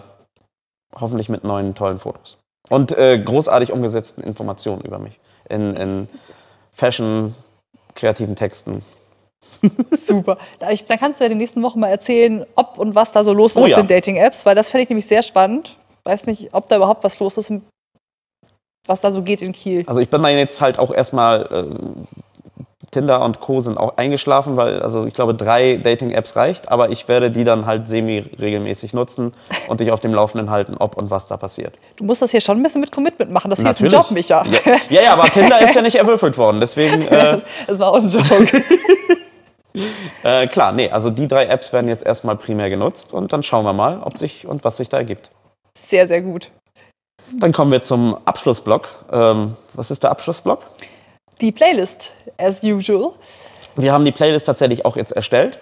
hoffentlich 0.94 1.30
mit 1.30 1.42
neuen 1.42 1.74
tollen 1.74 1.98
Fotos. 1.98 2.36
Und 2.68 2.92
äh, 2.98 3.18
großartig 3.18 3.72
umgesetzten 3.72 4.22
Informationen 4.24 4.82
über 4.82 4.98
mich. 4.98 5.18
In, 5.48 5.74
in 5.74 6.08
Fashion, 6.74 7.34
kreativen 7.94 8.36
Texten. 8.36 8.82
Super. 9.90 10.36
Dann 10.58 10.98
kannst 10.98 11.18
du 11.18 11.24
ja 11.24 11.30
die 11.30 11.34
nächsten 11.34 11.62
Wochen 11.62 11.80
mal 11.80 11.88
erzählen, 11.88 12.44
ob 12.56 12.76
und 12.76 12.94
was 12.94 13.12
da 13.12 13.24
so 13.24 13.32
los 13.32 13.52
ist 13.52 13.56
Oh 13.56 13.62
auf 13.62 13.68
ja. 13.68 13.76
den 13.78 13.86
Dating-Apps, 13.86 14.44
weil 14.44 14.54
das 14.54 14.68
fände 14.68 14.82
ich 14.82 14.90
nämlich 14.90 15.06
sehr 15.06 15.22
spannend. 15.22 15.78
Weiß 16.04 16.26
nicht, 16.26 16.52
ob 16.52 16.68
da 16.68 16.76
überhaupt 16.76 17.04
was 17.04 17.18
los 17.18 17.36
ist, 17.36 17.52
was 18.86 19.00
da 19.00 19.12
so 19.12 19.22
geht 19.22 19.42
in 19.42 19.52
Kiel. 19.52 19.84
Also 19.86 20.00
ich 20.00 20.08
bin 20.08 20.22
da 20.22 20.28
jetzt 20.28 20.60
halt 20.60 20.78
auch 20.78 20.92
erstmal, 20.92 21.48
ähm, 21.52 22.06
Tinder 22.90 23.24
und 23.24 23.40
Co. 23.40 23.60
sind 23.60 23.78
auch 23.78 23.96
eingeschlafen, 23.96 24.56
weil 24.56 24.82
also 24.82 25.06
ich 25.06 25.14
glaube 25.14 25.34
drei 25.34 25.76
Dating-Apps 25.76 26.34
reicht, 26.34 26.70
aber 26.70 26.90
ich 26.90 27.06
werde 27.06 27.30
die 27.30 27.44
dann 27.44 27.66
halt 27.66 27.86
semi-regelmäßig 27.86 28.94
nutzen 28.94 29.32
und 29.68 29.80
dich 29.80 29.92
auf 29.92 30.00
dem 30.00 30.12
Laufenden 30.12 30.50
halten, 30.50 30.74
ob 30.78 30.96
und 30.96 31.08
was 31.10 31.28
da 31.28 31.36
passiert. 31.36 31.74
Du 31.96 32.04
musst 32.04 32.20
das 32.20 32.32
hier 32.32 32.40
schon 32.40 32.58
ein 32.58 32.62
bisschen 32.62 32.80
mit 32.80 32.90
Commitment 32.90 33.30
machen. 33.30 33.50
Das 33.50 33.60
hier 33.60 33.70
ist 33.70 33.80
ein 33.80 33.88
Job, 33.88 34.10
Micha. 34.10 34.44
Ja, 34.44 34.58
ja, 34.88 35.02
ja, 35.02 35.12
aber 35.12 35.24
Tinder 35.32 35.60
ist 35.60 35.74
ja 35.74 35.82
nicht 35.82 35.96
erwürfelt 35.96 36.36
worden, 36.36 36.60
deswegen, 36.60 37.02
äh, 37.06 37.38
Das 37.68 37.78
war 37.78 37.92
auch 37.92 38.02
ein 38.02 38.08
Job. 38.08 38.24
äh, 40.24 40.48
klar, 40.48 40.72
nee, 40.72 40.90
also 40.90 41.10
die 41.10 41.28
drei 41.28 41.46
Apps 41.46 41.72
werden 41.72 41.88
jetzt 41.88 42.04
erstmal 42.04 42.36
primär 42.36 42.70
genutzt 42.70 43.12
und 43.12 43.32
dann 43.32 43.44
schauen 43.44 43.64
wir 43.64 43.72
mal, 43.72 44.00
ob 44.02 44.18
sich 44.18 44.48
und 44.48 44.64
was 44.64 44.78
sich 44.78 44.88
da 44.88 44.96
ergibt. 44.96 45.30
Sehr, 45.74 46.06
sehr 46.06 46.22
gut. 46.22 46.50
Dann 47.38 47.52
kommen 47.52 47.70
wir 47.70 47.82
zum 47.82 48.16
Abschlussblock. 48.24 48.88
Ähm, 49.12 49.56
was 49.74 49.90
ist 49.90 50.02
der 50.02 50.10
Abschlussblock? 50.10 50.66
Die 51.40 51.52
Playlist, 51.52 52.12
as 52.38 52.62
usual. 52.62 53.12
Wir 53.76 53.92
haben 53.92 54.04
die 54.04 54.12
Playlist 54.12 54.46
tatsächlich 54.46 54.84
auch 54.84 54.96
jetzt 54.96 55.12
erstellt. 55.12 55.58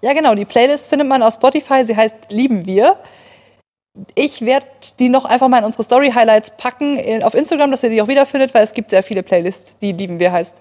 Ja, 0.00 0.12
genau. 0.12 0.34
Die 0.34 0.44
Playlist 0.44 0.88
findet 0.88 1.08
man 1.08 1.22
auf 1.22 1.34
Spotify. 1.34 1.84
Sie 1.84 1.96
heißt 1.96 2.14
Lieben 2.30 2.66
wir. 2.66 2.96
Ich 4.14 4.42
werde 4.42 4.66
die 5.00 5.08
noch 5.08 5.24
einfach 5.24 5.48
mal 5.48 5.58
in 5.58 5.64
unsere 5.64 5.82
Story-Highlights 5.82 6.52
packen 6.56 6.96
in, 6.98 7.24
auf 7.24 7.34
Instagram, 7.34 7.72
dass 7.72 7.82
ihr 7.82 7.90
die 7.90 8.00
auch 8.00 8.06
wiederfindet, 8.06 8.54
weil 8.54 8.62
es 8.62 8.72
gibt 8.72 8.90
sehr 8.90 9.02
viele 9.02 9.24
Playlists, 9.24 9.76
die 9.78 9.90
Lieben 9.90 10.20
wir 10.20 10.30
heißt. 10.30 10.60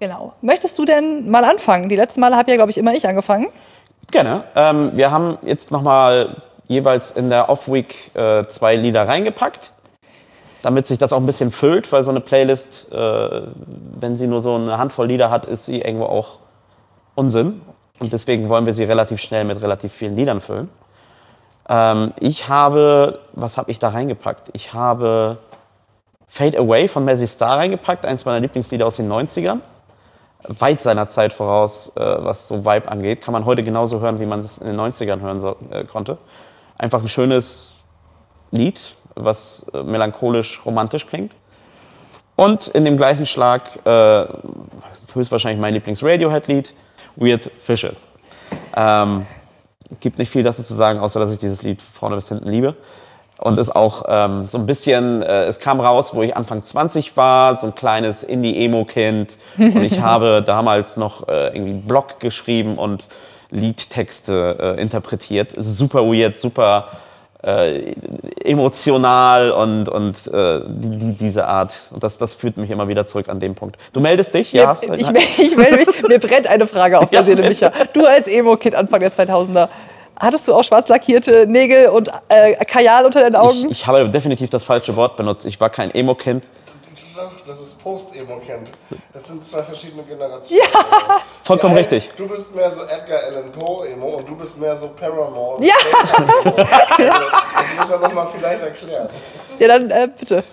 Genau. 0.00 0.32
Möchtest 0.40 0.78
du 0.78 0.86
denn 0.86 1.30
mal 1.30 1.44
anfangen? 1.44 1.90
Die 1.90 1.96
letzten 1.96 2.20
Male 2.20 2.36
habe 2.36 2.50
ja, 2.50 2.56
glaube 2.56 2.70
ich, 2.70 2.78
immer 2.78 2.94
ich 2.94 3.06
angefangen. 3.06 3.48
Gerne. 4.10 4.44
Ähm, 4.56 4.92
wir 4.94 5.10
haben 5.10 5.38
jetzt 5.42 5.70
nochmal 5.70 6.42
jeweils 6.66 7.12
in 7.12 7.30
der 7.30 7.48
Off-Week 7.48 8.14
äh, 8.14 8.46
zwei 8.46 8.76
Lieder 8.76 9.06
reingepackt, 9.06 9.72
damit 10.62 10.86
sich 10.86 10.98
das 10.98 11.12
auch 11.12 11.20
ein 11.20 11.26
bisschen 11.26 11.50
füllt, 11.50 11.92
weil 11.92 12.04
so 12.04 12.10
eine 12.10 12.20
Playlist, 12.20 12.92
äh, 12.92 13.42
wenn 14.00 14.16
sie 14.16 14.26
nur 14.26 14.40
so 14.40 14.54
eine 14.54 14.78
Handvoll 14.78 15.06
Lieder 15.06 15.30
hat, 15.30 15.46
ist 15.46 15.66
sie 15.66 15.80
irgendwo 15.80 16.06
auch 16.06 16.38
Unsinn. 17.14 17.60
Und 18.00 18.12
deswegen 18.12 18.48
wollen 18.48 18.66
wir 18.66 18.74
sie 18.74 18.84
relativ 18.84 19.20
schnell 19.20 19.44
mit 19.44 19.60
relativ 19.62 19.92
vielen 19.92 20.16
Liedern 20.16 20.40
füllen. 20.40 20.68
Ähm, 21.68 22.12
ich 22.18 22.48
habe, 22.48 23.20
was 23.32 23.56
habe 23.56 23.70
ich 23.70 23.78
da 23.78 23.90
reingepackt? 23.90 24.50
Ich 24.52 24.74
habe 24.74 25.38
Fade 26.26 26.58
Away 26.58 26.88
von 26.88 27.04
Mazzy 27.04 27.26
Star 27.26 27.58
reingepackt, 27.58 28.04
eins 28.04 28.24
meiner 28.24 28.40
Lieblingslieder 28.40 28.86
aus 28.86 28.96
den 28.96 29.10
90ern 29.10 29.60
weit 30.48 30.80
seiner 30.80 31.06
Zeit 31.08 31.32
voraus, 31.32 31.92
äh, 31.96 32.00
was 32.00 32.48
so 32.48 32.64
Vibe 32.64 32.90
angeht. 32.90 33.22
Kann 33.22 33.32
man 33.32 33.44
heute 33.44 33.62
genauso 33.62 34.00
hören, 34.00 34.20
wie 34.20 34.26
man 34.26 34.40
es 34.40 34.58
in 34.58 34.66
den 34.66 34.76
90ern 34.76 35.20
hören 35.20 35.40
so, 35.40 35.56
äh, 35.70 35.84
konnte. 35.84 36.18
Einfach 36.78 37.02
ein 37.02 37.08
schönes 37.08 37.74
Lied, 38.50 38.94
was 39.14 39.66
äh, 39.72 39.82
melancholisch 39.82 40.60
romantisch 40.64 41.06
klingt. 41.06 41.36
Und 42.36 42.68
in 42.68 42.84
dem 42.84 42.96
gleichen 42.96 43.26
Schlag 43.26 43.62
äh, 43.86 44.26
höchstwahrscheinlich 45.14 45.60
mein 45.60 45.74
Lieblings-Radiohead-Lied, 45.74 46.74
Weird 47.16 47.50
Fishes. 47.62 48.08
Ähm, 48.76 49.26
gibt 50.00 50.18
nicht 50.18 50.30
viel 50.30 50.42
dazu 50.42 50.62
zu 50.62 50.74
sagen, 50.74 50.98
außer 50.98 51.20
dass 51.20 51.32
ich 51.32 51.38
dieses 51.38 51.62
Lied 51.62 51.80
vorne 51.80 52.16
bis 52.16 52.28
hinten 52.28 52.48
liebe. 52.48 52.74
Und 53.38 53.58
ist 53.58 53.74
auch 53.74 54.04
ähm, 54.08 54.46
so 54.48 54.58
ein 54.58 54.66
bisschen, 54.66 55.22
äh, 55.22 55.44
es 55.44 55.58
kam 55.58 55.80
raus, 55.80 56.14
wo 56.14 56.22
ich 56.22 56.36
Anfang 56.36 56.62
20 56.62 57.16
war, 57.16 57.56
so 57.56 57.66
ein 57.66 57.74
kleines 57.74 58.22
Indie-Emo-Kind. 58.22 59.38
Und 59.58 59.82
ich 59.82 60.00
habe 60.00 60.42
damals 60.44 60.96
noch 60.96 61.28
äh, 61.28 61.48
irgendwie 61.48 61.72
einen 61.72 61.82
Blog 61.82 62.20
geschrieben 62.20 62.78
und 62.78 63.08
Liedtexte 63.54 64.76
äh, 64.78 64.80
interpretiert. 64.80 65.54
Super 65.56 66.02
weird, 66.04 66.36
super 66.36 66.88
äh, 67.42 67.92
emotional 68.44 69.50
und, 69.52 69.88
und 69.88 70.26
äh, 70.28 70.60
die, 70.66 71.12
diese 71.12 71.46
Art. 71.46 71.72
Und 71.90 72.02
das, 72.02 72.18
das 72.18 72.34
führt 72.34 72.56
mich 72.56 72.70
immer 72.70 72.88
wieder 72.88 73.06
zurück 73.06 73.28
an 73.28 73.38
den 73.40 73.54
Punkt. 73.54 73.76
Du 73.92 74.00
meldest 74.00 74.34
dich? 74.34 74.52
Ja, 74.52 74.68
hast, 74.68 74.84
ich, 74.84 75.08
ich 75.38 75.56
melde 75.56 75.76
mich. 75.76 76.08
Mir 76.08 76.18
brennt 76.18 76.46
eine 76.46 76.66
Frage 76.66 76.98
auf 76.98 77.10
der 77.10 77.20
Ja, 77.20 77.26
Seele. 77.26 77.48
Micha. 77.48 77.70
Du 77.92 78.06
als 78.06 78.28
Emo-Kind 78.28 78.74
Anfang 78.74 79.00
der 79.00 79.12
2000er, 79.12 79.68
hattest 80.16 80.48
du 80.48 80.54
auch 80.54 80.64
schwarz 80.64 80.88
lackierte 80.88 81.46
Nägel 81.46 81.88
und 81.88 82.10
äh, 82.28 82.54
Kajal 82.64 83.04
unter 83.04 83.22
den 83.22 83.36
Augen? 83.36 83.66
ich, 83.66 83.70
ich 83.70 83.86
habe 83.86 84.08
definitiv 84.08 84.50
das 84.50 84.64
falsche 84.64 84.96
Wort 84.96 85.16
benutzt. 85.16 85.46
Ich 85.46 85.60
war 85.60 85.70
kein 85.70 85.94
Emo-Kind. 85.94 86.44
Doch, 87.14 87.32
das 87.46 87.60
ist 87.60 87.80
Post-Emo-Kind. 87.82 88.70
Das 89.12 89.24
sind 89.28 89.44
zwei 89.44 89.62
verschiedene 89.62 90.02
Generationen. 90.02 90.62
Vollkommen 91.42 91.74
Ja, 91.74 91.80
richtig. 91.80 92.10
Du 92.16 92.26
bist 92.26 92.52
mehr 92.54 92.70
so 92.70 92.82
Edgar 92.82 93.22
Allan 93.22 93.52
Poe-Emo 93.52 94.16
und 94.16 94.28
du 94.28 94.36
bist 94.36 94.58
mehr 94.58 94.76
so 94.76 94.88
Paramore. 94.88 95.62
Ja. 95.62 95.74
Also, 96.96 97.06
das 97.06 97.76
muss 97.78 97.88
man 97.88 98.00
nochmal 98.00 98.28
vielleicht 98.36 98.62
erklären. 98.62 99.08
Ja, 99.58 99.68
dann 99.68 99.90
äh, 99.90 100.08
bitte. 100.18 100.44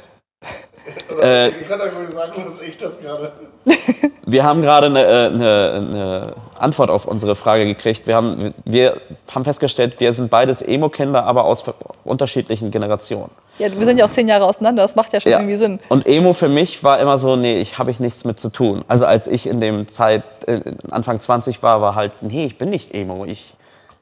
Äh, 1.22 1.50
ich 1.50 1.68
kann 1.68 1.82
euch 1.82 1.96
wohl 1.96 2.12
sagen, 2.12 2.44
dass 2.46 2.62
ich 2.62 2.78
das 2.78 3.00
gerade. 3.00 3.32
Wir 4.26 4.44
haben 4.44 4.62
gerade 4.62 4.88
eine, 4.88 5.02
äh, 5.04 5.26
eine, 5.28 5.74
eine 5.76 6.34
Antwort 6.58 6.90
auf 6.90 7.06
unsere 7.06 7.36
Frage 7.36 7.66
gekriegt. 7.66 8.08
Wir 8.08 8.16
haben, 8.16 8.54
wir 8.66 9.02
haben 9.34 9.44
festgestellt, 9.44 10.00
wir 10.00 10.14
sind 10.14 10.30
beides 10.30 10.62
Emo-Kinder, 10.62 11.26
aber 11.26 11.46
aus 11.46 11.64
unterschiedlichen 12.04 12.72
Generationen. 12.72 13.32
Ja, 13.58 13.68
wir 13.78 13.86
sind 13.86 13.98
ja 13.98 14.06
auch 14.06 14.10
zehn 14.12 14.28
Jahre 14.28 14.46
auseinander, 14.46 14.84
das 14.84 14.96
macht 14.96 15.12
ja 15.14 15.20
schon 15.20 15.32
irgendwie 15.34 15.58
Sinn. 15.58 15.80
Und 15.90 16.08
Emo 16.08 16.34
für 16.34 16.48
mich 16.48 16.84
war 16.84 17.00
immer 17.00 17.18
so, 17.20 17.36
nee, 17.36 17.58
ich 17.60 17.78
habe 17.78 17.92
ich 17.92 18.00
nichts 18.00 18.24
mit 18.24 18.40
zu 18.40 18.50
tun. 18.50 18.86
Also 18.88 19.06
als 19.06 19.28
ich 19.28 19.46
in 19.46 19.60
dem 19.60 19.88
Zeit, 19.88 20.24
äh, 20.48 20.62
Anfang 20.90 21.20
20 21.20 21.62
war, 21.62 21.82
war 21.82 21.96
halt, 21.96 22.12
nee, 22.22 22.46
ich 22.46 22.58
bin 22.58 22.70
nicht 22.70 22.94
Emo, 22.94 23.26
ich, 23.26 23.54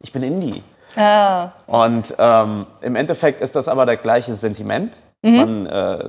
ich 0.01 0.12
bin 0.12 0.24
Indie. 0.24 0.64
Ah, 0.95 1.49
Und 1.68 2.14
ähm, 2.18 2.66
im 2.82 2.95
Endeffekt 2.95 3.41
ist 3.41 3.55
das 3.55 3.68
aber 3.68 3.86
der 3.86 3.97
gleiche 3.97 4.34
Sentiment. 4.36 4.97
Man 5.22 5.66
äh, 5.66 5.99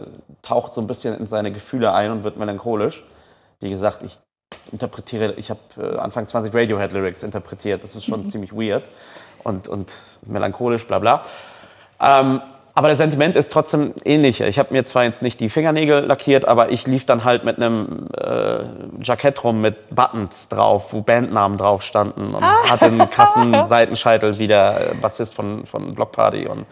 taucht 0.43 0.73
so 0.73 0.81
ein 0.81 0.87
bisschen 0.87 1.19
in 1.19 1.27
seine 1.27 1.51
Gefühle 1.51 1.93
ein 1.93 2.13
und 2.13 2.25
wird 2.25 2.37
melancholisch. 2.37 3.03
Wie 3.61 3.71
gesagt, 3.71 4.03
ich 4.03 4.19
interpretiere, 4.73 5.35
ich 5.37 5.51
habe 5.51 5.61
äh, 5.79 5.99
Anfang 5.99 6.27
20 6.27 6.53
Radiohead-Lyrics 6.55 7.23
interpretiert. 7.23 7.85
Das 7.85 7.95
ist 7.95 8.05
schon 8.05 8.25
ziemlich 8.31 8.53
weird 8.53 8.89
und, 9.45 9.69
und 9.69 9.93
melancholisch, 10.27 10.87
bla 10.87 10.99
bla. 10.99 11.25
Ähm, 12.01 12.41
aber 12.75 12.89
der 12.89 12.97
Sentiment 12.97 13.37
ist 13.37 13.53
trotzdem 13.53 13.95
ähnlich. 14.05 14.41
Ich 14.41 14.59
habe 14.59 14.73
mir 14.73 14.85
zwar 14.85 15.05
jetzt 15.05 15.23
nicht 15.23 15.41
die 15.41 15.51
Fingernägel 15.51 16.07
lackiert, 16.07 16.47
aber 16.47 16.71
ich 16.71 16.87
lief 16.87 17.05
dann 17.05 17.25
halt 17.25 17.45
mit 17.45 17.57
einem 17.57 18.09
äh, 18.17 18.61
Jackett 19.03 19.43
rum 19.43 19.61
mit 19.61 19.95
Buttons 19.95 20.49
drauf, 20.49 20.93
wo 20.93 21.03
Bandnamen 21.03 21.59
drauf 21.59 21.83
standen 21.83 22.35
und 22.35 22.43
hatte 22.43 22.87
einen 22.87 23.11
krassen 23.11 23.65
Seitenscheitel 23.67 24.39
wie 24.39 24.47
der 24.47 24.93
äh, 24.93 24.95
Bassist 24.95 25.35
von, 25.35 25.67
von 25.67 25.95
Block 25.95 26.13
Party. 26.13 26.47
Und 26.47 26.65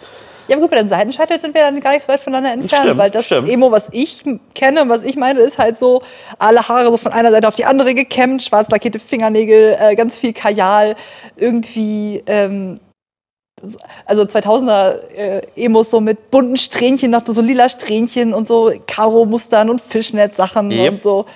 Ja, 0.49 0.57
aber 0.57 0.63
gut, 0.63 0.71
bei 0.71 0.79
dem 0.79 0.89
Seitenscheitel 0.89 1.39
sind 1.39 1.55
wir 1.55 1.63
dann 1.63 1.79
gar 1.81 1.93
nicht 1.93 2.03
so 2.03 2.09
weit 2.09 2.21
voneinander 2.21 2.53
entfernt, 2.53 2.85
Stimmt, 2.85 2.99
weil 2.99 3.11
das 3.11 3.27
stimmt. 3.27 3.49
Emo, 3.51 3.71
was 3.71 3.89
ich 3.93 4.23
kenne 4.55 4.83
und 4.83 4.89
was 4.89 5.05
ich 5.05 5.17
meine, 5.17 5.41
ist 5.41 5.59
halt 5.59 5.77
so 5.77 6.03
alle 6.39 6.67
Haare 6.67 6.91
so 6.91 6.97
von 6.97 7.13
einer 7.13 7.31
Seite 7.31 7.47
auf 7.47 7.55
die 7.55 7.67
andere 7.67 7.95
gekämmt, 7.95 8.43
schwarz 8.43 8.71
lackierte 8.71 8.99
Fingernägel, 8.99 9.77
äh, 9.79 9.95
ganz 9.95 10.17
viel 10.17 10.33
Kajal, 10.33 10.97
irgendwie, 11.37 12.23
ähm, 12.27 12.81
also 14.07 14.23
2000er 14.23 15.01
äh, 15.19 15.43
Emos 15.57 15.91
so 15.91 16.01
mit 16.01 16.31
bunten 16.31 16.57
Strähnchen, 16.57 17.11
noch 17.11 17.27
so 17.27 17.43
lila 17.43 17.69
Strähnchen 17.69 18.33
und 18.33 18.49
so 18.49 18.73
Karo-Mustern 18.87 19.69
und 19.69 19.81
Fischnet-Sachen 19.81 20.71
Yep. 20.71 20.93
und 20.93 21.03
so. 21.03 21.27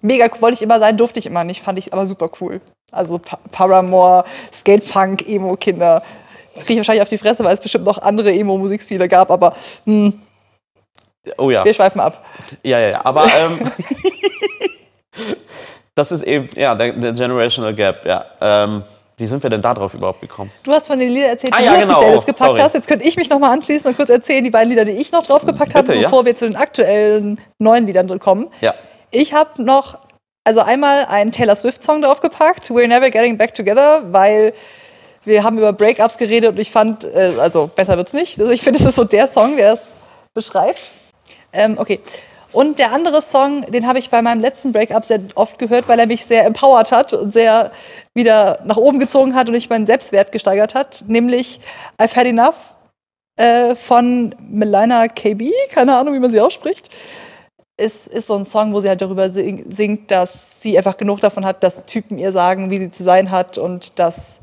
Mega 0.00 0.26
cool, 0.32 0.40
wollte 0.42 0.54
ich 0.54 0.62
immer 0.62 0.78
sein, 0.78 0.96
durfte 0.96 1.18
ich 1.18 1.26
immer 1.26 1.44
nicht, 1.44 1.62
fand 1.62 1.78
ich 1.78 1.92
aber 1.92 2.06
super 2.06 2.30
cool. 2.40 2.60
Also 2.90 3.18
pa 3.18 3.38
Paramore, 3.50 4.24
Skatepunk, 4.52 5.26
Emo-Kinder. 5.28 6.02
Jetzt 6.54 6.66
kriege 6.66 6.72
ich 6.74 6.78
wahrscheinlich 6.78 7.02
auf 7.02 7.08
die 7.08 7.18
Fresse, 7.18 7.44
weil 7.44 7.54
es 7.54 7.60
bestimmt 7.60 7.84
noch 7.84 7.98
andere 7.98 8.32
Emo-Musikstile 8.32 9.08
gab, 9.08 9.30
aber 9.30 9.54
hm, 9.86 10.20
oh 11.38 11.50
ja, 11.50 11.64
wir 11.64 11.72
schweifen 11.74 12.00
ab. 12.00 12.24
ja, 12.62 12.78
ja, 12.78 12.88
ja. 12.90 13.04
Aber 13.04 13.24
ähm, 13.26 13.70
das 15.94 16.12
ist 16.12 16.22
eben 16.22 16.48
ja 16.56 16.74
der, 16.74 16.92
der 16.92 17.12
Generational 17.12 17.74
Gap. 17.74 18.04
Ja. 18.06 18.24
Ähm, 18.40 18.82
wie 19.18 19.26
sind 19.26 19.42
wir 19.42 19.50
denn 19.50 19.60
da 19.62 19.74
drauf 19.74 19.94
überhaupt 19.94 20.20
gekommen? 20.20 20.50
Du 20.64 20.72
hast 20.72 20.86
von 20.86 20.98
den 20.98 21.10
Liedern 21.10 21.30
erzählt, 21.30 21.54
die 21.54 21.58
Ah, 21.58 21.64
ja, 21.64 21.74
du 21.74 21.80
genau. 21.82 21.94
auf 21.94 22.00
die 22.00 22.04
Playlist 22.06 22.24
Oh, 22.24 22.26
gepackt 22.32 22.48
sorry. 22.50 22.60
hast. 22.60 22.74
Jetzt 22.74 22.88
könnte 22.88 23.06
ich 23.06 23.16
mich 23.16 23.28
noch 23.30 23.38
mal 23.38 23.52
anschließen 23.52 23.88
und 23.88 23.96
kurz 23.96 24.08
erzählen, 24.10 24.42
die 24.42 24.50
beiden 24.50 24.70
Lieder, 24.70 24.84
die 24.84 24.92
ich 24.92 25.12
noch 25.12 25.22
draufgepackt 25.24 25.74
habe, 25.74 25.86
Bitte, 25.86 25.98
ja. 26.00 26.04
bevor 26.08 26.24
wir 26.24 26.34
zu 26.34 26.46
den 26.48 26.56
aktuellen 26.56 27.38
neuen 27.58 27.86
Liedern 27.86 28.18
kommen. 28.18 28.48
Ja. 28.62 28.74
Ich 29.10 29.34
habe 29.34 29.62
noch, 29.62 29.98
also 30.44 30.60
einmal 30.60 31.04
einen 31.08 31.30
Taylor 31.30 31.54
Swift-Song 31.54 32.00
draufgepackt, 32.02 32.70
We're 32.70 32.88
Never 32.88 33.10
Getting 33.10 33.36
Back 33.36 33.52
Together, 33.54 34.02
weil 34.10 34.54
wir 35.24 35.44
haben 35.44 35.58
über 35.58 35.72
Breakups 35.72 36.16
geredet 36.16 36.50
und 36.50 36.58
ich 36.58 36.70
fand, 36.70 37.04
äh, 37.04 37.34
also 37.38 37.68
besser 37.68 37.96
wird's 37.96 38.12
nicht. 38.12 38.40
Also 38.40 38.52
ich 38.52 38.62
finde, 38.62 38.78
es 38.78 38.84
ist 38.84 38.96
so 38.96 39.04
der 39.04 39.26
Song, 39.26 39.56
der 39.56 39.74
es 39.74 39.88
beschreibt. 40.34 40.82
Ähm, 41.52 41.76
okay. 41.78 42.00
Und 42.52 42.78
der 42.78 42.92
andere 42.92 43.22
Song, 43.22 43.62
den 43.62 43.86
habe 43.86 43.98
ich 43.98 44.10
bei 44.10 44.20
meinem 44.20 44.40
letzten 44.40 44.72
Breakup 44.72 45.04
sehr 45.04 45.20
oft 45.36 45.58
gehört, 45.58 45.88
weil 45.88 45.98
er 45.98 46.06
mich 46.06 46.26
sehr 46.26 46.44
empowered 46.44 46.92
hat 46.92 47.14
und 47.14 47.32
sehr 47.32 47.72
wieder 48.14 48.60
nach 48.64 48.76
oben 48.76 48.98
gezogen 48.98 49.34
hat 49.34 49.48
und 49.48 49.54
ich 49.54 49.70
meinen 49.70 49.86
Selbstwert 49.86 50.32
gesteigert 50.32 50.74
hat, 50.74 51.04
nämlich 51.06 51.60
I've 51.98 52.14
Had 52.14 52.26
Enough 52.26 52.76
äh, 53.36 53.74
von 53.74 54.34
Melina 54.38 55.08
KB, 55.08 55.50
keine 55.70 55.96
Ahnung, 55.96 56.12
wie 56.14 56.18
man 56.18 56.30
sie 56.30 56.40
ausspricht. 56.42 56.90
Es 57.78 58.06
ist 58.06 58.26
so 58.26 58.36
ein 58.36 58.44
Song, 58.44 58.74
wo 58.74 58.80
sie 58.82 58.88
halt 58.88 59.00
darüber 59.00 59.32
sing- 59.32 59.64
singt, 59.72 60.10
dass 60.10 60.60
sie 60.60 60.76
einfach 60.76 60.98
genug 60.98 61.20
davon 61.20 61.46
hat, 61.46 61.62
dass 61.62 61.86
Typen 61.86 62.18
ihr 62.18 62.32
sagen, 62.32 62.70
wie 62.70 62.76
sie 62.76 62.90
zu 62.90 63.02
sein 63.02 63.30
hat 63.30 63.56
und 63.56 63.98
dass 63.98 64.40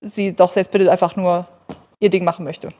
sie 0.00 0.34
doch 0.34 0.56
jetzt 0.56 0.70
bitte 0.70 0.90
einfach 0.90 1.16
nur 1.16 1.46
ihr 1.98 2.10
Ding 2.10 2.24
machen 2.24 2.44
möchte. 2.44 2.72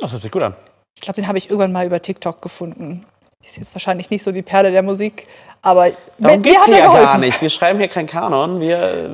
Das 0.00 0.12
hört 0.12 0.22
sich 0.22 0.30
gut 0.30 0.42
an. 0.42 0.54
Ich 0.94 1.02
glaube, 1.02 1.16
den 1.16 1.28
habe 1.28 1.38
ich 1.38 1.48
irgendwann 1.48 1.72
mal 1.72 1.86
über 1.86 2.00
TikTok 2.00 2.42
gefunden. 2.42 3.04
Ist 3.44 3.56
jetzt 3.56 3.74
wahrscheinlich 3.74 4.10
nicht 4.10 4.22
so 4.22 4.30
die 4.30 4.42
Perle 4.42 4.70
der 4.70 4.82
Musik, 4.82 5.26
aber 5.62 5.90
Darum 6.18 6.40
mir 6.42 6.50
es 6.52 6.58
hat 6.58 6.68
er 6.68 6.78
ja 6.78 6.86
geholfen. 6.86 7.04
gar 7.04 7.18
nicht. 7.18 7.42
Wir 7.42 7.50
schreiben 7.50 7.78
hier 7.78 7.88
keinen 7.88 8.06
Kanon. 8.06 8.60
Wir 8.60 8.78
äh, 8.78 9.10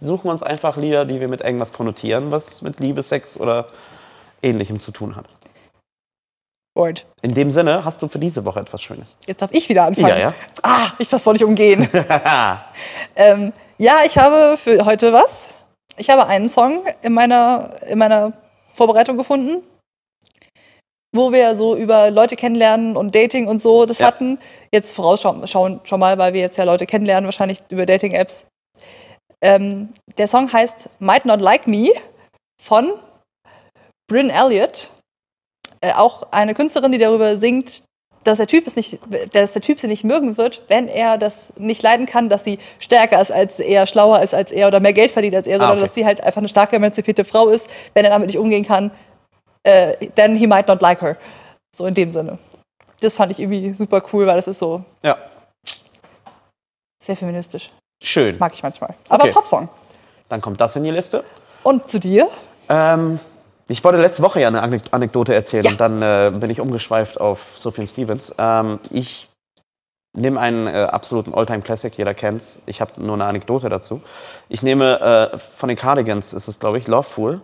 suchen 0.00 0.30
uns 0.30 0.42
einfach 0.42 0.76
Lieder, 0.76 1.04
die 1.04 1.20
wir 1.20 1.28
mit 1.28 1.40
irgendwas 1.40 1.72
konnotieren, 1.72 2.30
was 2.30 2.62
mit 2.62 2.78
Liebe, 2.78 3.02
Sex 3.02 3.38
oder 3.38 3.66
Ähnlichem 4.42 4.78
zu 4.78 4.92
tun 4.92 5.16
hat. 5.16 5.26
Word. 6.74 7.04
In 7.20 7.34
dem 7.34 7.50
Sinne 7.50 7.84
hast 7.84 8.00
du 8.00 8.08
für 8.08 8.18
diese 8.18 8.44
Woche 8.44 8.60
etwas 8.60 8.80
Schönes. 8.80 9.16
Jetzt 9.26 9.42
darf 9.42 9.50
ich 9.52 9.68
wieder 9.68 9.84
anfangen. 9.84 10.08
Ja, 10.08 10.16
ja. 10.18 10.34
Ah, 10.62 10.86
ich 10.98 11.08
das 11.08 11.26
wollte 11.26 11.38
ich 11.38 11.48
umgehen. 11.48 11.88
ähm, 13.16 13.52
ja, 13.76 13.98
ich 14.06 14.16
habe 14.16 14.56
für 14.56 14.84
heute 14.86 15.12
was. 15.12 15.61
Ich 15.96 16.10
habe 16.10 16.26
einen 16.26 16.48
Song 16.48 16.84
in 17.02 17.12
meiner, 17.12 17.80
in 17.88 17.98
meiner 17.98 18.32
Vorbereitung 18.72 19.16
gefunden, 19.16 19.62
wo 21.14 21.32
wir 21.32 21.56
so 21.56 21.76
über 21.76 22.10
Leute 22.10 22.36
kennenlernen 22.36 22.96
und 22.96 23.14
Dating 23.14 23.46
und 23.46 23.60
so 23.60 23.84
das 23.84 23.98
Ja. 23.98 24.06
hatten. 24.06 24.38
Jetzt 24.72 24.92
vorausschauen 24.92 25.46
schauen, 25.46 25.80
schon 25.84 26.00
mal, 26.00 26.16
weil 26.18 26.32
wir 26.32 26.40
jetzt 26.40 26.56
ja 26.56 26.64
Leute 26.64 26.86
kennenlernen, 26.86 27.26
wahrscheinlich 27.26 27.62
über 27.68 27.84
Dating-Apps. 27.84 28.46
Ähm, 29.42 29.92
der 30.16 30.28
Song 30.28 30.52
heißt 30.52 30.88
Might 31.00 31.24
Not 31.24 31.40
Like 31.40 31.66
Me 31.66 31.90
von 32.60 32.92
Bryn 34.10 34.30
Elliott. 34.30 34.90
Äh, 35.80 35.92
auch 35.94 36.24
eine 36.30 36.54
Künstlerin, 36.54 36.92
die 36.92 36.98
darüber 36.98 37.36
singt, 37.36 37.82
dass 38.24 38.38
der 38.38 38.46
Typ 38.46 38.66
es 38.66 38.76
nicht, 38.76 38.98
dass 39.32 39.52
der 39.52 39.62
Typ 39.62 39.78
sie 39.80 39.88
nicht 39.88 40.04
mögen 40.04 40.36
wird, 40.36 40.62
wenn 40.68 40.88
er 40.88 41.18
das 41.18 41.52
nicht 41.56 41.82
leiden 41.82 42.06
kann, 42.06 42.28
dass 42.28 42.44
sie 42.44 42.58
stärker 42.78 43.20
ist 43.20 43.32
als 43.32 43.58
er, 43.58 43.86
schlauer 43.86 44.20
ist 44.22 44.34
als 44.34 44.50
er 44.52 44.68
oder 44.68 44.80
mehr 44.80 44.92
Geld 44.92 45.10
verdient 45.10 45.34
als 45.34 45.46
er, 45.46 45.58
sondern 45.58 45.78
okay. 45.78 45.82
dass 45.82 45.94
sie 45.94 46.06
halt 46.06 46.22
einfach 46.22 46.38
eine 46.40 46.48
starke 46.48 46.76
emanzipierte 46.76 47.24
Frau 47.24 47.48
ist, 47.48 47.68
wenn 47.94 48.04
er 48.04 48.10
damit 48.10 48.28
nicht 48.28 48.38
umgehen 48.38 48.64
kann, 48.64 48.90
äh, 49.64 49.94
then 50.16 50.36
he 50.36 50.46
might 50.46 50.68
not 50.68 50.80
like 50.82 51.00
her. 51.02 51.16
So 51.74 51.86
in 51.86 51.94
dem 51.94 52.10
Sinne. 52.10 52.38
Das 53.00 53.14
fand 53.14 53.32
ich 53.32 53.40
irgendwie 53.40 53.72
super 53.74 54.02
cool, 54.12 54.26
weil 54.26 54.36
das 54.36 54.46
ist 54.46 54.58
so 54.58 54.84
Ja, 55.02 55.16
sehr 57.02 57.16
feministisch. 57.16 57.70
schön. 58.02 58.36
Mag 58.38 58.52
ich 58.54 58.62
manchmal. 58.62 58.94
Aber 59.08 59.24
Okay. 59.24 59.32
Popsong. 59.32 59.68
Dann 60.28 60.40
kommt 60.40 60.60
das 60.60 60.76
in 60.76 60.84
die 60.84 60.90
Liste. 60.90 61.24
Und 61.62 61.88
zu 61.88 61.98
dir? 62.00 62.28
Ähm, 62.68 63.18
ich 63.72 63.82
wollte 63.84 64.00
letzte 64.00 64.22
Woche 64.22 64.40
ja 64.40 64.48
eine 64.48 64.62
Anek- 64.62 64.92
Anekdote 64.92 65.34
erzählen 65.34 65.64
Ja. 65.64 65.70
und 65.72 65.80
dann 65.80 66.02
äh, 66.02 66.30
bin 66.34 66.50
ich 66.50 66.60
umgeschweift 66.60 67.20
auf 67.20 67.40
Sophie 67.56 67.86
Stevens. 67.86 68.32
Ähm, 68.38 68.78
ich 68.90 69.28
nehme 70.16 70.38
einen 70.40 70.66
äh, 70.66 70.70
absoluten 70.90 71.34
Alltime-Classic, 71.34 71.96
jeder 71.96 72.14
kennt's. 72.14 72.58
Ich 72.66 72.80
habe 72.80 73.02
nur 73.02 73.14
eine 73.14 73.24
Anekdote 73.24 73.68
dazu. 73.68 74.02
Ich 74.48 74.62
nehme 74.62 75.30
äh, 75.32 75.38
von 75.38 75.68
den 75.68 75.76
Cardigans, 75.78 76.32
ist 76.32 76.48
es 76.48 76.60
glaube 76.60 76.78
ich, 76.78 76.86
Loveful. 76.86 77.40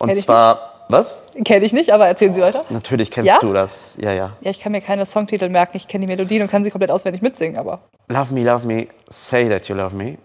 Und 0.00 0.08
Kenn 0.08 0.18
zwar, 0.18 0.84
was? 0.88 1.14
Kenne 1.44 1.64
ich 1.66 1.72
nicht, 1.72 1.92
aber 1.92 2.06
erzählen 2.06 2.32
Sie 2.32 2.40
weiter. 2.40 2.64
Natürlich 2.70 3.10
kennst 3.10 3.28
Ja? 3.28 3.38
du 3.40 3.52
das. 3.52 3.96
Ja, 4.00 4.12
ja. 4.12 4.30
Ja, 4.40 4.50
ich 4.50 4.60
kann 4.60 4.70
mir 4.72 4.80
keine 4.80 5.04
Songtitel 5.04 5.48
merken. 5.48 5.76
Ich 5.76 5.88
kenne 5.88 6.06
die 6.06 6.12
Melodien 6.12 6.42
und 6.42 6.50
kann 6.50 6.62
sie 6.62 6.70
komplett 6.70 6.90
auswendig 6.92 7.22
mitsingen, 7.22 7.58
aber. 7.58 7.80
Love 8.08 8.32
me, 8.32 8.42
love 8.44 8.64
me, 8.66 8.86
say 9.08 9.48
that 9.48 9.66
you 9.68 9.74
love 9.74 9.94
me. 9.94 10.16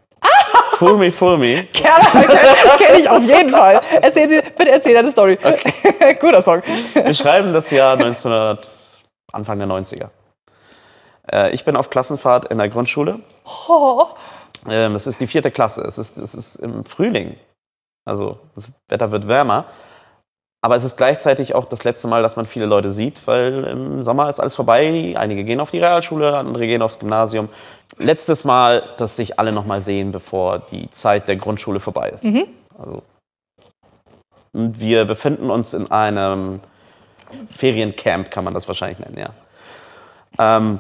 Fool 0.78 0.98
me, 0.98 1.12
fool 1.12 1.38
me. 1.38 1.64
Kenne 1.74 3.00
ich 3.00 3.10
auf 3.10 3.24
jeden 3.24 3.52
Fall. 3.52 3.82
Erzählen 4.02 4.30
Sie, 4.30 4.42
bitte 4.42 4.72
erzähl 4.72 4.94
deine 4.94 5.12
Story. 5.12 5.38
Guter 6.20 6.42
Song. 6.42 6.62
Wir 6.94 7.14
schreiben 7.14 7.54
das 7.54 7.70
Jahr 7.72 7.94
1900, 7.94 8.68
Anfang 9.32 9.60
der 9.60 9.68
90er. 9.68 10.10
Äh, 11.32 11.52
ich 11.52 11.64
bin 11.64 11.76
auf 11.76 11.90
Klassenfahrt 11.90 12.46
in 12.46 12.58
der 12.58 12.70
Grundschule. 12.70 13.20
Oh, 13.68 14.06
Ähm, 14.70 14.94
das 14.94 15.08
ist 15.08 15.20
die 15.20 15.28
vierte 15.28 15.52
Klasse. 15.52 15.82
Es 15.82 15.98
ist, 15.98 16.18
es 16.18 16.34
ist 16.36 16.56
im 16.56 16.86
Frühling. 16.86 17.36
Also 18.06 18.40
das 18.56 18.68
Wetter 18.90 19.12
wird 19.12 19.28
wärmer. 19.28 19.66
Aber 20.64 20.78
es 20.78 20.86
ist 20.86 20.96
gleichzeitig 20.96 21.56
auch 21.56 21.66
das 21.66 21.84
letzte 21.84 22.08
Mal, 22.08 22.24
dass 22.24 22.38
man 22.38 22.46
viele 22.46 22.66
Leute 22.66 22.94
sieht, 22.94 23.28
weil 23.28 23.66
im 23.66 24.02
Sommer 24.02 24.30
ist 24.30 24.40
alles 24.40 24.56
vorbei. 24.56 25.14
Einige 25.18 25.44
gehen 25.44 25.60
auf 25.60 25.72
die 25.72 25.80
Realschule, 25.80 26.38
andere 26.38 26.66
gehen 26.66 26.82
aufs 26.82 27.00
Gymnasium. 27.00 27.50
Letztes 27.98 28.46
Mal, 28.46 28.82
dass 28.96 29.18
sich 29.18 29.38
alle 29.38 29.52
noch 29.52 29.66
mal 29.66 29.82
sehen, 29.82 30.14
bevor 30.14 30.60
die 30.60 30.90
Zeit 30.90 31.28
der 31.28 31.36
Grundschule 31.36 31.82
vorbei 31.82 32.12
ist. 32.12 32.24
Also, 32.80 33.04
und 34.54 34.80
wir 34.80 35.04
befinden 35.04 35.50
uns 35.50 35.74
in 35.74 35.92
einem 35.92 36.62
Feriencamp, 37.50 38.32
kann 38.32 38.46
man 38.46 38.54
das 38.54 38.66
wahrscheinlich 38.70 39.00
nennen, 39.00 39.18
ja. 39.18 39.30
Ähm, 40.40 40.80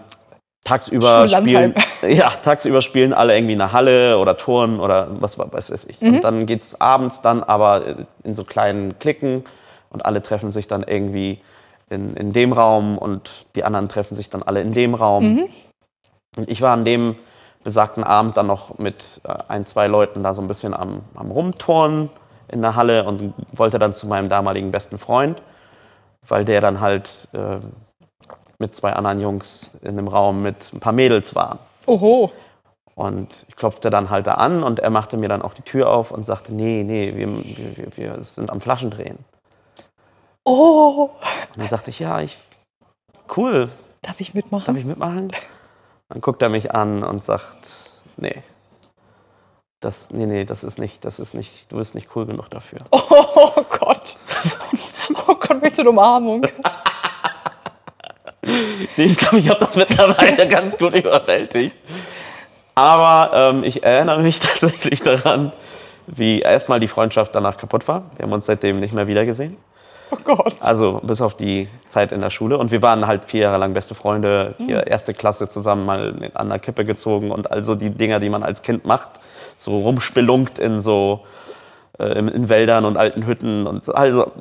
tagsüber 0.63 1.27
spielen, 1.27 1.75
ja, 2.07 2.29
tagsüber 2.29 2.81
spielen 2.81 3.11
alle 3.11 3.35
irgendwie 3.35 3.53
in 3.53 3.59
der 3.59 3.73
Halle 3.73 4.17
oder 4.17 4.37
Turnen 4.37 4.79
oder 4.79 5.09
was, 5.19 5.37
was 5.37 5.69
weiß 5.69 5.85
ich. 5.89 6.01
Und 6.01 6.23
dann 6.23 6.45
geht 6.45 6.61
es 6.61 6.79
abends 6.79 7.21
dann 7.21 7.43
aber 7.43 8.07
in 8.23 8.33
so 8.33 8.45
kleinen 8.45 8.97
Klicken 8.99 9.43
und 9.93 10.05
alle 10.05 10.21
treffen 10.21 10.51
sich 10.51 10.67
dann 10.67 10.83
irgendwie 10.83 11.39
in, 11.89 12.15
in 12.15 12.33
dem 12.33 12.51
Raum 12.51 12.97
und 12.97 13.45
die 13.55 13.63
anderen 13.63 13.87
treffen 13.87 14.15
sich 14.15 14.29
dann 14.29 14.43
alle 14.43 14.61
in 14.61 14.73
dem 14.73 14.95
Raum. 14.95 15.23
Und 16.35 16.49
ich 16.49 16.61
war 16.61 16.73
an 16.73 16.83
dem 16.83 17.15
besagten 17.63 18.03
Abend 18.03 18.35
dann 18.35 18.47
noch 18.47 18.77
mit 18.79 19.21
äh, 19.23 19.33
ein, 19.47 19.65
zwei 19.65 19.87
Leuten 19.87 20.23
da 20.23 20.33
so 20.33 20.41
ein 20.41 20.47
bisschen 20.47 20.73
am, 20.73 21.01
am 21.15 21.31
Rumturnen 21.31 22.09
in 22.49 22.61
der 22.61 22.75
Halle 22.75 23.05
und 23.05 23.33
wollte 23.53 23.79
dann 23.79 23.93
zu 23.93 24.07
meinem 24.07 24.27
damaligen 24.29 24.71
besten 24.71 24.97
Freund, 24.97 25.41
weil 26.27 26.43
der 26.43 26.59
dann 26.61 26.81
halt 26.81 27.27
äh, 27.33 27.57
mit 28.59 28.73
zwei 28.75 28.93
anderen 28.93 29.19
Jungs 29.21 29.71
in 29.81 29.89
einem 29.97 30.07
Raum 30.07 30.41
mit 30.41 30.71
ein 30.73 30.79
paar 30.79 30.93
Mädels 30.93 31.35
war. 31.35 31.59
Oho. 31.85 32.31
Und 32.95 33.45
ich 33.47 33.55
klopfte 33.55 33.89
dann 33.89 34.09
halt 34.09 34.27
da 34.27 34.33
an 34.35 34.61
und 34.63 34.79
er 34.79 34.89
machte 34.91 35.17
mir 35.17 35.27
dann 35.29 35.41
auch 35.41 35.53
die 35.53 35.63
Tür 35.63 35.89
auf 35.89 36.11
und 36.11 36.25
sagte, 36.25 36.53
nee, 36.53 36.83
nee, 36.83 37.13
wir, 37.15 37.27
wir- 37.27 37.97
wir 37.97 38.23
sind 38.23 38.51
am 38.51 38.61
Flaschendrehen. 38.61 39.17
Oh. 40.45 41.09
Und 41.53 41.57
dann 41.57 41.69
sagte 41.69 41.89
ich, 41.89 41.99
ja, 41.99 42.19
ich, 42.21 42.37
cool, 43.37 43.69
Darf 44.01 44.19
ich 44.19 44.27
darf 44.27 44.35
mitmachen? 44.35 44.75
ich 44.77 44.85
mitmachen? 44.85 45.31
Dann 46.09 46.21
guckt 46.21 46.41
er 46.41 46.49
mich 46.49 46.73
an 46.73 47.03
und 47.03 47.23
sagt, 47.23 47.67
nee, 48.17 48.43
das, 49.79 50.11
nee, 50.11 50.25
nee, 50.25 50.45
das 50.45 50.63
ist 50.63 50.79
nicht, 50.79 51.03
das 51.03 51.19
ist 51.19 51.33
nicht, 51.33 51.71
du 51.71 51.77
bist 51.77 51.95
nicht 51.95 52.09
cool 52.15 52.25
genug 52.25 52.49
dafür. 52.49 52.79
Oh 52.91 53.63
Gott. 53.69 54.15
Oh 55.27 55.35
Gott, 55.35 55.61
welche 55.61 55.81
eine 55.81 55.89
Umarmung. 55.89 56.45
Nee, 58.97 59.05
ich 59.05 59.17
glaube, 59.17 59.39
ich 59.39 59.47
habe 59.49 59.59
das 59.61 59.77
mittlerweile 59.77 60.47
ganz 60.49 60.77
gut 60.77 60.93
überwältigt. 60.93 61.77
Aber 62.75 63.31
ähm, 63.33 63.63
ich 63.63 63.83
erinnere 63.83 64.21
mich 64.21 64.39
tatsächlich 64.41 65.01
daran, 65.01 65.53
wie 66.07 66.41
erstmal 66.41 66.81
die 66.81 66.89
Freundschaft 66.89 67.33
danach 67.33 67.55
kaputt 67.55 67.87
war. 67.87 68.11
Wir 68.17 68.23
haben 68.23 68.33
uns 68.33 68.45
seitdem 68.45 68.81
nicht 68.81 68.93
mehr 68.93 69.07
wiedergesehen. 69.07 69.55
Oh 70.13 70.17
Gott. 70.23 70.57
Also 70.61 70.99
bis 71.03 71.21
auf 71.21 71.35
die 71.35 71.67
Zeit 71.85 72.11
in 72.11 72.21
der 72.21 72.29
Schule. 72.29 72.57
Und 72.57 72.71
wir 72.71 72.81
waren 72.81 73.07
halt 73.07 73.25
vier 73.25 73.41
Jahre 73.41 73.57
lang 73.57 73.73
beste 73.73 73.95
Freunde, 73.95 74.53
vier 74.57 74.85
erste 74.85 75.13
Klasse 75.13 75.47
zusammen 75.47 75.85
mal 75.85 76.31
an 76.35 76.49
der 76.49 76.59
Kippe 76.59 76.85
gezogen 76.85 77.31
und 77.31 77.51
also 77.51 77.75
die 77.75 77.89
Dinger, 77.89 78.19
die 78.19 78.29
man 78.29 78.43
als 78.43 78.61
Kind 78.61 78.85
macht, 78.85 79.09
so 79.57 79.79
rumspelunkt 79.79 80.59
in 80.59 80.81
so 80.81 81.21
äh, 81.97 82.17
in, 82.19 82.27
in 82.27 82.49
Wäldern 82.49 82.85
und 82.85 82.97
alten 82.97 83.25
Hütten 83.25 83.65
und 83.65 83.85
so, 83.85 83.93
also 83.93 84.31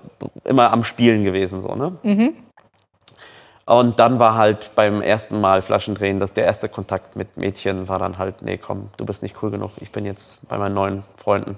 immer 0.45 0.73
am 0.73 0.85
Spielen 0.85 1.25
gewesen 1.25 1.61
so, 1.61 1.75
ne? 1.75 1.93
Und 3.65 3.99
dann 4.01 4.19
war 4.19 4.35
halt 4.37 4.73
beim 4.75 5.01
ersten 5.03 5.41
Mal 5.41 5.63
Flaschendrehen, 5.63 6.19
dass 6.19 6.33
der 6.35 6.45
erste 6.45 6.69
Kontakt 6.69 7.15
mit 7.15 7.37
Mädchen 7.37 7.89
war 7.89 7.99
dann 7.99 8.19
halt, 8.19 8.43
nee, 8.43 8.59
komm, 8.59 8.91
du 8.97 9.07
bist 9.07 9.23
nicht 9.23 9.37
cool 9.43 9.51
genug, 9.51 9.71
ich 9.81 9.93
bin 9.93 10.05
jetzt 10.05 10.47
bei 10.49 10.59
meinen 10.59 10.75
neuen 10.75 11.05
Freunden. 11.17 11.57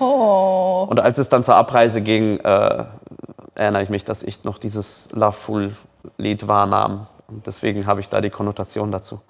Oh. 0.00 0.86
Und 0.88 0.98
als 0.98 1.18
es 1.18 1.28
dann 1.28 1.44
zur 1.44 1.54
Abreise 1.54 2.00
ging, 2.00 2.38
äh, 2.40 2.84
erinnere 3.54 3.82
ich 3.82 3.88
mich, 3.88 4.04
dass 4.04 4.22
ich 4.22 4.44
noch 4.44 4.58
dieses 4.58 5.08
Loveful-Lied 5.12 6.48
wahrnahm. 6.48 7.06
Und 7.28 7.46
deswegen 7.46 7.86
habe 7.86 8.00
ich 8.00 8.08
da 8.08 8.20
die 8.20 8.30
Konnotation 8.30 8.90
dazu. 8.92 9.20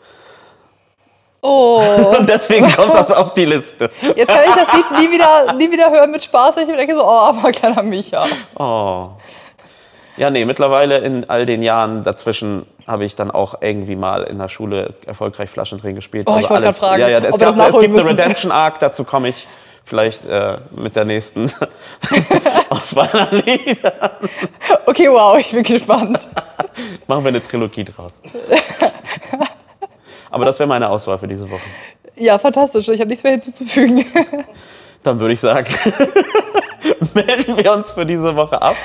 Oh. 1.40 1.82
Und 2.18 2.28
deswegen 2.28 2.70
kommt 2.72 2.94
das 2.94 3.10
auf 3.10 3.34
die 3.34 3.44
Liste. 3.44 3.90
Jetzt 4.14 4.28
kann 4.28 4.44
ich 4.48 4.54
das 4.54 4.72
Lied 4.74 4.84
nie 4.92 5.10
wieder, 5.12 5.52
nie 5.54 5.70
wieder 5.70 5.90
hören 5.90 6.10
mit 6.10 6.22
Spaß. 6.22 6.56
weil 6.56 6.62
Ich 6.64 6.68
mir 6.68 6.76
denke 6.76 6.94
so, 6.94 7.04
oh, 7.04 7.08
aber 7.18 7.50
kleiner 7.50 7.82
Micha. 7.82 8.24
Oh. 8.56 9.10
Ja, 10.16 10.30
nee, 10.30 10.44
mittlerweile 10.44 10.98
in 10.98 11.28
all 11.30 11.46
den 11.46 11.62
Jahren 11.62 12.04
dazwischen 12.04 12.66
habe 12.86 13.04
ich 13.04 13.16
dann 13.16 13.30
auch 13.30 13.54
irgendwie 13.60 13.96
mal 13.96 14.24
in 14.24 14.38
der 14.38 14.48
Schule 14.48 14.94
erfolgreich 15.06 15.48
Flaschendrehen 15.50 15.94
gespielt. 15.96 16.26
Also 16.28 16.38
Oh, 16.38 16.42
ich 16.42 16.50
wollte 16.50 16.66
alles- 16.66 16.78
gerade 16.78 16.90
fragen, 16.92 17.00
ja, 17.00 17.08
ja, 17.08 17.18
es, 17.18 17.32
ob 17.32 17.40
wir 17.40 17.46
das 17.46 17.56
gab, 17.56 17.66
es 17.68 17.72
gibt 17.72 17.84
eine 17.84 17.92
müssen. 17.94 18.08
Redemption 18.08 18.52
Arc, 18.52 18.78
dazu 18.78 19.04
komme 19.04 19.28
ich 19.28 19.48
vielleicht 19.84 20.24
äh, 20.24 20.58
mit 20.76 20.96
der 20.96 21.04
nächsten 21.04 21.50
aus 22.70 22.94
meiner 22.94 23.28
Lieder. 23.32 24.18
Okay, 24.86 25.08
wow, 25.10 25.38
ich 25.38 25.50
bin 25.50 25.62
gespannt. 25.62 26.28
Machen 27.06 27.24
wir 27.24 27.28
eine 27.28 27.42
Trilogie 27.42 27.84
draus. 27.84 28.20
Aber 30.30 30.44
das 30.44 30.58
wäre 30.58 30.66
meine 30.66 30.88
Auswahl 30.88 31.18
für 31.18 31.28
diese 31.28 31.50
Woche. 31.50 31.60
Ja, 32.16 32.38
fantastisch. 32.38 32.88
Ich 32.88 32.98
habe 33.00 33.08
nichts 33.08 33.22
mehr 33.22 33.32
hinzuzufügen. 33.32 34.04
Dann 35.02 35.18
würde 35.18 35.34
ich 35.34 35.40
sagen, 35.40 35.66
melden 37.14 37.56
wir 37.56 37.72
uns 37.72 37.90
für 37.90 38.06
diese 38.06 38.34
Woche 38.36 38.60
ab. 38.62 38.76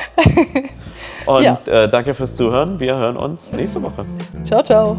Und 1.28 1.44
Ja. 1.44 1.60
äh, 1.68 1.88
danke 1.90 2.14
fürs 2.16 2.36
Zuhören. 2.36 2.80
Wir 2.80 2.96
hören 2.96 3.18
uns 3.18 3.52
nächste 3.54 3.82
Woche. 3.82 4.06
Ciao, 4.44 4.64
ciao. 4.64 4.98